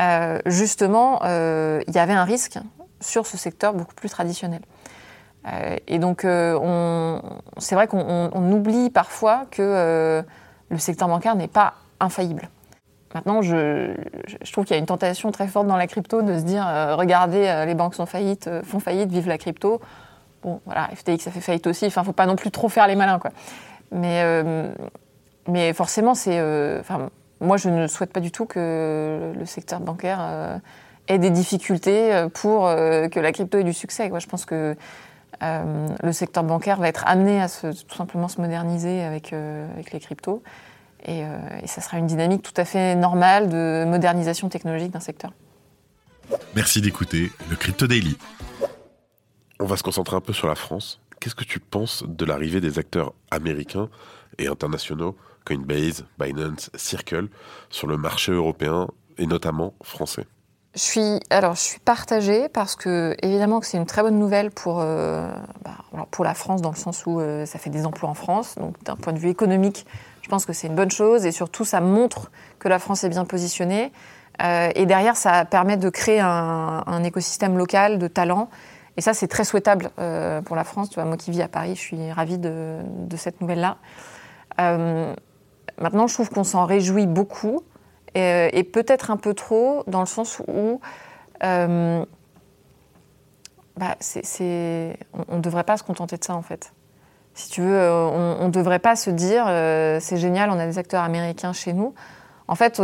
euh, 0.00 0.40
justement, 0.44 1.20
euh, 1.22 1.80
il 1.86 1.94
y 1.94 1.98
avait 2.00 2.14
un 2.14 2.24
risque 2.24 2.58
sur 3.00 3.24
ce 3.24 3.36
secteur 3.36 3.74
beaucoup 3.74 3.94
plus 3.94 4.08
traditionnel. 4.08 4.60
Euh, 5.46 5.76
et 5.86 6.00
donc, 6.00 6.26
c'est 7.58 7.74
vrai 7.76 7.86
qu'on 7.86 8.52
oublie 8.52 8.90
parfois 8.90 9.46
que 9.52 10.24
le 10.68 10.78
secteur 10.78 11.06
bancaire 11.06 11.36
n'est 11.36 11.46
pas 11.46 11.74
infaillible. 12.00 12.48
Maintenant, 13.14 13.40
je, 13.40 13.94
trouve 14.50 14.64
qu'il 14.64 14.74
y 14.74 14.78
a 14.78 14.80
une 14.80 14.86
tentation 14.86 15.30
très 15.30 15.46
forte 15.46 15.68
dans 15.68 15.76
la 15.76 15.86
crypto 15.86 16.22
de 16.22 16.36
se 16.38 16.42
dire 16.42 16.66
regardez, 16.98 17.64
les 17.66 17.74
banques 17.76 17.94
sont 17.94 18.06
faillites, 18.06 18.50
font 18.64 18.80
faillite, 18.80 19.12
vive 19.12 19.28
la 19.28 19.38
crypto. 19.38 19.80
Bon, 20.42 20.60
voilà, 20.64 20.88
FTX, 20.88 21.18
ça 21.20 21.30
fait 21.30 21.40
faillite 21.40 21.68
aussi. 21.68 21.86
Enfin, 21.86 22.02
faut 22.02 22.10
pas 22.10 22.26
non 22.26 22.34
plus 22.34 22.50
trop 22.50 22.68
faire 22.68 22.88
les 22.88 22.96
malins, 22.96 23.20
quoi. 23.20 23.30
Mais, 23.92 24.22
euh, 24.24 24.72
mais 25.46 25.72
forcément, 25.72 26.14
c'est. 26.14 26.38
Euh, 26.38 26.80
enfin, 26.80 27.10
moi, 27.40 27.56
je 27.56 27.68
ne 27.68 27.86
souhaite 27.86 28.12
pas 28.12 28.20
du 28.20 28.30
tout 28.30 28.46
que 28.46 29.32
le 29.36 29.46
secteur 29.46 29.80
bancaire 29.80 30.18
euh, 30.20 30.58
ait 31.08 31.18
des 31.18 31.30
difficultés 31.30 32.26
pour 32.34 32.62
que 32.68 33.20
la 33.20 33.32
crypto 33.32 33.58
ait 33.58 33.64
du 33.64 33.72
succès. 33.72 34.10
Je 34.16 34.26
pense 34.26 34.44
que 34.44 34.76
le 35.40 36.12
secteur 36.12 36.44
bancaire 36.44 36.78
va 36.78 36.86
être 36.86 37.02
amené 37.04 37.42
à 37.42 37.48
se, 37.48 37.66
tout 37.66 37.96
simplement 37.96 38.28
se 38.28 38.40
moderniser 38.40 39.02
avec, 39.02 39.32
avec 39.32 39.90
les 39.90 39.98
cryptos. 39.98 40.44
Et, 41.04 41.22
et, 41.62 41.66
ça 41.66 41.80
sera 41.80 41.98
une 41.98 42.06
dynamique 42.06 42.42
tout 42.42 42.54
à 42.56 42.64
fait 42.64 42.94
normale 42.94 43.48
de 43.48 43.84
modernisation 43.88 44.48
technologique 44.48 44.92
d'un 44.92 45.00
secteur. 45.00 45.32
Merci 46.54 46.80
d'écouter 46.80 47.32
le 47.50 47.56
Crypto 47.56 47.88
Daily. 47.88 48.16
On 49.58 49.66
va 49.66 49.76
se 49.76 49.82
concentrer 49.82 50.14
un 50.14 50.20
peu 50.20 50.32
sur 50.32 50.46
la 50.46 50.54
France. 50.54 51.01
Qu'est-ce 51.22 51.36
que 51.36 51.44
tu 51.44 51.60
penses 51.60 52.02
de 52.04 52.24
l'arrivée 52.24 52.60
des 52.60 52.80
acteurs 52.80 53.12
américains 53.30 53.88
et 54.38 54.48
internationaux, 54.48 55.16
Coinbase, 55.46 56.04
Binance, 56.18 56.68
Circle, 56.74 57.28
sur 57.70 57.86
le 57.86 57.96
marché 57.96 58.32
européen 58.32 58.88
et 59.18 59.26
notamment 59.26 59.72
français? 59.84 60.26
Je 60.74 60.80
suis, 60.80 61.20
alors, 61.30 61.54
je 61.54 61.60
suis 61.60 61.78
partagée 61.78 62.48
parce 62.48 62.74
que, 62.74 63.14
évidemment, 63.22 63.60
que 63.60 63.66
c'est 63.66 63.76
une 63.76 63.86
très 63.86 64.02
bonne 64.02 64.18
nouvelle 64.18 64.50
pour, 64.50 64.80
euh, 64.80 65.32
bah, 65.64 66.06
pour 66.10 66.24
la 66.24 66.34
France, 66.34 66.60
dans 66.60 66.72
le 66.72 66.76
sens 66.76 67.06
où 67.06 67.20
euh, 67.20 67.46
ça 67.46 67.60
fait 67.60 67.70
des 67.70 67.86
emplois 67.86 68.08
en 68.08 68.14
France. 68.14 68.56
Donc, 68.56 68.82
d'un 68.82 68.96
point 68.96 69.12
de 69.12 69.20
vue 69.20 69.30
économique, 69.30 69.86
je 70.22 70.28
pense 70.28 70.44
que 70.44 70.52
c'est 70.52 70.66
une 70.66 70.74
bonne 70.74 70.90
chose. 70.90 71.24
Et 71.24 71.30
surtout, 71.30 71.64
ça 71.64 71.80
montre 71.80 72.32
que 72.58 72.66
la 72.66 72.80
France 72.80 73.04
est 73.04 73.10
bien 73.10 73.26
positionnée. 73.26 73.92
Euh, 74.42 74.70
et 74.74 74.86
derrière, 74.86 75.16
ça 75.16 75.44
permet 75.44 75.76
de 75.76 75.88
créer 75.88 76.18
un, 76.18 76.82
un 76.84 77.04
écosystème 77.04 77.56
local 77.56 78.00
de 78.00 78.08
talents 78.08 78.50
et 78.96 79.00
ça, 79.00 79.14
c'est 79.14 79.28
très 79.28 79.44
souhaitable 79.44 79.90
euh, 79.98 80.42
pour 80.42 80.56
la 80.56 80.64
France. 80.64 80.90
Tu 80.90 80.96
vois, 80.96 81.04
moi 81.04 81.16
qui 81.16 81.30
vis 81.30 81.42
à 81.42 81.48
Paris, 81.48 81.74
je 81.74 81.80
suis 81.80 82.12
ravie 82.12 82.38
de, 82.38 82.80
cette 83.16 83.40
nouvelle-là. 83.40 83.78
Euh, 84.60 85.14
maintenant, 85.80 86.06
je 86.06 86.14
trouve 86.14 86.30
qu'on 86.30 86.44
s'en 86.44 86.66
réjouit 86.66 87.06
beaucoup, 87.06 87.62
et, 88.14 88.62
peut-être 88.70 89.10
un 89.10 89.16
peu 89.16 89.32
trop, 89.32 89.84
dans 89.86 90.00
le 90.00 90.06
sens 90.06 90.42
où 90.46 90.80
euh, 91.42 92.04
bah, 93.78 93.96
on 95.28 95.36
ne 95.36 95.40
devrait 95.40 95.64
pas 95.64 95.78
se 95.78 95.82
contenter 95.82 96.18
de 96.18 96.24
ça, 96.24 96.34
en 96.34 96.42
fait. 96.42 96.74
Si 97.32 97.48
tu 97.48 97.62
veux, 97.62 97.90
on 97.90 98.44
ne 98.44 98.50
devrait 98.50 98.78
pas 98.78 98.94
se 98.94 99.08
dire 99.08 99.46
c'est 100.02 100.18
génial, 100.18 100.50
on 100.50 100.58
a 100.58 100.66
des 100.66 100.76
acteurs 100.76 101.02
américains 101.02 101.54
chez 101.54 101.72
nous. 101.72 101.94
En 102.46 102.54
fait, 102.54 102.78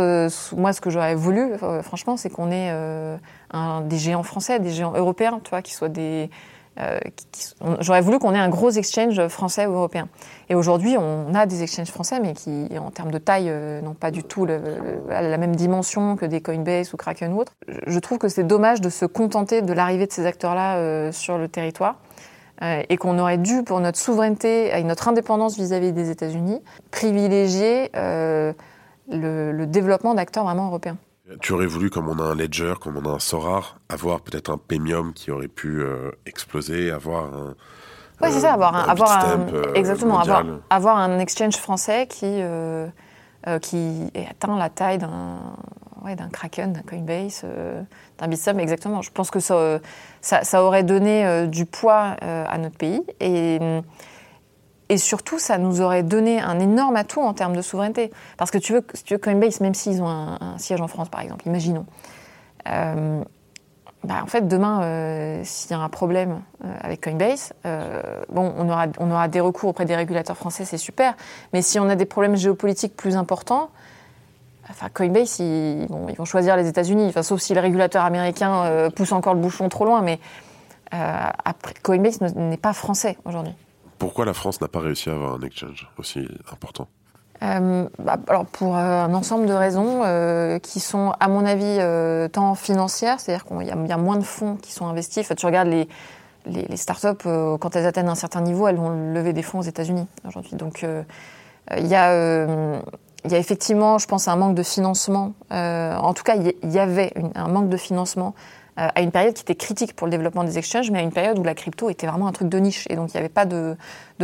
moi, 0.57 0.73
ce 0.73 0.81
que 0.81 0.89
j'aurais 0.89 1.13
voulu, 1.13 1.51
franchement, 1.83 2.17
c'est 2.17 2.31
qu'on 2.31 2.49
ait 2.49 2.73
des 3.53 3.97
géants 3.97 4.23
français, 4.23 4.59
des 4.59 4.71
géants 4.71 4.93
européens, 4.95 5.39
tu 5.43 5.49
vois, 5.49 5.61
qui 5.61 5.73
soient 5.73 5.89
des. 5.89 6.29
Euh, 6.79 6.99
j'aurais 7.81 8.01
voulu 8.01 8.19
qu'on 8.19 8.33
ait 8.33 8.39
un 8.39 8.49
gros 8.49 8.69
exchange 8.69 9.27
français 9.27 9.65
ou 9.65 9.73
européen. 9.73 10.07
Et 10.47 10.55
aujourd'hui, 10.55 10.95
on 10.97 11.33
a 11.35 11.45
des 11.45 11.61
exchanges 11.61 11.91
français, 11.91 12.19
mais 12.21 12.33
qui, 12.33 12.67
en 12.79 12.89
termes 12.91 13.11
de 13.11 13.17
taille, 13.17 13.49
euh, 13.49 13.81
n'ont 13.81 13.95
pas 13.95 14.11
du 14.11 14.23
tout 14.23 14.45
la 14.45 15.37
même 15.37 15.55
dimension 15.55 16.15
que 16.15 16.25
des 16.25 16.41
Coinbase 16.41 16.93
ou 16.93 16.97
Kraken 16.97 17.33
ou 17.33 17.39
autres. 17.39 17.53
Je 17.85 17.99
trouve 17.99 18.17
que 18.17 18.29
c'est 18.29 18.45
dommage 18.45 18.79
de 18.81 18.89
se 18.89 19.05
contenter 19.05 19.61
de 19.61 19.73
l'arrivée 19.73 20.07
de 20.07 20.11
ces 20.11 20.25
acteurs-là 20.25 20.77
euh, 20.77 21.11
sur 21.11 21.37
le 21.37 21.47
territoire. 21.47 21.95
et 22.61 22.97
qu'on 22.97 23.17
aurait 23.19 23.37
dû, 23.37 23.63
pour 23.63 23.79
notre 23.79 23.97
souveraineté 23.97 24.77
et 24.77 24.83
notre 24.83 25.07
indépendance 25.07 25.57
vis-à-vis 25.57 25.93
des 25.93 26.09
États-Unis, 26.09 26.61
privilégier 26.91 27.89
le, 27.93 28.53
le 29.07 29.65
développement 29.65 30.13
d'acteurs 30.13 30.43
vraiment 30.43 30.67
européens. 30.67 30.97
Tu 31.41 31.53
aurais 31.53 31.67
voulu, 31.67 31.89
comme 31.89 32.09
on 32.09 32.17
a 32.19 32.23
un 32.23 32.35
Ledger, 32.35 32.73
comme 32.81 32.97
on 32.97 33.09
a 33.09 33.13
un 33.13 33.19
Sorar, 33.19 33.77
avoir 33.87 34.21
peut-être 34.21 34.49
un 34.49 34.57
Paymium 34.57 35.13
qui 35.13 35.31
aurait 35.31 35.47
pu 35.47 35.81
euh, 35.81 36.11
exploser, 36.25 36.91
avoir 36.91 37.25
un. 37.25 37.55
Oui, 38.21 38.29
c'est 38.31 38.41
ça, 38.41 38.53
avoir 38.53 38.75
un, 38.75 38.89
avoir 38.89 39.25
un, 39.25 39.47
euh, 39.53 39.73
exactement, 39.75 40.19
avoir, 40.19 40.43
avoir, 40.69 40.97
un 40.97 41.19
exchange 41.19 41.55
français 41.55 42.07
qui, 42.07 42.25
euh, 42.25 42.89
qui 43.61 44.11
atteint 44.29 44.57
la 44.57 44.69
taille 44.69 44.97
d'un 44.97 45.37
ouais, 46.03 46.15
d'un 46.15 46.27
Kraken, 46.27 46.73
d'un 46.73 46.81
Coinbase, 46.81 47.45
d'un 48.17 48.27
Bitstamp, 48.27 48.57
exactement. 48.59 49.01
Je 49.01 49.11
pense 49.11 49.31
que 49.31 49.39
ça, 49.39 49.79
ça, 50.19 50.43
ça 50.43 50.63
aurait 50.63 50.83
donné 50.83 51.47
du 51.47 51.65
poids 51.65 52.17
à 52.21 52.57
notre 52.57 52.75
pays 52.75 53.01
et 53.21 53.59
et 54.89 54.97
surtout, 54.97 55.37
ça 55.37 55.59
nous 55.59 55.81
aurait 55.81 56.01
donné 56.01 56.41
un 56.41 56.59
énorme 56.59 56.95
atout 56.95 57.21
en 57.21 57.33
termes 57.33 57.55
de 57.55 57.61
souveraineté. 57.61 58.11
Parce 58.37 58.49
que 58.49 58.57
tu 58.57 58.73
veux, 58.73 58.85
tu 59.05 59.13
veux 59.13 59.19
Coinbase, 59.19 59.61
même 59.61 59.75
s'ils 59.75 60.01
ont 60.01 60.09
un, 60.09 60.57
siège 60.57 60.81
en 60.81 60.87
France, 60.87 61.09
par 61.09 61.21
exemple, 61.21 61.47
imaginons. 61.47 61.85
Euh, 62.67 63.21
bah, 64.03 64.21
en 64.23 64.25
fait, 64.25 64.47
demain, 64.47 64.81
euh, 64.81 65.41
s'il 65.43 65.71
y 65.71 65.73
a 65.75 65.79
un 65.79 65.89
problème 65.89 66.41
euh, 66.65 66.73
avec 66.81 67.01
Coinbase, 67.01 67.53
bon, 68.29 68.51
on 68.57 68.67
aura, 68.67 68.87
on 68.97 69.11
aura 69.11 69.27
des 69.27 69.39
recours 69.39 69.69
auprès 69.69 69.85
des 69.85 69.95
régulateurs 69.95 70.37
français, 70.37 70.65
c'est 70.65 70.77
super. 70.77 71.13
Mais 71.53 71.61
si 71.61 71.79
on 71.79 71.87
a 71.87 71.95
des 71.95 72.05
problèmes 72.05 72.35
géopolitiques 72.35 72.95
plus 72.95 73.15
importants, 73.15 73.69
enfin, 74.71 74.87
Coinbase, 74.91 75.37
ils, 75.37 75.85
vont 75.87 76.25
choisir 76.25 76.57
les 76.57 76.67
États-Unis, 76.67 77.05
enfin, 77.09 77.21
sauf 77.21 77.41
si 77.41 77.53
le 77.53 77.61
régulateur 77.61 78.03
américain 78.03 78.89
pousse 78.95 79.11
encore 79.11 79.35
le 79.35 79.39
bouchon 79.39 79.69
trop 79.69 79.85
loin. 79.85 80.01
Mais 80.01 80.19
Coinbase 81.83 82.21
n'est 82.21 82.57
pas 82.57 82.73
français 82.73 83.17
aujourd'hui. 83.23 83.53
Pourquoi 83.99 84.25
la 84.25 84.33
France 84.33 84.61
n'a 84.61 84.67
pas 84.67 84.79
réussi 84.79 85.09
à 85.09 85.13
avoir 85.13 85.33
un 85.35 85.41
exchange 85.41 85.89
aussi 85.97 86.27
important 86.51 86.87
euh, 87.41 87.87
bah, 87.99 88.17
alors 88.27 88.45
pour 88.45 88.75
euh, 88.75 88.81
un 88.81 89.13
ensemble 89.13 89.45
de 89.45 89.53
raisons 89.53 90.01
euh, 90.03 90.59
qui 90.59 90.81
sont, 90.81 91.13
à 91.21 91.29
mon 91.29 91.45
avis, 91.45 91.79
tant 92.31 92.55
financières, 92.55 93.19
c'est-à-dire 93.19 93.45
qu'il 93.45 93.65
y, 93.65 93.91
a 93.91 93.97
moins 93.97 94.17
de 94.17 94.23
fonds 94.23 94.57
qui 94.57 94.71
sont 94.71 94.87
investis. 94.87 95.25
Enfin, 95.25 95.35
tu 95.35 95.45
regardes 95.45 95.69
les, 95.69 95.87
les, 96.45 96.77
startups, 96.77 97.23
quand 97.23 97.75
elles 97.75 97.85
atteignent 97.85 98.09
un 98.09 98.15
certain 98.15 98.41
niveau, 98.41 98.67
elles 98.67 98.75
vont 98.75 99.13
lever 99.13 99.33
des 99.33 99.43
fonds 99.43 99.59
aux 99.59 99.63
États-Unis 99.63 100.07
aujourd'hui. 100.27 100.55
Donc 100.55 100.85
il 101.77 101.87
y, 101.87 101.95
a, 101.95 102.81
effectivement, 103.31 103.99
je 103.99 104.07
pense, 104.07 104.27
un 104.27 104.35
manque 104.35 104.55
de 104.55 104.63
financement. 104.63 105.33
en 105.49 106.13
tout 106.13 106.23
cas, 106.23 106.35
il 106.35 106.71
y 106.71 106.79
avait 106.79 107.13
un 107.35 107.47
manque 107.47 107.69
de 107.69 107.77
financement 107.77 108.35
à 108.79 109.01
une 109.01 109.11
période 109.11 109.33
qui 109.33 109.41
était 109.41 109.55
critique 109.55 109.95
pour 109.95 110.07
le 110.07 110.11
développement 110.11 110.43
des 110.43 110.57
exchanges, 110.57 110.89
mais 110.91 110.99
à 110.99 111.01
une 111.01 111.11
période 111.11 111.37
où 111.37 111.43
la 111.43 111.53
crypto 111.53 111.89
était 111.89 112.07
vraiment 112.07 112.27
un 112.27 112.31
truc 112.31 112.49
de 112.49 112.57
niche. 112.59 112.85
Et 112.89 112.95
donc, 112.95 113.13
il 113.13 113.17
n'y 113.17 113.19
avait 113.19 113.29
pas 113.29 113.45
de, 113.45 113.75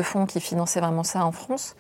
fonds 0.02 0.26
qui 0.26 0.40
finançaient 0.40 0.80
vraiment 0.80 1.04
ça 1.04 1.26
en 1.26 1.32
France. 1.32 1.76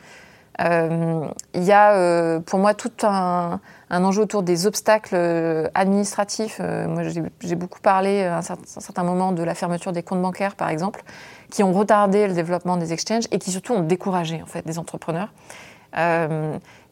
Euh, 0.62 1.26
il 1.54 1.64
y 1.64 1.72
a 1.72 1.94
euh, 1.94 2.40
pour 2.40 2.60
moi 2.60 2.74
tout 2.74 2.92
un, 3.04 3.60
enjeu 3.90 4.22
autour 4.22 4.42
des 4.42 4.68
obstacles 4.68 5.70
administratifs. 5.74 6.60
moi, 6.60 7.04
j'ai 7.42 7.56
beaucoup 7.56 7.80
parlé 7.80 8.24
à 8.24 8.38
un 8.38 8.42
certain, 8.42 9.04
moment 9.04 9.32
de 9.32 9.44
la 9.44 9.56
fermeture 9.56 9.92
des 9.92 10.04
comptes 10.04 10.22
bancaires, 10.22 10.56
par 10.56 10.70
exemple, 10.70 11.04
qui 11.52 11.64
ont 11.64 11.72
retardé 11.72 12.28
le 12.28 12.34
développement 12.34 12.78
des 12.78 12.92
exchanges 12.94 13.26
et 13.32 13.40
qui 13.40 13.52
surtout 13.52 13.74
ont 13.74 13.84
découragé 13.84 14.42
en 14.42 14.48
fait 14.48 14.66
des 14.66 14.80
entrepreneurs 14.80 15.30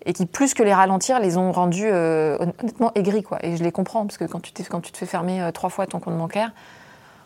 et 0.06 0.14
qui, 0.14 0.26
plus 0.26 0.54
que 0.54 0.64
les 0.64 0.74
ralentir, 0.74 1.20
les 1.20 1.38
ont 1.38 1.52
rendus 1.52 1.90
euh, 1.90 2.38
honnêtement 2.40 2.92
aigris. 2.96 3.24
Quoi. 3.24 3.40
Et 3.44 3.56
je 3.56 3.64
les 3.64 3.72
comprends, 3.72 4.06
parce 4.06 4.18
que 4.18 4.26
quand 4.26 4.42
tu, 4.42 4.52
quand 4.64 4.82
tu 4.82 4.92
te 4.92 4.98
fais 4.98 5.06
fermer 5.06 5.42
euh, 5.42 5.52
trois 5.52 5.70
fois 5.70 5.88
ton 5.88 6.00
compte 6.00 6.18
bancaire, 6.18 6.52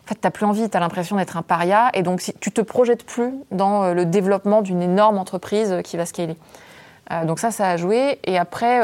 en 0.06 0.08
fait, 0.08 0.16
tu 0.16 0.22
n'as 0.24 0.32
plus 0.32 0.46
envie, 0.46 0.70
tu 0.70 0.78
as 0.78 0.80
l'impression 0.80 1.18
d'être 1.18 1.38
un 1.38 1.42
paria, 1.42 1.90
et 1.94 2.02
donc 2.02 2.22
si, 2.22 2.34
tu 2.34 2.52
te 2.52 2.62
projettes 2.62 3.04
plus 3.04 3.34
dans 3.52 3.84
euh, 3.84 3.94
le 3.94 4.06
développement 4.06 4.62
d'une 4.62 4.82
énorme 4.82 5.18
entreprise 5.18 5.82
qui 5.84 5.98
va 5.98 6.06
scaler. 6.06 6.38
Donc 7.26 7.40
ça, 7.40 7.52
ça 7.52 7.70
a 7.70 7.78
joué. 7.78 8.20
Et 8.26 8.38
après, 8.38 8.82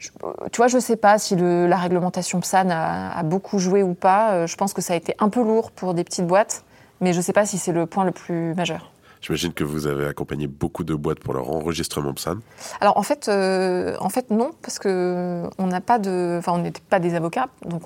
tu 0.00 0.56
vois, 0.56 0.66
je 0.66 0.74
ne 0.74 0.80
sais 0.80 0.96
pas 0.96 1.16
si 1.16 1.36
la 1.36 1.76
réglementation 1.76 2.40
PSAN 2.40 2.68
a, 2.68 3.22
beaucoup 3.22 3.60
joué 3.60 3.84
ou 3.84 3.94
pas. 3.94 4.44
je 4.48 4.56
pense 4.56 4.72
que 4.72 4.82
ça 4.82 4.94
a 4.94 4.96
été 4.96 5.14
un 5.20 5.28
peu 5.28 5.40
lourd 5.40 5.70
pour 5.70 5.94
des 5.94 6.02
petites 6.02 6.26
boîtes, 6.26 6.64
mais 7.00 7.12
je 7.12 7.18
ne 7.18 7.22
sais 7.22 7.32
pas 7.32 7.46
si 7.46 7.58
c'est 7.58 7.70
le 7.70 7.86
point 7.86 8.04
le 8.04 8.10
plus 8.10 8.56
majeur. 8.56 8.91
J'imagine 9.22 9.52
que 9.52 9.62
vous 9.62 9.86
avez 9.86 10.06
accompagné 10.06 10.48
beaucoup 10.48 10.82
de 10.82 10.94
boîtes 10.94 11.20
pour 11.20 11.32
leur 11.32 11.48
enregistrement 11.48 12.12
PSAN. 12.12 12.38
Alors 12.80 12.98
en 12.98 13.04
fait, 13.04 13.28
euh, 13.28 13.96
en 14.00 14.08
fait 14.08 14.30
non, 14.30 14.50
parce 14.62 14.80
que 14.80 15.48
on 15.58 15.68
n'a 15.68 15.80
pas 15.80 16.00
de, 16.00 16.36
enfin 16.38 16.52
on 16.52 16.58
n'était 16.58 16.82
pas 16.90 16.98
des 16.98 17.14
avocats, 17.14 17.46
donc 17.64 17.82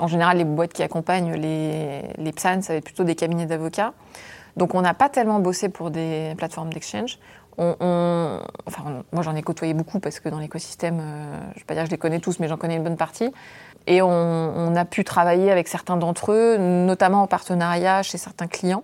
en 0.00 0.08
général 0.08 0.38
les 0.38 0.44
boîtes 0.44 0.72
qui 0.72 0.82
accompagnent 0.82 1.34
les, 1.34 2.02
les 2.18 2.32
PSAN, 2.32 2.60
ça 2.62 2.72
va 2.72 2.78
être 2.78 2.84
plutôt 2.84 3.04
des 3.04 3.14
cabinets 3.14 3.46
d'avocats. 3.46 3.92
Donc 4.56 4.74
on 4.74 4.82
n'a 4.82 4.94
pas 4.94 5.08
tellement 5.08 5.38
bossé 5.38 5.68
pour 5.68 5.92
des 5.92 6.34
plateformes 6.36 6.72
d'exchange. 6.72 7.18
Enfin, 7.56 9.04
moi 9.12 9.22
j'en 9.22 9.36
ai 9.36 9.42
côtoyé 9.42 9.74
beaucoup 9.74 10.00
parce 10.00 10.18
que 10.18 10.28
dans 10.28 10.40
l'écosystème, 10.40 10.98
euh, 11.00 11.36
je 11.52 11.54
ne 11.54 11.60
vais 11.60 11.64
pas 11.66 11.74
dire 11.74 11.84
que 11.84 11.90
je 11.90 11.92
les 11.92 11.98
connais 11.98 12.18
tous, 12.18 12.40
mais 12.40 12.48
j'en 12.48 12.56
connais 12.56 12.76
une 12.76 12.82
bonne 12.82 12.96
partie. 12.96 13.32
Et 13.86 14.02
on 14.02 14.74
a 14.74 14.84
pu 14.86 15.04
travailler 15.04 15.52
avec 15.52 15.68
certains 15.68 15.98
d'entre 15.98 16.32
eux, 16.32 16.56
notamment 16.56 17.22
en 17.22 17.26
partenariat 17.26 18.02
chez 18.02 18.16
certains 18.16 18.46
clients. 18.46 18.82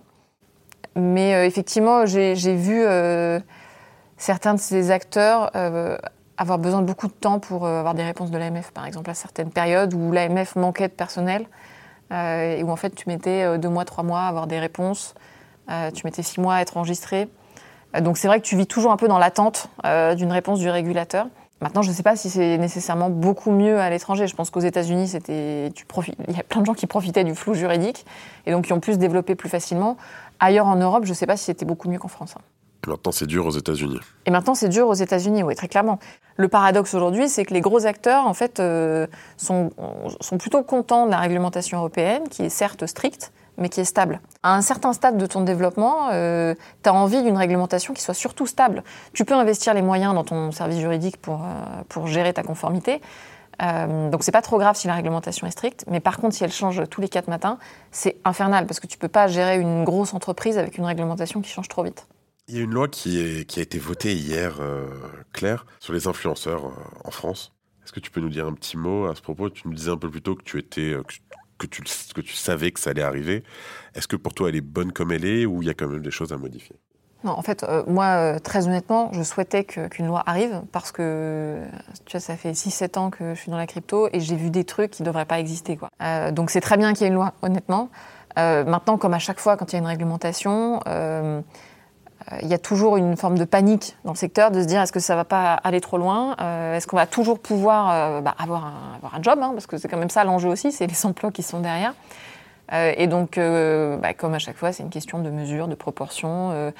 Mais 0.95 1.33
euh, 1.33 1.45
effectivement, 1.45 2.05
j'ai 2.05 2.55
vu 2.55 2.83
euh, 2.83 3.39
certains 4.17 4.53
de 4.53 4.59
ces 4.59 4.91
acteurs 4.91 5.51
euh, 5.55 5.97
avoir 6.37 6.57
besoin 6.57 6.81
de 6.81 6.85
beaucoup 6.85 7.07
de 7.07 7.13
temps 7.13 7.39
pour 7.39 7.67
avoir 7.67 7.93
des 7.93 8.03
réponses 8.03 8.31
de 8.31 8.37
l'AMF, 8.37 8.71
par 8.71 8.85
exemple, 8.85 9.09
à 9.09 9.13
certaines 9.13 9.51
périodes 9.51 9.93
où 9.93 10.11
l'AMF 10.11 10.55
manquait 10.55 10.87
de 10.87 10.93
personnel 10.93 11.45
et 12.13 12.61
où 12.63 12.69
en 12.69 12.75
fait 12.75 12.93
tu 12.93 13.07
mettais 13.07 13.57
deux 13.57 13.69
mois, 13.69 13.85
trois 13.85 14.03
mois 14.03 14.21
à 14.21 14.27
avoir 14.27 14.45
des 14.47 14.59
réponses, 14.59 15.13
tu 15.93 16.01
mettais 16.03 16.23
six 16.23 16.41
mois 16.41 16.55
à 16.55 16.61
être 16.61 16.75
enregistré. 16.75 17.29
donc 18.01 18.17
c'est 18.17 18.27
vrai 18.27 18.41
que 18.41 18.45
tu 18.45 18.57
vis 18.57 18.67
toujours 18.67 18.91
un 18.91 18.97
peu 18.97 19.07
dans 19.07 19.19
l'attente 19.19 19.69
d'une 19.85 20.31
réponse 20.31 20.59
du 20.59 20.69
régulateur. 20.69 21.27
Maintenant, 21.61 21.83
je 21.83 21.89
ne 21.89 21.93
sais 21.93 22.03
pas 22.03 22.15
si 22.15 22.29
c'est 22.31 22.57
nécessairement 22.57 23.11
beaucoup 23.11 23.51
mieux 23.51 23.79
à 23.79 23.89
l'étranger. 23.91 24.25
Je 24.25 24.35
pense 24.35 24.49
qu'aux 24.49 24.61
États-Unis, 24.61 25.09
c'était, 25.09 25.71
tu 25.75 25.85
profites, 25.85 26.15
il 26.27 26.35
y 26.35 26.39
a 26.39 26.43
plein 26.43 26.61
de 26.61 26.65
gens 26.65 26.73
qui 26.73 26.87
profitaient 26.87 27.23
du 27.23 27.35
flou 27.35 27.53
juridique 27.53 28.05
et 28.47 28.51
donc 28.51 28.65
qui 28.65 28.73
ont 28.73 28.79
pu 28.79 28.93
se 28.93 28.97
développer 28.97 29.35
plus 29.35 29.49
facilement. 29.49 29.95
Ailleurs 30.39 30.65
en 30.65 30.75
Europe, 30.75 31.05
je 31.05 31.09
ne 31.09 31.15
sais 31.15 31.27
pas 31.27 31.37
si 31.37 31.45
c'était 31.45 31.65
beaucoup 31.65 31.87
mieux 31.87 31.99
qu'en 31.99 32.07
France. 32.07 32.33
Hein. 32.35 32.41
Et 32.83 32.89
maintenant, 32.89 33.11
c'est 33.11 33.27
dur 33.27 33.45
aux 33.45 33.51
États-Unis. 33.51 33.99
Et 34.25 34.31
maintenant, 34.31 34.55
c'est 34.55 34.69
dur 34.69 34.87
aux 34.87 34.95
États-Unis, 34.95 35.43
oui, 35.43 35.55
très 35.55 35.67
clairement. 35.67 35.99
Le 36.35 36.47
paradoxe 36.47 36.95
aujourd'hui, 36.95 37.29
c'est 37.29 37.45
que 37.45 37.53
les 37.53 37.61
gros 37.61 37.85
acteurs, 37.85 38.25
en 38.25 38.33
fait, 38.33 38.59
euh, 38.59 39.05
sont, 39.37 39.69
sont 40.19 40.39
plutôt 40.39 40.63
contents 40.63 41.05
de 41.05 41.11
la 41.11 41.19
réglementation 41.19 41.77
européenne, 41.77 42.23
qui 42.31 42.41
est 42.41 42.49
certes 42.49 42.87
stricte, 42.87 43.31
mais 43.61 43.69
qui 43.69 43.79
est 43.79 43.85
stable. 43.85 44.19
À 44.43 44.55
un 44.55 44.61
certain 44.61 44.93
stade 44.93 45.17
de 45.17 45.25
ton 45.25 45.41
développement, 45.41 46.09
euh, 46.11 46.55
tu 46.83 46.89
as 46.89 46.93
envie 46.93 47.23
d'une 47.23 47.37
réglementation 47.37 47.93
qui 47.93 48.01
soit 48.01 48.13
surtout 48.13 48.47
stable. 48.47 48.83
Tu 49.13 49.23
peux 49.25 49.35
investir 49.35 49.73
les 49.73 49.81
moyens 49.81 50.13
dans 50.13 50.23
ton 50.23 50.51
service 50.51 50.79
juridique 50.79 51.17
pour, 51.17 51.41
euh, 51.43 51.83
pour 51.87 52.07
gérer 52.07 52.33
ta 52.33 52.43
conformité. 52.43 53.01
Euh, 53.61 54.09
donc 54.09 54.23
c'est 54.23 54.31
pas 54.31 54.41
trop 54.41 54.57
grave 54.57 54.75
si 54.75 54.87
la 54.87 54.95
réglementation 54.95 55.45
est 55.45 55.51
stricte, 55.51 55.85
mais 55.87 55.99
par 55.99 56.17
contre 56.17 56.35
si 56.35 56.43
elle 56.43 56.51
change 56.51 56.81
tous 56.89 57.01
les 57.01 57.09
quatre 57.09 57.27
matins, 57.27 57.57
c'est 57.91 58.17
infernal 58.25 58.65
parce 58.65 58.79
que 58.79 58.87
tu 58.87 58.97
peux 58.97 59.07
pas 59.07 59.27
gérer 59.27 59.59
une 59.59 59.83
grosse 59.83 60.13
entreprise 60.13 60.57
avec 60.57 60.77
une 60.77 60.85
réglementation 60.85 61.41
qui 61.41 61.49
change 61.49 61.67
trop 61.67 61.83
vite. 61.83 62.07
Il 62.47 62.55
y 62.55 62.59
a 62.59 62.63
une 62.63 62.71
loi 62.71 62.87
qui, 62.87 63.19
a 63.19 63.61
été 63.61 63.77
votée 63.77 64.13
hier, 64.13 64.57
euh, 64.59 64.87
Claire, 65.31 65.65
sur 65.79 65.93
les 65.93 66.07
influenceurs 66.07 66.65
euh, 66.65 66.71
en 67.05 67.11
France. 67.11 67.53
Est-ce 67.83 67.93
que 67.93 67.99
tu 67.99 68.09
peux 68.09 68.19
nous 68.19 68.29
dire 68.29 68.47
un 68.47 68.53
petit 68.53 68.77
mot 68.77 69.05
à 69.05 69.15
ce 69.15 69.21
propos? 69.21 69.49
Tu 69.49 69.67
nous 69.67 69.73
disais 69.73 69.91
un 69.91 69.97
peu 69.97 70.09
plus 70.09 70.21
tôt 70.21 70.35
que 70.35 70.43
tu 70.43 70.57
étais 70.57 70.95
que 71.67 72.21
tu, 72.21 72.35
savais 72.35 72.71
que 72.71 72.79
ça 72.79 72.91
allait 72.91 73.01
arriver. 73.01 73.43
Est-ce 73.95 74.07
que 74.07 74.15
pour 74.15 74.33
toi 74.33 74.49
elle 74.49 74.55
est 74.55 74.61
bonne 74.61 74.91
comme 74.91 75.11
elle 75.11 75.25
est 75.25 75.45
ou 75.45 75.61
il 75.61 75.67
y 75.67 75.69
a 75.69 75.73
quand 75.73 75.87
même 75.87 76.01
des 76.01 76.11
choses 76.11 76.33
à 76.33 76.37
modifier? 76.37 76.75
Non, 77.23 77.33
en 77.33 77.41
fait, 77.43 77.63
euh, 77.63 77.83
moi, 77.85 78.05
euh, 78.05 78.39
très 78.39 78.65
honnêtement, 78.65 79.11
je 79.13 79.21
souhaitais 79.21 79.63
qu'une 79.63 79.89
qu 79.89 80.01
loi 80.01 80.23
arrive 80.25 80.63
parce 80.71 80.91
que 80.91 81.61
tu 82.05 82.13
vois, 82.13 82.19
ça 82.19 82.35
fait 82.35 82.53
6-7 82.53 82.97
ans 82.97 83.09
que 83.11 83.35
je 83.35 83.39
suis 83.39 83.51
dans 83.51 83.57
la 83.57 83.67
crypto 83.67 84.09
et 84.11 84.19
j'ai 84.19 84.35
vu 84.35 84.49
des 84.49 84.63
trucs 84.63 84.89
qui 84.89 85.03
ne 85.03 85.05
devraient 85.05 85.25
pas 85.25 85.39
exister. 85.39 85.77
Euh, 86.01 86.31
donc 86.31 86.49
c'est 86.49 86.61
très 86.61 86.77
bien 86.77 86.93
qu'il 86.93 87.03
y 87.03 87.05
ait 87.05 87.09
une 87.09 87.15
loi, 87.15 87.33
honnêtement. 87.41 87.89
Maintenant, 88.37 88.97
comme 88.97 89.13
à 89.13 89.19
chaque 89.19 89.39
fois 89.39 89.57
quand 89.57 89.71
il 89.71 89.75
y 89.75 89.75
a 89.75 89.79
une 89.79 89.87
réglementation, 89.87 90.79
il 92.41 92.47
y 92.47 92.53
a 92.53 92.57
toujours 92.57 92.97
une 92.97 93.17
forme 93.17 93.37
de 93.37 93.45
panique 93.45 93.97
dans 94.05 94.11
le 94.11 94.17
secteur 94.17 94.51
de 94.51 94.61
se 94.61 94.67
dire 94.67 94.81
est-ce 94.81 94.91
que 94.91 94.99
ça 94.99 95.15
va 95.15 95.25
pas 95.25 95.53
aller 95.53 95.81
trop 95.81 95.97
loin 95.97 96.35
Est-ce 96.75 96.87
qu'on 96.87 96.97
va 96.97 97.07
toujours 97.07 97.39
pouvoir 97.39 98.21
bah, 98.21 98.35
avoir, 98.37 98.65
un, 98.65 99.21
job 99.21 99.39
hein, 99.41 99.51
Parce 99.53 99.67
que 99.67 99.77
c'est 99.77 99.87
quand 99.87 99.97
même 99.97 100.09
ça 100.09 100.23
l'enjeu 100.23 100.49
aussi, 100.49 100.71
c'est 100.71 100.87
les 100.87 101.05
emplois 101.05 101.31
qui 101.31 101.43
sont 101.43 101.59
derrière. 101.59 101.93
Euh, 102.73 102.93
et 102.97 103.07
donc, 103.07 103.37
euh, 103.37 103.97
bah, 103.97 104.13
comme 104.13 104.33
à 104.33 104.39
chaque 104.39 104.57
fois, 104.57 104.71
c'est 104.71 104.83
une 104.83 104.89
question 104.89 105.19
de 105.19 105.29
mesure, 105.29 105.67
de 105.67 105.75
proportion. 105.75 106.51
Euh, 106.51 106.71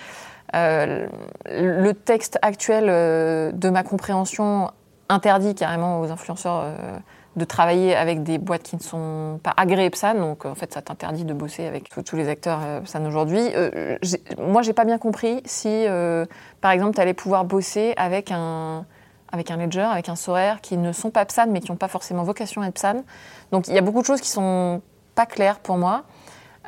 euh, 0.55 1.07
le 1.49 1.93
texte 1.93 2.37
actuel 2.41 2.87
euh, 2.89 3.51
de 3.51 3.69
ma 3.69 3.83
compréhension 3.83 4.71
interdit 5.09 5.55
carrément 5.55 6.01
aux 6.01 6.11
influenceurs 6.11 6.61
euh, 6.63 6.97
de 7.35 7.45
travailler 7.45 7.95
avec 7.95 8.23
des 8.23 8.37
boîtes 8.37 8.63
qui 8.63 8.75
ne 8.75 8.81
sont 8.81 9.39
pas 9.41 9.53
agréées 9.55 9.89
PSAN, 9.89 10.15
donc 10.15 10.45
en 10.45 10.55
fait 10.55 10.73
ça 10.73 10.81
t'interdit 10.81 11.23
de 11.23 11.33
bosser 11.33 11.65
avec 11.65 11.89
tous 12.05 12.15
les 12.15 12.27
acteurs 12.27 12.59
PSAN 12.83 13.05
aujourd'hui. 13.05 13.41
Euh, 13.55 13.97
moi 14.37 14.61
j'ai 14.61 14.73
pas 14.73 14.83
bien 14.83 14.97
compris 14.97 15.41
si 15.45 15.69
euh, 15.69 16.25
par 16.59 16.71
exemple 16.71 16.95
tu 16.95 17.01
allais 17.01 17.13
pouvoir 17.13 17.45
bosser 17.45 17.93
avec 17.95 18.31
un, 18.31 18.85
avec 19.31 19.49
un 19.49 19.57
ledger, 19.57 19.79
avec 19.79 20.09
un 20.09 20.17
SORAire 20.17 20.59
qui 20.59 20.75
ne 20.75 20.91
sont 20.91 21.09
pas 21.09 21.23
PSAN 21.25 21.47
mais 21.49 21.61
qui 21.61 21.71
n'ont 21.71 21.77
pas 21.77 21.87
forcément 21.87 22.23
vocation 22.23 22.61
à 22.61 22.71
PSAN. 22.71 23.03
Donc 23.51 23.67
il 23.69 23.73
y 23.73 23.77
a 23.77 23.81
beaucoup 23.81 24.01
de 24.01 24.05
choses 24.05 24.21
qui 24.21 24.29
sont 24.29 24.81
pas 25.15 25.25
claires 25.25 25.59
pour 25.59 25.77
moi. 25.77 26.03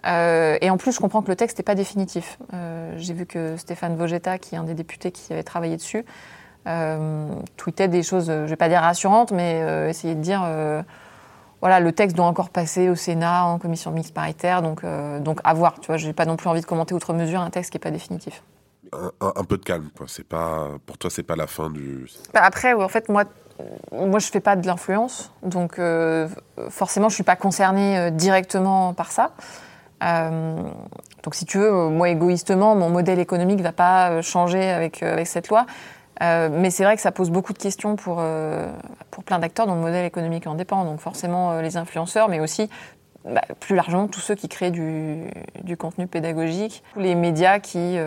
Euh, 0.05 0.57
et 0.61 0.69
en 0.69 0.77
plus, 0.77 0.91
je 0.91 0.99
comprends 0.99 1.21
que 1.21 1.29
le 1.29 1.35
texte 1.35 1.57
n'est 1.57 1.63
pas 1.63 1.75
définitif. 1.75 2.37
Euh, 2.53 2.93
J'ai 2.97 3.13
vu 3.13 3.25
que 3.25 3.55
Stéphane 3.57 3.95
Vogetta, 3.95 4.37
qui 4.37 4.55
est 4.55 4.57
un 4.57 4.63
des 4.63 4.73
députés 4.73 5.11
qui 5.11 5.31
avait 5.31 5.43
travaillé 5.43 5.77
dessus, 5.77 5.99
euh, 5.99 6.03
tweetait 7.57 7.87
des 7.87 8.03
choses, 8.03 8.27
je 8.27 8.31
ne 8.31 8.45
vais 8.45 8.55
pas 8.55 8.69
dire 8.69 8.81
rassurantes, 8.81 9.31
mais 9.31 9.61
euh, 9.61 9.89
essayait 9.89 10.15
de 10.15 10.21
dire 10.21 10.43
euh, 10.45 10.81
voilà, 11.63 11.79
le 11.79 11.91
texte 11.93 12.17
doit 12.17 12.25
encore 12.25 12.49
passer 12.49 12.89
au 12.89 12.95
Sénat 12.95 13.45
en 13.45 13.57
commission 13.57 13.91
mixte 13.91 14.13
paritaire, 14.13 14.61
donc, 14.61 14.83
euh, 14.83 15.19
donc 15.19 15.39
à 15.45 15.53
voir. 15.53 15.79
Tu 15.79 15.87
vois, 15.87 15.95
je 15.95 16.07
n'ai 16.07 16.13
pas 16.13 16.25
non 16.25 16.35
plus 16.35 16.49
envie 16.49 16.59
de 16.59 16.65
commenter 16.65 16.93
outre 16.93 17.13
mesure 17.13 17.39
un 17.39 17.49
texte 17.49 17.71
qui 17.71 17.77
n'est 17.77 17.81
pas 17.81 17.91
définitif. 17.91 18.43
Un, 18.91 19.11
un, 19.21 19.33
un, 19.37 19.43
peu 19.45 19.57
de 19.57 19.63
calme, 19.63 19.87
quoi. 19.97 20.05
C'est 20.09 20.27
pas, 20.27 20.71
pour 20.85 20.97
toi, 20.97 21.09
c'est 21.09 21.23
pas 21.23 21.37
la 21.37 21.47
fin 21.47 21.69
du. 21.69 22.05
Bah 22.33 22.41
après, 22.43 22.73
en 22.73 22.89
fait, 22.89 23.07
moi, 23.07 23.23
moi, 23.91 24.19
je 24.19 24.27
fais 24.27 24.39
pas 24.39 24.55
de 24.55 24.65
l'influence, 24.65 25.31
donc 25.41 25.79
euh, 25.79 26.27
forcément, 26.69 27.09
je 27.09 27.15
suis 27.15 27.23
pas 27.23 27.35
concernée 27.35 27.97
euh, 27.97 28.09
directement 28.09 28.93
par 28.93 29.11
ça. 29.11 29.31
Euh, 30.03 30.55
donc, 31.23 31.35
si 31.35 31.45
tu 31.45 31.59
veux, 31.59 31.71
moi, 31.89 32.09
égoïstement, 32.09 32.75
mon 32.75 32.89
modèle 32.89 33.19
économique 33.19 33.61
va 33.61 33.71
pas 33.71 34.21
changer 34.21 34.69
avec, 34.69 35.01
avec 35.01 35.27
cette 35.27 35.47
loi. 35.49 35.65
Euh, 36.21 36.49
mais 36.51 36.69
c'est 36.69 36.83
vrai 36.83 36.95
que 36.95 37.01
ça 37.01 37.11
pose 37.11 37.31
beaucoup 37.31 37.53
de 37.53 37.57
questions 37.57 37.95
pour, 37.95 38.17
euh, 38.19 38.71
pour 39.11 39.23
plein 39.23 39.39
d'acteurs 39.39 39.67
dont 39.67 39.75
le 39.75 39.81
modèle 39.81 40.05
économique 40.05 40.47
en 40.47 40.55
dépend. 40.55 40.85
Donc 40.85 40.99
forcément 40.99 41.51
euh, 41.51 41.61
les 41.61 41.77
influenceurs, 41.77 42.29
mais 42.29 42.39
aussi 42.39 42.69
bah, 43.25 43.41
plus 43.59 43.75
largement 43.75 44.07
tous 44.07 44.19
ceux 44.19 44.35
qui 44.35 44.47
créent 44.47 44.71
du, 44.71 45.23
du 45.63 45.77
contenu 45.77 46.07
pédagogique, 46.07 46.83
les 46.97 47.15
médias 47.15 47.59
qui 47.59 47.97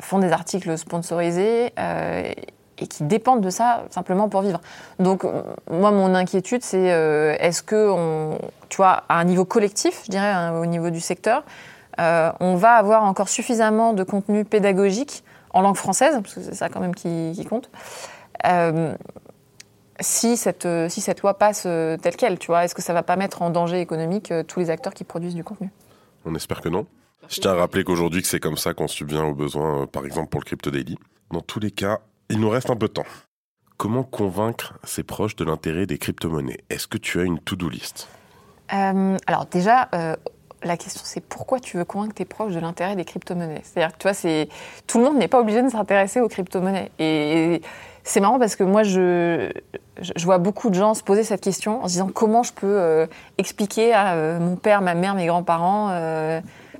font 0.00 0.18
des 0.18 0.32
articles 0.32 0.76
sponsorisés 0.76 1.72
et 2.80 2.86
qui 2.88 3.04
dépendent 3.04 3.40
de 3.40 3.50
ça 3.50 3.84
simplement 3.90 4.28
pour 4.28 4.42
vivre. 4.42 4.60
Donc 4.98 5.24
moi 5.70 5.92
mon 5.92 6.16
inquiétude 6.16 6.64
c'est 6.64 6.88
est-ce 7.38 7.62
que 7.62 8.36
tu 8.68 8.78
vois 8.78 9.04
à 9.08 9.20
un 9.20 9.24
niveau 9.24 9.44
collectif, 9.44 10.02
je 10.06 10.10
dirais 10.10 10.32
hein, 10.32 10.58
au 10.58 10.66
niveau 10.66 10.90
du 10.90 11.00
secteur, 11.00 11.44
on 11.96 12.56
va 12.56 12.72
avoir 12.72 13.04
encore 13.04 13.28
suffisamment 13.28 13.92
de 13.92 14.02
contenu 14.02 14.44
pédagogique 14.44 15.22
en 15.58 15.62
langue 15.62 15.76
française 15.76 16.14
parce 16.22 16.34
que 16.34 16.40
c'est 16.40 16.54
ça 16.54 16.68
quand 16.68 16.80
même 16.80 16.94
qui, 16.94 17.32
qui 17.34 17.44
compte. 17.44 17.70
Euh, 18.46 18.94
si 20.00 20.36
cette, 20.36 20.68
si 20.88 21.00
cette 21.00 21.22
loi 21.22 21.34
passe 21.34 21.62
telle 21.62 22.16
qu'elle, 22.16 22.38
tu 22.38 22.46
vois, 22.46 22.64
est-ce 22.64 22.74
que 22.74 22.82
ça 22.82 22.92
va 22.92 23.02
pas 23.02 23.16
mettre 23.16 23.42
en 23.42 23.50
danger 23.50 23.80
économique 23.80 24.32
tous 24.46 24.60
les 24.60 24.70
acteurs 24.70 24.94
qui 24.94 25.04
produisent 25.04 25.34
du 25.34 25.42
contenu? 25.42 25.70
On 26.24 26.34
espère 26.34 26.60
que 26.60 26.68
non. 26.68 26.86
Je 27.28 27.40
tiens 27.40 27.52
à 27.52 27.56
rappeler 27.56 27.82
qu'aujourd'hui 27.84 28.22
que 28.22 28.28
c'est 28.28 28.40
comme 28.40 28.56
ça 28.56 28.74
qu'on 28.74 28.86
subvient 28.86 29.22
aux 29.22 29.34
besoins, 29.34 29.86
par 29.86 30.06
exemple 30.06 30.28
pour 30.28 30.40
le 30.40 30.44
Crypto 30.44 30.70
Daily. 30.70 30.96
Dans 31.32 31.40
tous 31.40 31.58
les 31.58 31.72
cas, 31.72 31.98
il 32.30 32.38
nous 32.40 32.48
reste 32.48 32.70
un 32.70 32.76
peu 32.76 32.88
de 32.88 32.92
temps. 32.92 33.06
Comment 33.76 34.02
convaincre 34.02 34.78
ses 34.84 35.02
proches 35.02 35.36
de 35.36 35.44
l'intérêt 35.44 35.86
des 35.86 35.98
crypto-monnaies? 35.98 36.58
Est-ce 36.70 36.86
que 36.86 36.98
tu 36.98 37.20
as 37.20 37.24
une 37.24 37.38
to-do 37.38 37.68
list? 37.68 38.08
Euh, 38.72 39.16
Alors 39.26 39.46
déjà, 39.46 39.88
euh, 39.94 40.16
la 40.62 40.76
question 40.76 41.02
c'est 41.04 41.20
pourquoi 41.20 41.60
tu 41.60 41.76
veux 41.76 41.84
convaincre 41.84 42.14
tes 42.14 42.24
proches 42.24 42.52
de 42.52 42.60
l'intérêt 42.60 42.96
des 42.96 43.04
crypto-monnaies? 43.04 43.62
C'est-à-dire 43.64 43.96
tu 43.96 44.04
vois, 44.04 44.14
c'est 44.14 44.48
tout 44.86 44.98
le 44.98 45.04
monde 45.04 45.18
n'est 45.18 45.28
pas 45.28 45.40
obligé 45.40 45.62
de 45.62 45.68
s'intéresser 45.68 46.20
aux 46.20 46.28
crypto-monnaies. 46.28 46.90
Et 46.98 47.62
c'est 48.04 48.20
marrant 48.20 48.38
parce 48.38 48.56
que 48.56 48.64
moi, 48.64 48.82
je, 48.82 49.52
vois 50.24 50.38
beaucoup 50.38 50.70
de 50.70 50.74
gens 50.74 50.94
se 50.94 51.02
poser 51.02 51.24
cette 51.24 51.42
question 51.42 51.82
en 51.82 51.88
se 51.88 51.92
disant 51.92 52.10
comment 52.12 52.42
je 52.42 52.52
peux 52.52 52.66
euh, 52.66 53.06
expliquer 53.36 53.92
à 53.92 54.14
euh, 54.14 54.38
mon 54.38 54.56
père, 54.56 54.80
ma 54.80 54.94
mère, 54.94 55.14
mes 55.14 55.26
grands-parents 55.26 55.90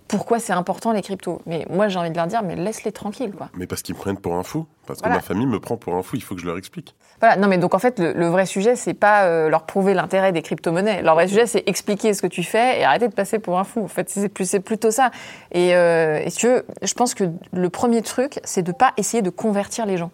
pourquoi 0.09 0.41
c'est 0.41 0.53
important 0.55 0.93
les 0.93 1.03
cryptos. 1.03 1.41
Mais 1.47 1.67
moi, 1.71 1.89
j'ai 1.89 1.99
envie 1.99 2.11
de 2.11 2.17
leur 2.17 2.27
dire, 2.27 2.43
mais 2.43 2.57
laisse-les 2.57 2.93
tranquilles, 2.93 3.33
quoi. 3.33 3.51
Mais 3.55 3.67
parce 3.67 3.83
qu'ils 3.83 3.95
me 3.95 4.01
prennent 4.01 4.17
pour 4.19 4.35
un 4.35 4.43
fou. 4.43 4.67
Parce 4.87 5.03
que 5.03 5.09
ma 5.09 5.21
famille 5.21 5.45
me 5.47 5.61
prend 5.61 5.77
pour 5.77 5.95
un 5.97 6.03
fou, 6.03 6.17
il 6.17 6.23
faut 6.23 6.35
que 6.35 6.41
je 6.41 6.47
leur 6.47 6.57
explique. 6.57 6.95
Voilà, 7.21 7.37
non 7.37 7.47
mais 7.47 7.59
donc 7.59 7.75
en 7.75 7.79
fait 7.79 7.99
le, 7.99 8.13
le 8.15 8.29
vrai 8.29 8.47
sujet 8.47 8.75
c'est 8.77 8.95
pas 8.95 9.25
euh, 9.25 9.51
leur 9.51 9.65
prouver 9.67 9.93
l'intérêt 9.93 10.33
des 10.33 10.41
crypto-monnaies. 10.41 11.03
Leur 11.03 11.15
vrai 11.15 11.27
sujet 11.29 11.47
c'est 11.47 11.63
expliquer 11.67 12.15
ce 12.15 12.23
que 12.23 12.27
tu 12.29 12.43
fais 12.45 12.81
et 12.81 12.85
arrêter 12.85 13.09
de 13.09 13.13
passer 13.13 13.39
pour 13.39 13.59
un 13.59 13.65
fou. 13.65 13.83
En 13.83 13.89
fait 13.89 14.09
c'est 14.09 14.29
plus 14.31 14.49
c'est 14.49 14.61
plutôt 14.61 14.91
ça. 14.91 15.11
Et, 15.53 15.75
euh, 15.75 16.21
et 16.25 16.31
si 16.31 16.39
tu 16.39 16.47
veux, 16.47 16.65
je 16.81 16.95
pense 16.95 17.13
que 17.15 17.25
le 17.53 17.69
premier 17.69 18.01
truc 18.03 18.41
c'est 18.45 18.63
de 18.63 18.73
pas 18.73 18.93
essayer 18.97 19.21
de 19.21 19.31
convertir 19.31 19.85
les 19.85 19.97
gens. 19.99 20.11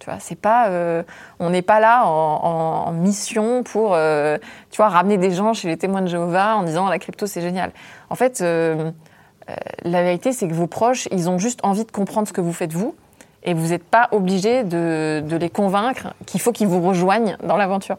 Tu 0.00 0.10
vois, 0.10 0.18
c'est 0.20 0.38
pas, 0.38 0.68
euh, 0.68 1.02
on 1.40 1.48
n'est 1.50 1.62
pas 1.62 1.80
là 1.80 2.04
en, 2.06 2.86
en- 2.88 2.92
mission 2.92 3.62
pour, 3.62 3.94
euh, 3.94 4.36
tu 4.70 4.76
vois, 4.76 4.88
ramener 4.88 5.16
des 5.16 5.30
gens 5.30 5.54
chez 5.54 5.68
les 5.68 5.76
témoins 5.78 6.02
de 6.02 6.06
Jéhovah 6.08 6.56
en 6.56 6.64
disant 6.64 6.88
la 6.88 6.98
crypto 6.98 7.26
c'est 7.26 7.40
génial. 7.40 7.72
En 8.10 8.14
fait, 8.14 8.40
la 9.82 10.02
vérité 10.02 10.32
c'est 10.32 10.48
que 10.48 10.54
vos 10.54 10.66
proches 10.66 11.08
ils 11.10 11.28
ont 11.30 11.38
juste 11.38 11.60
envie 11.62 11.84
de 11.84 11.90
comprendre 11.90 12.28
ce 12.28 12.32
que 12.32 12.40
vous 12.40 12.52
faites 12.52 12.72
vous 12.72 12.94
et 13.42 13.54
vous 13.54 13.68
n'êtes 13.68 13.84
pas 13.84 14.08
obligé 14.12 14.64
de, 14.64 15.22
les 15.40 15.50
convaincre 15.50 16.14
qu'il 16.26 16.40
faut 16.40 16.52
qu'ils 16.52 16.66
vous 16.66 16.80
rejoignent 16.80 17.36
dans 17.42 17.56
l'aventure. 17.56 17.96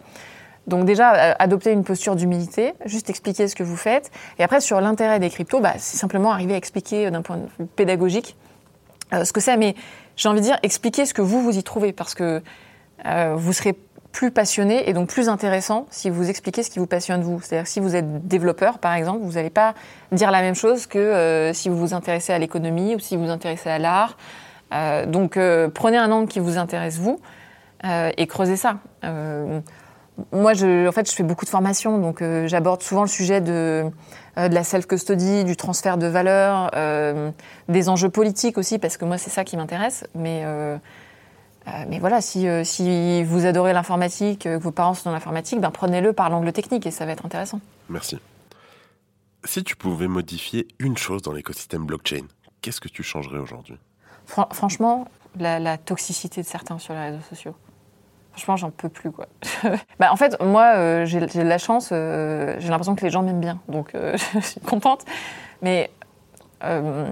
Donc 0.67 0.85
déjà, 0.85 1.13
euh, 1.15 1.33
adopter 1.39 1.71
une 1.71 1.83
posture 1.83 2.15
d'humilité, 2.15 2.73
juste 2.85 3.09
expliquer 3.09 3.47
ce 3.47 3.55
que 3.55 3.63
vous 3.63 3.77
faites. 3.77 4.11
Et 4.37 4.43
après, 4.43 4.61
sur 4.61 4.79
l'intérêt 4.81 5.19
des 5.19 5.29
cryptos, 5.31 5.59
bah, 5.59 5.73
c'est 5.77 5.97
simplement 5.97 6.31
arriver 6.31 6.53
à 6.53 6.57
expliquer 6.57 7.07
euh, 7.07 7.09
d'un 7.09 7.23
point 7.23 7.37
de 7.37 7.47
vue 7.57 7.65
pédagogique 7.65 8.35
euh, 9.13 9.25
ce 9.25 9.33
que 9.33 9.39
c'est. 9.39 9.57
Mais 9.57 9.73
j'ai 10.15 10.29
envie 10.29 10.41
de 10.41 10.45
dire, 10.45 10.59
expliquer 10.61 11.07
ce 11.07 11.15
que 11.15 11.23
vous, 11.23 11.41
vous 11.41 11.57
y 11.57 11.63
trouvez. 11.63 11.91
Parce 11.91 12.13
que 12.13 12.43
euh, 13.05 13.33
vous 13.35 13.53
serez 13.53 13.73
plus 14.11 14.31
passionné 14.31 14.89
et 14.89 14.93
donc 14.93 15.09
plus 15.09 15.29
intéressant 15.29 15.85
si 15.91 16.09
vous 16.09 16.29
expliquez 16.29 16.63
ce 16.63 16.69
qui 16.69 16.79
vous 16.79 16.87
passionne 16.87 17.21
vous. 17.21 17.39
C'est-à-dire 17.41 17.67
si 17.67 17.79
vous 17.79 17.95
êtes 17.95 18.27
développeur, 18.27 18.79
par 18.79 18.93
exemple, 18.93 19.19
vous 19.21 19.33
n'allez 19.33 19.49
pas 19.49 19.75
dire 20.11 20.31
la 20.31 20.41
même 20.41 20.55
chose 20.55 20.87
que 20.87 20.97
euh, 20.97 21.53
si 21.53 21.69
vous 21.69 21.77
vous 21.77 21.93
intéressez 21.93 22.33
à 22.33 22.39
l'économie 22.39 22.95
ou 22.95 22.99
si 22.99 23.15
vous 23.15 23.25
vous 23.25 23.31
intéressez 23.31 23.69
à 23.69 23.79
l'art. 23.79 24.17
Euh, 24.73 25.05
donc 25.05 25.37
euh, 25.37 25.69
prenez 25.69 25.97
un 25.97 26.11
angle 26.11 26.27
qui 26.27 26.39
vous 26.39 26.57
intéresse 26.57 26.97
vous 26.97 27.19
et 28.17 28.27
creusez 28.27 28.57
ça. 28.57 28.79
Moi, 30.33 30.51
en 30.51 30.91
fait, 30.91 31.09
je 31.09 31.15
fais 31.15 31.23
beaucoup 31.23 31.45
de 31.45 31.49
formations, 31.49 31.97
donc 31.97 32.21
j'aborde 32.45 32.83
souvent 32.83 33.03
le 33.03 33.07
sujet 33.07 33.39
de, 33.39 33.85
de 34.35 34.53
la 34.53 34.65
self-custody, 34.65 35.45
du 35.45 35.55
transfert 35.55 35.97
de 35.97 36.07
valeur, 36.07 36.71
des 37.69 37.87
enjeux 37.87 38.09
politiques 38.09 38.57
aussi, 38.57 38.77
parce 38.77 38.97
que 38.97 39.05
moi, 39.05 39.17
c'est 39.17 39.29
ça 39.29 39.45
qui 39.45 39.55
m'intéresse. 39.55 40.05
Mais, 40.13 40.43
mais 41.89 41.99
voilà, 41.99 42.21
si, 42.21 42.47
euh, 42.47 42.63
si 42.63 43.23
vous 43.23 43.45
adorez 43.45 43.73
l'informatique, 43.73 44.45
euh, 44.45 44.57
que 44.57 44.63
vos 44.63 44.71
parents 44.71 44.93
sont 44.93 45.09
dans 45.09 45.13
l'informatique, 45.13 45.59
ben, 45.59 45.71
prenez-le 45.71 46.13
par 46.13 46.29
l'angle 46.29 46.51
technique 46.51 46.85
et 46.85 46.91
ça 46.91 47.05
va 47.05 47.11
être 47.13 47.25
intéressant. 47.25 47.59
Merci. 47.89 48.19
Si 49.45 49.63
tu 49.63 49.75
pouvais 49.75 50.07
modifier 50.07 50.67
une 50.79 50.97
chose 50.97 51.21
dans 51.21 51.31
l'écosystème 51.31 51.85
blockchain, 51.85 52.25
qu'est-ce 52.61 52.81
que 52.81 52.89
tu 52.89 53.03
changerais 53.03 53.39
aujourd'hui? 53.39 53.77
Fran- 54.25 54.49
franchement, 54.51 55.07
la, 55.37 55.59
la 55.59 55.77
toxicité 55.77 56.41
de 56.41 56.45
certains 56.47 56.77
sur 56.77 56.93
les 56.93 57.01
réseaux 57.01 57.23
sociaux. 57.29 57.55
Franchement, 58.31 58.57
j'en 58.57 58.69
peux 58.71 58.89
plus, 58.89 59.11
quoi. 59.11 59.27
bah, 59.99 60.11
en 60.11 60.15
fait, 60.15 60.39
moi, 60.41 60.73
euh, 60.75 61.05
j'ai 61.05 61.19
de 61.19 61.41
la 61.41 61.57
chance, 61.57 61.89
euh, 61.91 62.55
j'ai 62.59 62.69
l'impression 62.69 62.95
que 62.95 63.03
les 63.03 63.09
gens 63.09 63.23
m'aiment 63.23 63.39
bien, 63.41 63.59
donc 63.67 63.95
euh, 63.95 64.15
je 64.33 64.39
suis 64.39 64.61
contente. 64.61 65.03
Mais 65.61 65.89
euh, 66.63 67.11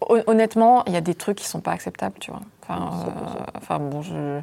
honnêtement, 0.00 0.84
il 0.86 0.92
y 0.92 0.96
a 0.96 1.00
des 1.00 1.14
trucs 1.14 1.38
qui 1.38 1.46
sont 1.46 1.60
pas 1.60 1.72
acceptables, 1.72 2.16
tu 2.20 2.30
vois. 2.30 2.40
Enfin, 2.62 2.90
euh, 3.06 3.44
enfin 3.56 3.78
bon, 3.78 4.02
je 4.02 4.40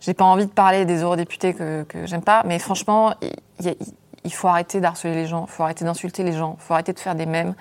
j'ai 0.00 0.14
pas 0.14 0.24
envie 0.24 0.46
de 0.46 0.50
parler 0.50 0.84
des 0.84 1.02
eurodéputés 1.02 1.54
que, 1.54 1.84
que 1.84 2.06
j'aime 2.06 2.22
pas, 2.22 2.42
mais 2.44 2.58
franchement, 2.58 3.14
il, 3.60 4.32
faut 4.32 4.48
arrêter 4.48 4.80
d'harceler 4.80 5.14
les 5.14 5.26
gens, 5.26 5.46
il 5.48 5.52
faut 5.52 5.62
arrêter 5.62 5.84
d'insulter 5.84 6.24
les 6.24 6.32
gens, 6.32 6.56
il 6.58 6.62
faut 6.62 6.74
arrêter 6.74 6.92
de 6.92 6.98
faire 6.98 7.14
des 7.14 7.26
mèmes. 7.26 7.54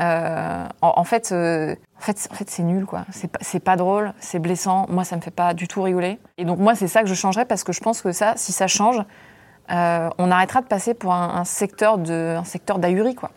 Euh, 0.00 0.66
en, 0.82 0.94
en 0.96 1.04
fait, 1.04 1.30
euh, 1.30 1.74
en 1.96 2.00
fait, 2.00 2.18
c'est- 2.18 2.30
en 2.32 2.34
fait, 2.34 2.50
c'est 2.50 2.64
nul, 2.64 2.86
quoi. 2.86 3.06
C'est 3.40 3.60
pas, 3.60 3.76
drôle, 3.76 4.12
c'est 4.18 4.40
blessant. 4.40 4.86
Moi, 4.88 5.04
ça 5.04 5.16
me 5.16 5.20
fait 5.20 5.30
pas 5.30 5.54
du 5.54 5.68
tout 5.68 5.80
rigoler. 5.80 6.18
Et 6.38 6.44
donc, 6.44 6.58
moi, 6.58 6.74
c'est 6.74 6.88
ça 6.88 7.02
que 7.02 7.08
je 7.08 7.14
changerais 7.14 7.44
parce 7.44 7.62
que 7.64 7.72
je 7.72 7.80
pense 7.80 8.02
que 8.02 8.12
ça, 8.12 8.34
si 8.36 8.52
ça 8.52 8.66
change, 8.66 9.00
euh, 9.70 10.10
on 10.18 10.30
arrêtera 10.30 10.60
de 10.62 10.66
passer 10.66 10.92
pour 10.92 11.14
un, 11.14 11.36
un 11.36 11.44
secteur 11.44 11.98
de, 11.98 12.34
un 12.36 12.44
secteur 12.44 12.78
d'ahurie, 12.78 13.14
quoi. 13.14 13.30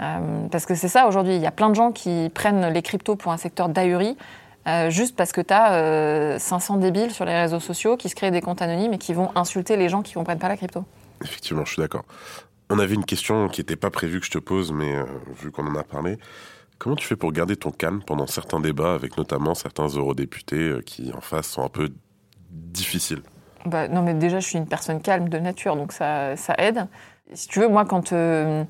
Euh, 0.00 0.46
parce 0.50 0.66
que 0.66 0.74
c'est 0.74 0.88
ça 0.88 1.06
aujourd'hui. 1.06 1.36
Il 1.36 1.42
y 1.42 1.46
a 1.46 1.50
plein 1.50 1.70
de 1.70 1.74
gens 1.74 1.92
qui 1.92 2.30
prennent 2.34 2.66
les 2.72 2.82
cryptos 2.82 3.16
pour 3.16 3.32
un 3.32 3.36
secteur 3.38 3.68
d'ahurie. 3.68 4.16
euh, 4.68 4.90
juste 4.90 5.16
parce 5.16 5.32
que 5.32 5.40
tu 5.40 5.54
as 5.54 6.38
500 6.38 6.78
débiles 6.78 7.12
sur 7.12 7.24
les 7.24 7.34
réseaux 7.34 7.60
sociaux 7.60 7.96
qui 7.96 8.08
se 8.08 8.14
créent 8.14 8.30
des 8.32 8.40
comptes 8.40 8.62
anonymes 8.62 8.92
et 8.94 8.98
qui 8.98 9.14
vont 9.14 9.30
insulter 9.36 9.76
les 9.76 9.88
gens 9.88 10.02
qui 10.02 10.12
ne 10.12 10.16
comprennent 10.16 10.38
pas 10.40 10.48
la 10.48 10.56
crypto. 10.56 10.84
Effectivement, 11.22 11.64
je 11.64 11.72
suis 11.72 11.80
d'accord. 11.80 12.04
On 12.68 12.78
avait 12.80 12.94
une 12.94 13.04
question 13.04 13.48
qui 13.48 13.60
n'était 13.60 13.76
pas 13.76 13.90
prévue 13.90 14.18
que 14.18 14.26
je 14.26 14.30
te 14.32 14.38
pose, 14.38 14.72
mais 14.72 14.96
euh, 14.96 15.04
vu 15.40 15.52
qu'on 15.52 15.66
en 15.66 15.76
a 15.76 15.84
parlé, 15.84 16.18
comment 16.78 16.96
tu 16.96 17.06
fais 17.06 17.14
pour 17.16 17.30
garder 17.32 17.56
ton 17.56 17.70
calme 17.70 18.02
pendant 18.04 18.26
certains 18.26 18.58
débats 18.60 18.92
avec 18.94 19.16
notamment 19.16 19.54
certains 19.54 19.86
eurodéputés 19.86 20.56
euh, 20.56 20.80
qui 20.82 21.12
en 21.12 21.20
face 21.20 21.46
sont 21.46 21.62
un 21.62 21.68
peu 21.68 21.90
difficiles? 22.50 23.22
Bah, 23.66 23.86
non, 23.88 24.02
mais 24.02 24.14
déjà, 24.14 24.40
je 24.40 24.46
suis 24.48 24.58
une 24.58 24.66
personne 24.66 25.00
calme 25.00 25.28
de 25.28 25.38
nature, 25.38 25.76
donc 25.76 25.92
ça, 25.92 26.36
ça 26.36 26.54
aide. 26.58 26.86
Si 27.34 27.48
tu 27.48 27.60
veux, 27.60 27.68
moi, 27.68 27.84
quand, 27.84 28.12
euh, 28.12 28.64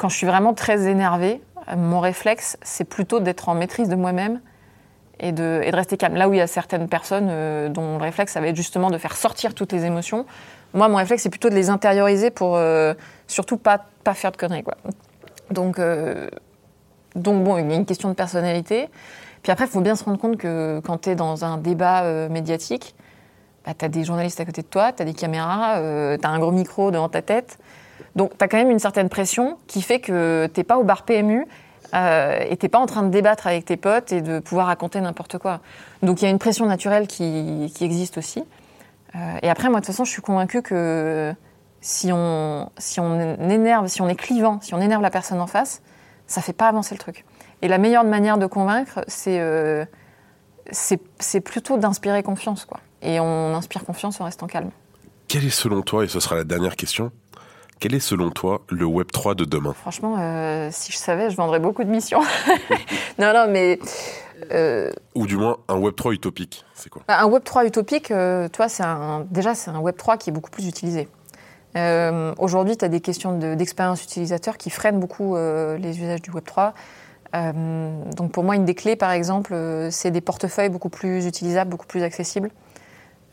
quand 0.00 0.08
je 0.08 0.16
suis 0.16 0.26
vraiment 0.26 0.54
très 0.54 0.88
énervée, 0.88 1.42
euh, 1.68 1.76
mon 1.76 2.00
réflexe, 2.00 2.56
c'est 2.62 2.84
plutôt 2.84 3.20
d'être 3.20 3.50
en 3.50 3.54
maîtrise 3.54 3.90
de 3.90 3.96
moi-même 3.96 4.40
et 5.20 5.30
de, 5.30 5.60
rester 5.74 5.98
calme. 5.98 6.14
Là 6.16 6.26
où 6.26 6.32
il 6.32 6.38
y 6.38 6.40
a 6.40 6.46
certaines 6.46 6.88
personnes 6.88 7.28
euh, 7.30 7.68
dont 7.68 7.98
le 7.98 8.02
réflexe, 8.02 8.32
ça 8.32 8.40
va 8.40 8.46
être 8.46 8.56
justement 8.56 8.90
de 8.90 8.96
faire 8.96 9.14
sortir 9.14 9.54
toutes 9.54 9.72
les 9.72 9.84
émotions. 9.84 10.24
Moi, 10.72 10.88
mon 10.88 10.96
réflexe, 10.96 11.22
c'est 11.22 11.28
plutôt 11.28 11.50
de 11.50 11.54
les 11.54 11.68
intérioriser 11.68 12.30
pour 12.30 12.56
euh, 12.56 12.94
surtout 13.26 13.58
pas, 13.58 13.84
pas 14.02 14.14
faire 14.14 14.32
de 14.32 14.38
conneries. 14.38 14.62
Quoi. 14.62 14.76
Donc, 15.50 15.78
bon, 15.78 17.58
il 17.58 17.68
y 17.68 17.72
a 17.72 17.76
une 17.76 17.84
question 17.84 18.08
de 18.08 18.14
personnalité. 18.14 18.88
Puis 19.42 19.52
après, 19.52 19.66
il 19.66 19.70
faut 19.70 19.82
bien 19.82 19.96
se 19.96 20.04
rendre 20.04 20.18
compte 20.18 20.38
que 20.38 20.80
quand 20.82 21.02
tu 21.02 21.10
es 21.10 21.14
dans 21.14 21.44
un 21.44 21.58
débat 21.58 22.28
médiatique, 22.28 22.94
bah, 23.66 23.72
tu 23.76 23.84
as 23.84 23.88
des 23.88 24.04
journalistes 24.04 24.40
à 24.40 24.46
côté 24.46 24.62
de 24.62 24.68
toi, 24.68 24.92
tu 24.92 25.02
as 25.02 25.04
des 25.04 25.12
caméras, 25.12 25.74
tu 26.16 26.26
as 26.26 26.30
un 26.30 26.38
gros 26.38 26.52
micro 26.52 26.90
devant 26.90 27.08
ta 27.10 27.20
tête. 27.20 27.58
Donc, 28.16 28.36
tu 28.36 28.44
as 28.44 28.48
quand 28.48 28.56
même 28.56 28.70
une 28.70 28.78
certaine 28.78 29.08
pression 29.08 29.58
qui 29.66 29.82
fait 29.82 30.00
que 30.00 30.48
tu 30.52 30.64
pas 30.64 30.78
au 30.78 30.84
bar 30.84 31.04
PMU 31.04 31.46
euh, 31.94 32.44
et 32.48 32.56
tu 32.56 32.68
pas 32.68 32.78
en 32.78 32.86
train 32.86 33.02
de 33.02 33.10
débattre 33.10 33.46
avec 33.46 33.64
tes 33.64 33.76
potes 33.76 34.12
et 34.12 34.20
de 34.20 34.38
pouvoir 34.38 34.66
raconter 34.66 35.00
n'importe 35.00 35.38
quoi. 35.38 35.60
Donc, 36.02 36.22
il 36.22 36.24
y 36.24 36.28
a 36.28 36.30
une 36.30 36.38
pression 36.38 36.66
naturelle 36.66 37.06
qui, 37.06 37.72
qui 37.74 37.84
existe 37.84 38.18
aussi. 38.18 38.44
Euh, 39.14 39.18
et 39.42 39.50
après, 39.50 39.68
moi, 39.68 39.80
de 39.80 39.84
toute 39.84 39.92
façon, 39.92 40.04
je 40.04 40.10
suis 40.10 40.22
convaincue 40.22 40.62
que 40.62 41.34
si 41.80 42.10
on, 42.12 42.70
si 42.78 43.00
on 43.00 43.18
énerve, 43.48 43.88
si 43.88 44.02
on 44.02 44.08
est 44.08 44.16
clivant, 44.16 44.60
si 44.60 44.74
on 44.74 44.80
énerve 44.80 45.02
la 45.02 45.10
personne 45.10 45.40
en 45.40 45.46
face, 45.46 45.82
ça 46.26 46.42
fait 46.42 46.52
pas 46.52 46.68
avancer 46.68 46.94
le 46.94 47.00
truc. 47.00 47.24
Et 47.62 47.68
la 47.68 47.78
meilleure 47.78 48.04
manière 48.04 48.38
de 48.38 48.46
convaincre, 48.46 49.00
c'est 49.08 49.40
euh, 49.40 49.84
plutôt 51.44 51.76
d'inspirer 51.76 52.22
confiance, 52.22 52.64
quoi. 52.64 52.80
Et 53.02 53.18
on 53.18 53.54
inspire 53.54 53.84
confiance 53.84 54.20
en 54.20 54.24
restant 54.24 54.46
calme. 54.46 54.70
Quel 55.26 55.44
est 55.44 55.50
selon 55.50 55.82
toi, 55.82 56.04
et 56.04 56.08
ce 56.08 56.20
sera 56.20 56.36
la 56.36 56.44
dernière 56.44 56.76
question, 56.76 57.12
quel 57.80 57.94
est 57.94 58.00
selon 58.00 58.30
toi 58.30 58.60
le 58.68 58.84
Web3 58.84 59.34
de 59.34 59.44
demain? 59.44 59.72
Franchement, 59.72 60.16
euh, 60.18 60.68
si 60.70 60.92
je 60.92 60.96
savais, 60.98 61.30
je 61.30 61.36
vendrais 61.36 61.58
beaucoup 61.60 61.82
de 61.82 61.90
missions. 61.90 62.20
non, 63.18 63.32
non, 63.34 63.46
mais 63.50 63.78
euh, 64.52 64.90
Ou 65.14 65.26
du 65.26 65.36
moins 65.36 65.56
un 65.68 65.78
Web3 65.80 66.12
utopique, 66.12 66.64
c'est 66.74 66.90
quoi? 66.90 67.02
Un 67.08 67.26
Web 67.26 67.42
3 67.42 67.64
utopique, 67.66 68.10
euh, 68.10 68.48
toi, 68.48 68.68
c'est 68.68 68.82
un, 68.82 69.26
déjà, 69.30 69.54
c'est 69.54 69.70
un 69.70 69.80
Web 69.80 69.96
3 69.96 70.16
qui 70.18 70.30
est 70.30 70.32
beaucoup 70.32 70.50
plus 70.50 70.66
utilisé. 70.68 71.08
Aujourd'hui, 72.38 72.76
tu 72.76 72.84
as 72.84 72.88
des 72.88 73.00
questions 73.00 73.38
de- 73.38 73.54
d'expérience 73.54 74.02
utilisateur 74.02 74.56
qui 74.58 74.70
freinent 74.70 74.98
beaucoup 75.00 75.36
les 75.36 75.98
usages 76.00 76.20
du 76.22 76.30
Web 76.30 76.44
3. 76.44 76.74
Euh, 77.32 77.92
donc 78.16 78.32
pour 78.32 78.42
moi, 78.42 78.56
une 78.56 78.64
des 78.64 78.74
clés, 78.74 78.96
par 78.96 79.12
exemple, 79.12 79.54
c'est 79.92 80.10
des 80.10 80.20
portefeuilles 80.20 80.68
beaucoup 80.68 80.88
plus 80.88 81.26
utilisables, 81.26 81.70
beaucoup 81.70 81.86
plus 81.86 82.02
accessibles. 82.02 82.50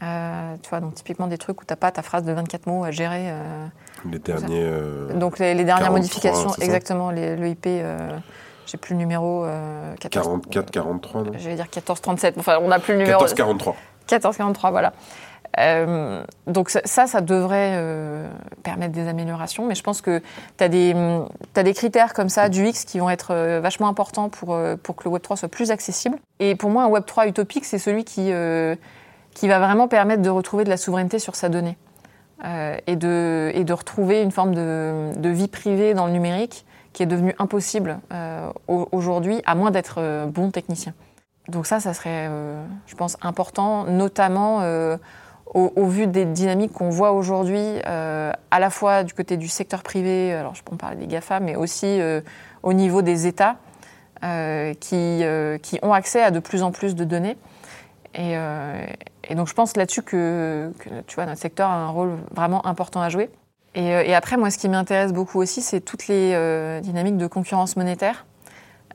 Euh, 0.04 0.56
tu 0.62 0.70
vois, 0.70 0.80
donc 0.80 0.94
typiquement 0.94 1.28
des 1.28 1.38
trucs 1.40 1.60
où 1.62 1.66
tu 1.66 1.72
n'as 1.72 1.76
pas 1.78 1.92
ta 1.92 2.04
phrase 2.04 2.24
de 2.24 2.32
24 2.32 2.68
mots 2.68 2.84
à 2.84 2.92
gérer. 2.92 3.30
euh, 3.32 3.66
Les 4.10 4.20
derniers. 4.20 4.62
euh, 4.64 5.12
donc 5.14 5.40
les, 5.40 5.56
les 5.56 5.64
dernières 5.64 5.88
43, 5.88 5.98
modifications, 5.98 6.54
exactement, 6.62 7.10
les- 7.10 7.36
le 7.36 7.48
IP, 7.48 7.66
euh, 7.68 8.16
j'ai 8.68 8.78
plus 8.78 8.94
le 8.94 9.00
numéro. 9.00 9.44
euh, 9.46 9.96
14, 10.00 10.28
44, 10.28 10.70
43, 10.72 11.24
non 11.24 11.32
Je 11.38 11.50
vais 11.50 11.56
dire 11.56 11.66
1437, 11.66 12.36
enfin 12.38 12.60
on 12.62 12.68
n'a 12.68 12.78
plus 12.80 12.94
le 12.94 13.00
numéro. 13.00 13.20
14, 13.22 13.34
43. 13.34 13.74
1443, 14.10 14.70
voilà. 14.72 14.94
Euh, 15.60 16.24
donc 16.46 16.70
ça, 16.70 16.82
ça, 16.86 17.22
devrait 17.22 17.72
euh, 17.76 18.30
permettre 18.62 18.92
des 18.92 19.08
améliorations, 19.08 19.66
mais 19.66 19.74
je 19.74 19.82
pense 19.82 20.02
que 20.02 20.20
tu 20.58 20.64
as, 20.64 20.66
as 20.66 21.64
des 21.64 21.74
critères 21.74 22.14
comme 22.14 22.30
ça 22.30 22.50
du 22.50 22.68
X 22.68 22.86
qui 22.86 23.00
vont 23.00 23.10
être 23.10 23.34
vachement 23.60 23.88
importants 23.88 24.30
pour, 24.30 24.56
pour 24.84 24.96
que 24.96 25.10
le 25.10 25.16
Web3 25.16 25.38
soit 25.38 25.50
plus 25.50 25.72
accessible. 25.72 26.18
Et 26.40 26.54
pour 26.56 26.70
moi, 26.70 26.84
un 26.84 26.90
Web3 26.90 27.28
utopique, 27.30 27.66
c'est 27.66 27.80
celui 27.80 28.04
qui, 28.04 28.32
qui 29.38 29.47
va 29.47 29.60
vraiment 29.60 29.88
permettre 29.88 30.23
de 30.23 30.32
retrouver 30.32 30.63
de 30.63 30.69
la 30.69 30.78
souveraineté 30.78 31.19
sur 31.19 31.36
sa 31.36 31.47
donnée 31.47 31.78
euh, 32.43 32.76
et, 32.88 32.95
de, 32.95 33.51
et 33.53 33.64
de 33.66 33.74
retrouver 33.74 34.24
une 34.24 34.32
forme 34.32 34.55
de, 34.55 35.30
vie 35.30 35.47
privée 35.47 35.93
dans 35.93 36.07
le 36.07 36.12
numérique 36.12 36.66
qui 36.91 37.03
est 37.03 37.05
devenue 37.05 37.36
impossible 37.38 37.99
euh, 38.12 38.49
au- 38.68 38.89
aujourd'hui, 38.91 39.43
à 39.45 39.53
moins 39.53 39.70
d'être 39.70 39.97
euh, 39.99 40.26
bon 40.26 40.49
technicien. 40.49 40.95
Donc 41.49 41.68
ça, 41.68 41.80
ça 41.80 41.93
serait, 41.93 42.28
je 42.88 42.95
pense, 42.95 43.16
important, 43.22 43.86
notamment 43.86 44.64
au, 45.53 45.86
vu 45.86 46.05
des 46.05 46.26
dynamiques 46.26 46.74
qu'on 46.74 46.89
voit 46.89 47.14
aujourd'hui, 47.14 47.80
à 47.86 48.59
la 48.59 48.70
fois 48.70 49.05
du 49.05 49.14
côté 49.14 49.38
du 49.38 49.47
secteur 49.47 49.82
privé, 49.82 50.34
alors 50.34 50.55
je 50.55 50.64
peux 50.64 50.74
en 50.74 50.78
parler 50.78 50.97
des 50.97 51.07
GAFA, 51.07 51.39
mais 51.39 51.55
aussi 51.55 52.01
au 52.64 52.74
niveau 52.74 53.01
des 53.01 53.28
États 53.28 53.55
qui 54.82 55.24
ont 55.84 55.93
accès 55.93 56.22
à 56.22 56.32
de 56.32 56.39
plus 56.39 56.64
en 56.64 56.72
plus 56.72 56.95
de 56.95 57.05
données. 57.05 57.38
Et, 58.18 58.36
et 59.30 59.36
donc 59.36 59.47
je 59.47 59.53
pense 59.53 59.78
là-dessus 59.78 60.01
que, 60.01 60.72
tu 61.05 61.15
vois, 61.15 61.28
notre 61.28 61.39
secteur 61.39 61.70
a 61.70 61.76
un 61.76 61.89
rôle 61.89 62.18
vraiment 62.32 62.65
important 62.65 62.99
à 62.99 63.09
jouer. 63.09 63.30
Et, 63.76 63.88
et 63.89 64.15
après, 64.15 64.38
moi, 64.38 64.49
ce 64.49 64.57
qui 64.57 64.70
m'intéresse 64.70 65.13
beaucoup 65.13 65.39
aussi, 65.39 65.61
c'est 65.61 65.82
toutes 65.82 66.07
les 66.07 66.80
dynamiques 66.82 67.18
de 67.18 67.28
concurrence 67.28 67.76
monétaire. 67.76 68.26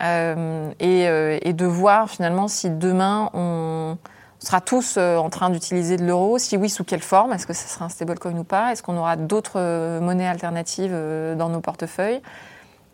Euh, 0.03 0.73
et, 0.81 1.53
de 1.53 1.67
voir 1.67 2.11
finalement 2.11 2.49
si 2.49 2.71
demain 2.71 3.31
on, 3.35 3.97
sera 4.41 4.61
tous 4.61 4.97
euh, 4.99 5.17
en 5.17 5.31
train 5.31 5.51
d'utiliser 5.51 5.97
de 5.97 6.05
l'euro 6.05 6.39
Si 6.39 6.57
oui, 6.57 6.69
sous 6.69 6.85
quelle 6.85 7.03
forme? 7.03 7.33
Est-ce 7.33 7.47
que 7.47 7.53
ce 7.53 7.69
sera 7.69 7.85
un 7.85 7.89
stablecoin 7.89 8.37
ou 8.37 8.45
pas? 8.45 8.73
Est-ce 8.73 8.83
qu'on 8.83 8.97
aura 8.97 9.17
d'autres 9.17 9.59
euh, 9.61 10.01
monnaies 10.01 10.27
alternatives 10.27 10.93
euh, 10.93 11.35
dans 11.35 11.49
nos 11.49 11.61
portefeuilles? 11.61 12.21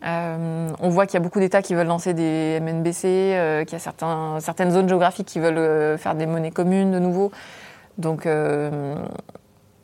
On 0.01 0.89
voit 0.89 1.05
qu'il 1.05 1.15
y 1.15 1.17
a 1.17 1.23
beaucoup 1.23 1.39
d'États 1.39 1.61
qui 1.61 1.75
veulent 1.75 1.87
lancer 1.87 2.13
des 2.13 2.59
MNBC, 2.61 3.63
qu'il 3.65 3.73
y 3.73 3.75
a 3.75 3.79
certains, 3.79 4.39
certaines 4.39 4.71
zones 4.71 4.87
géographiques 4.87 5.27
qui 5.27 5.39
veulent 5.39 5.97
faire 5.97 6.15
des 6.15 6.25
monnaies 6.25 6.51
communes 6.51 6.91
de 6.91 6.99
nouveau. 6.99 7.31
Donc, 7.97 8.27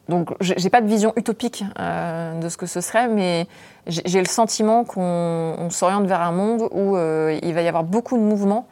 donc 0.08 0.34
j'ai 0.40 0.70
pas 0.70 0.82
de 0.82 0.88
vision 0.88 1.12
utopique 1.16 1.64
de 1.78 2.50
ce 2.50 2.58
que 2.58 2.66
ce 2.66 2.82
serait, 2.82 3.08
mais 3.08 3.48
j'ai 3.88 4.20
le 4.20 4.28
sentiment 4.28 4.84
qu'on 4.86 5.70
s'oriente 5.70 6.06
vers 6.06 6.22
un 6.22 6.32
monde 6.32 6.70
où 6.72 6.98
il 6.98 7.54
va 7.54 7.62
y 7.62 7.68
avoir 7.68 7.84
beaucoup 7.84 8.18
de 8.18 8.24
mouvements 8.24 8.68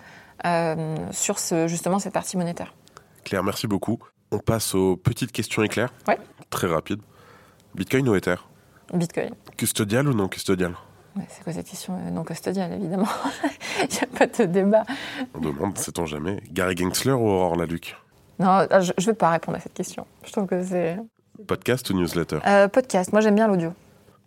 sur 1.11 1.39
ce, 1.39 1.67
justement 1.67 1.99
cette 1.99 2.13
partie 2.13 2.37
monétaire. 2.37 2.73
Claire, 3.23 3.43
merci 3.43 3.67
beaucoup. 3.67 3.99
On 4.31 4.39
passe 4.39 4.75
aux 4.75 4.97
petites 4.97 5.31
questions 5.31 5.61
éclairs. 5.63 5.93
Ouais. 6.07 6.17
Très 6.49 6.67
rapide. 6.67 6.99
Bitcoin 7.75 8.09
ou 8.09 8.15
Ether? 8.15 8.35
Bitcoin. 8.93 9.29
Custodial 9.57 10.07
ou 10.07 10.13
non 10.13 10.27
custodial? 10.27 10.73
C'est 11.29 11.43
quoi 11.43 11.53
cette 11.53 11.67
question 11.67 11.95
euh, 11.95 12.09
Non 12.09 12.23
custodial, 12.23 12.73
évidemment. 12.73 13.07
Il 13.81 13.93
n'y 13.93 13.99
a 13.99 14.07
pas 14.17 14.27
de 14.27 14.45
débat. 14.45 14.83
On 15.33 15.39
demande, 15.39 15.77
sait-on 15.77 16.05
jamais. 16.05 16.41
Gary 16.51 16.75
Gensler 16.75 17.11
ou 17.11 17.27
Aurore 17.27 17.55
Laluc 17.55 17.95
Non, 18.39 18.47
ah, 18.69 18.81
je 18.81 18.91
ne 18.97 19.05
vais 19.05 19.13
pas 19.13 19.29
répondre 19.29 19.57
à 19.57 19.61
cette 19.61 19.73
question. 19.73 20.07
Je 20.25 20.31
trouve 20.31 20.47
que 20.47 20.63
c'est... 20.63 20.97
Podcast 21.47 21.89
ou 21.89 21.93
newsletter? 21.93 22.39
Euh, 22.45 22.67
Podcast. 22.67 23.11
Moi, 23.11 23.21
j'aime 23.21 23.35
bien 23.35 23.47
l'audio. 23.47 23.73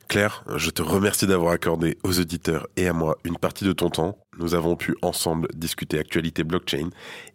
Claire, 0.08 0.44
je 0.54 0.70
te 0.70 0.82
remercie 0.82 1.26
d'avoir 1.26 1.52
accordé 1.52 1.98
aux 2.04 2.20
auditeurs 2.20 2.68
et 2.76 2.86
à 2.86 2.92
moi 2.92 3.16
une 3.24 3.38
partie 3.38 3.64
de 3.64 3.72
ton 3.72 3.90
temps. 3.90 4.18
Nous 4.38 4.54
avons 4.54 4.76
pu 4.76 4.94
ensemble 5.02 5.48
discuter 5.52 5.98
actualité 5.98 6.44
blockchain 6.44 6.90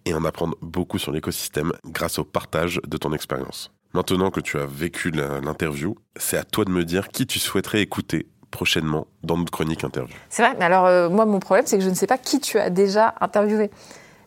et 0.06 0.14
en 0.14 0.24
apprendre 0.24 0.56
beaucoup 0.62 0.98
sur 0.98 1.12
l'écosystème 1.12 1.74
grâce 1.86 2.18
au 2.18 2.24
partage 2.24 2.80
de 2.88 2.98
ton 2.98 3.12
expérience. 3.12 3.72
Maintenant 3.94 4.32
que 4.32 4.40
tu 4.40 4.58
as 4.58 4.66
vécu 4.66 5.12
l'interview, 5.12 5.98
c'est 6.16 6.38
à 6.38 6.46
toi 6.46 6.64
de 6.64 6.72
me 6.72 6.86
dire 6.86 7.10
qui 7.10 7.28
tu 7.28 7.40
souhaiterais 7.40 7.82
écouter 7.82 8.28
prochainement 8.52 9.08
dans 9.24 9.38
notre 9.38 9.52
chronique 9.52 9.84
interview. 9.84 10.16
C'est 10.30 10.44
vrai, 10.44 10.56
mais 10.60 10.66
alors 10.66 10.86
euh, 10.86 11.10
moi 11.10 11.26
mon 11.26 11.40
problème 11.40 11.66
c'est 11.66 11.78
que 11.78 11.84
je 11.84 11.90
ne 11.90 11.96
sais 11.96 12.08
pas 12.08 12.18
qui 12.18 12.40
tu 12.40 12.60
as 12.60 12.70
déjà 12.70 13.16
interviewé. 13.22 13.72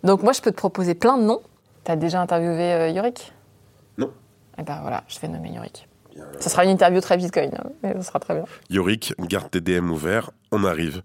Donc 0.03 0.23
moi 0.23 0.33
je 0.33 0.41
peux 0.41 0.51
te 0.51 0.57
proposer 0.57 0.95
plein 0.95 1.17
de 1.19 1.25
noms. 1.25 1.43
Tu 1.85 1.93
as 1.93 1.97
déjà 1.97 2.21
interviewé 2.21 2.73
euh, 2.73 2.89
Yorick? 2.89 3.33
Non. 3.99 4.11
Eh 4.59 4.63
ben 4.63 4.79
voilà, 4.81 5.05
je 5.09 5.19
vais 5.21 5.29
nommer 5.29 5.51
Yorick. 5.51 5.87
Ce 6.41 6.49
sera 6.49 6.65
une 6.65 6.71
interview 6.71 7.01
très 7.01 7.17
Bitcoin, 7.17 7.51
hein, 7.57 7.71
mais 7.83 7.95
ce 7.95 8.03
sera 8.03 8.21
très 8.21 8.35
bien. 8.35 8.45
Yorick, 8.71 9.15
garde 9.19 9.51
tes 9.51 9.61
DM 9.61 9.91
ouverts, 9.91 10.31
on 10.53 10.65
arrive. 10.65 11.03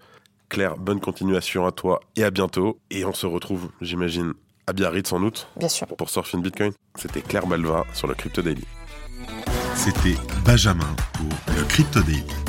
Claire, 0.50 0.78
bonne 0.78 1.00
continuation 1.00 1.66
à 1.66 1.72
toi 1.72 2.00
et 2.16 2.24
à 2.24 2.32
bientôt. 2.32 2.80
Et 2.90 3.06
on 3.06 3.14
se 3.14 3.28
retrouve, 3.28 3.70
j'imagine, 3.82 4.34
à 4.68 4.74
Biarritz 4.74 5.10
sans 5.10 5.20
doute. 5.20 5.48
Bien 5.56 5.70
sûr. 5.70 5.88
Pour 5.88 6.10
Surfing 6.10 6.42
Bitcoin. 6.42 6.72
C'était 6.96 7.22
Claire 7.22 7.48
Balva 7.48 7.86
sur 7.94 8.08
le 8.08 8.16
Crypto 8.16 8.42
Daily. 8.42 8.66
C'était 9.76 10.16
Benjamin 10.44 10.96
pour 11.14 11.56
le 11.56 11.64
Crypto 11.66 12.02
Daily. 12.02 12.49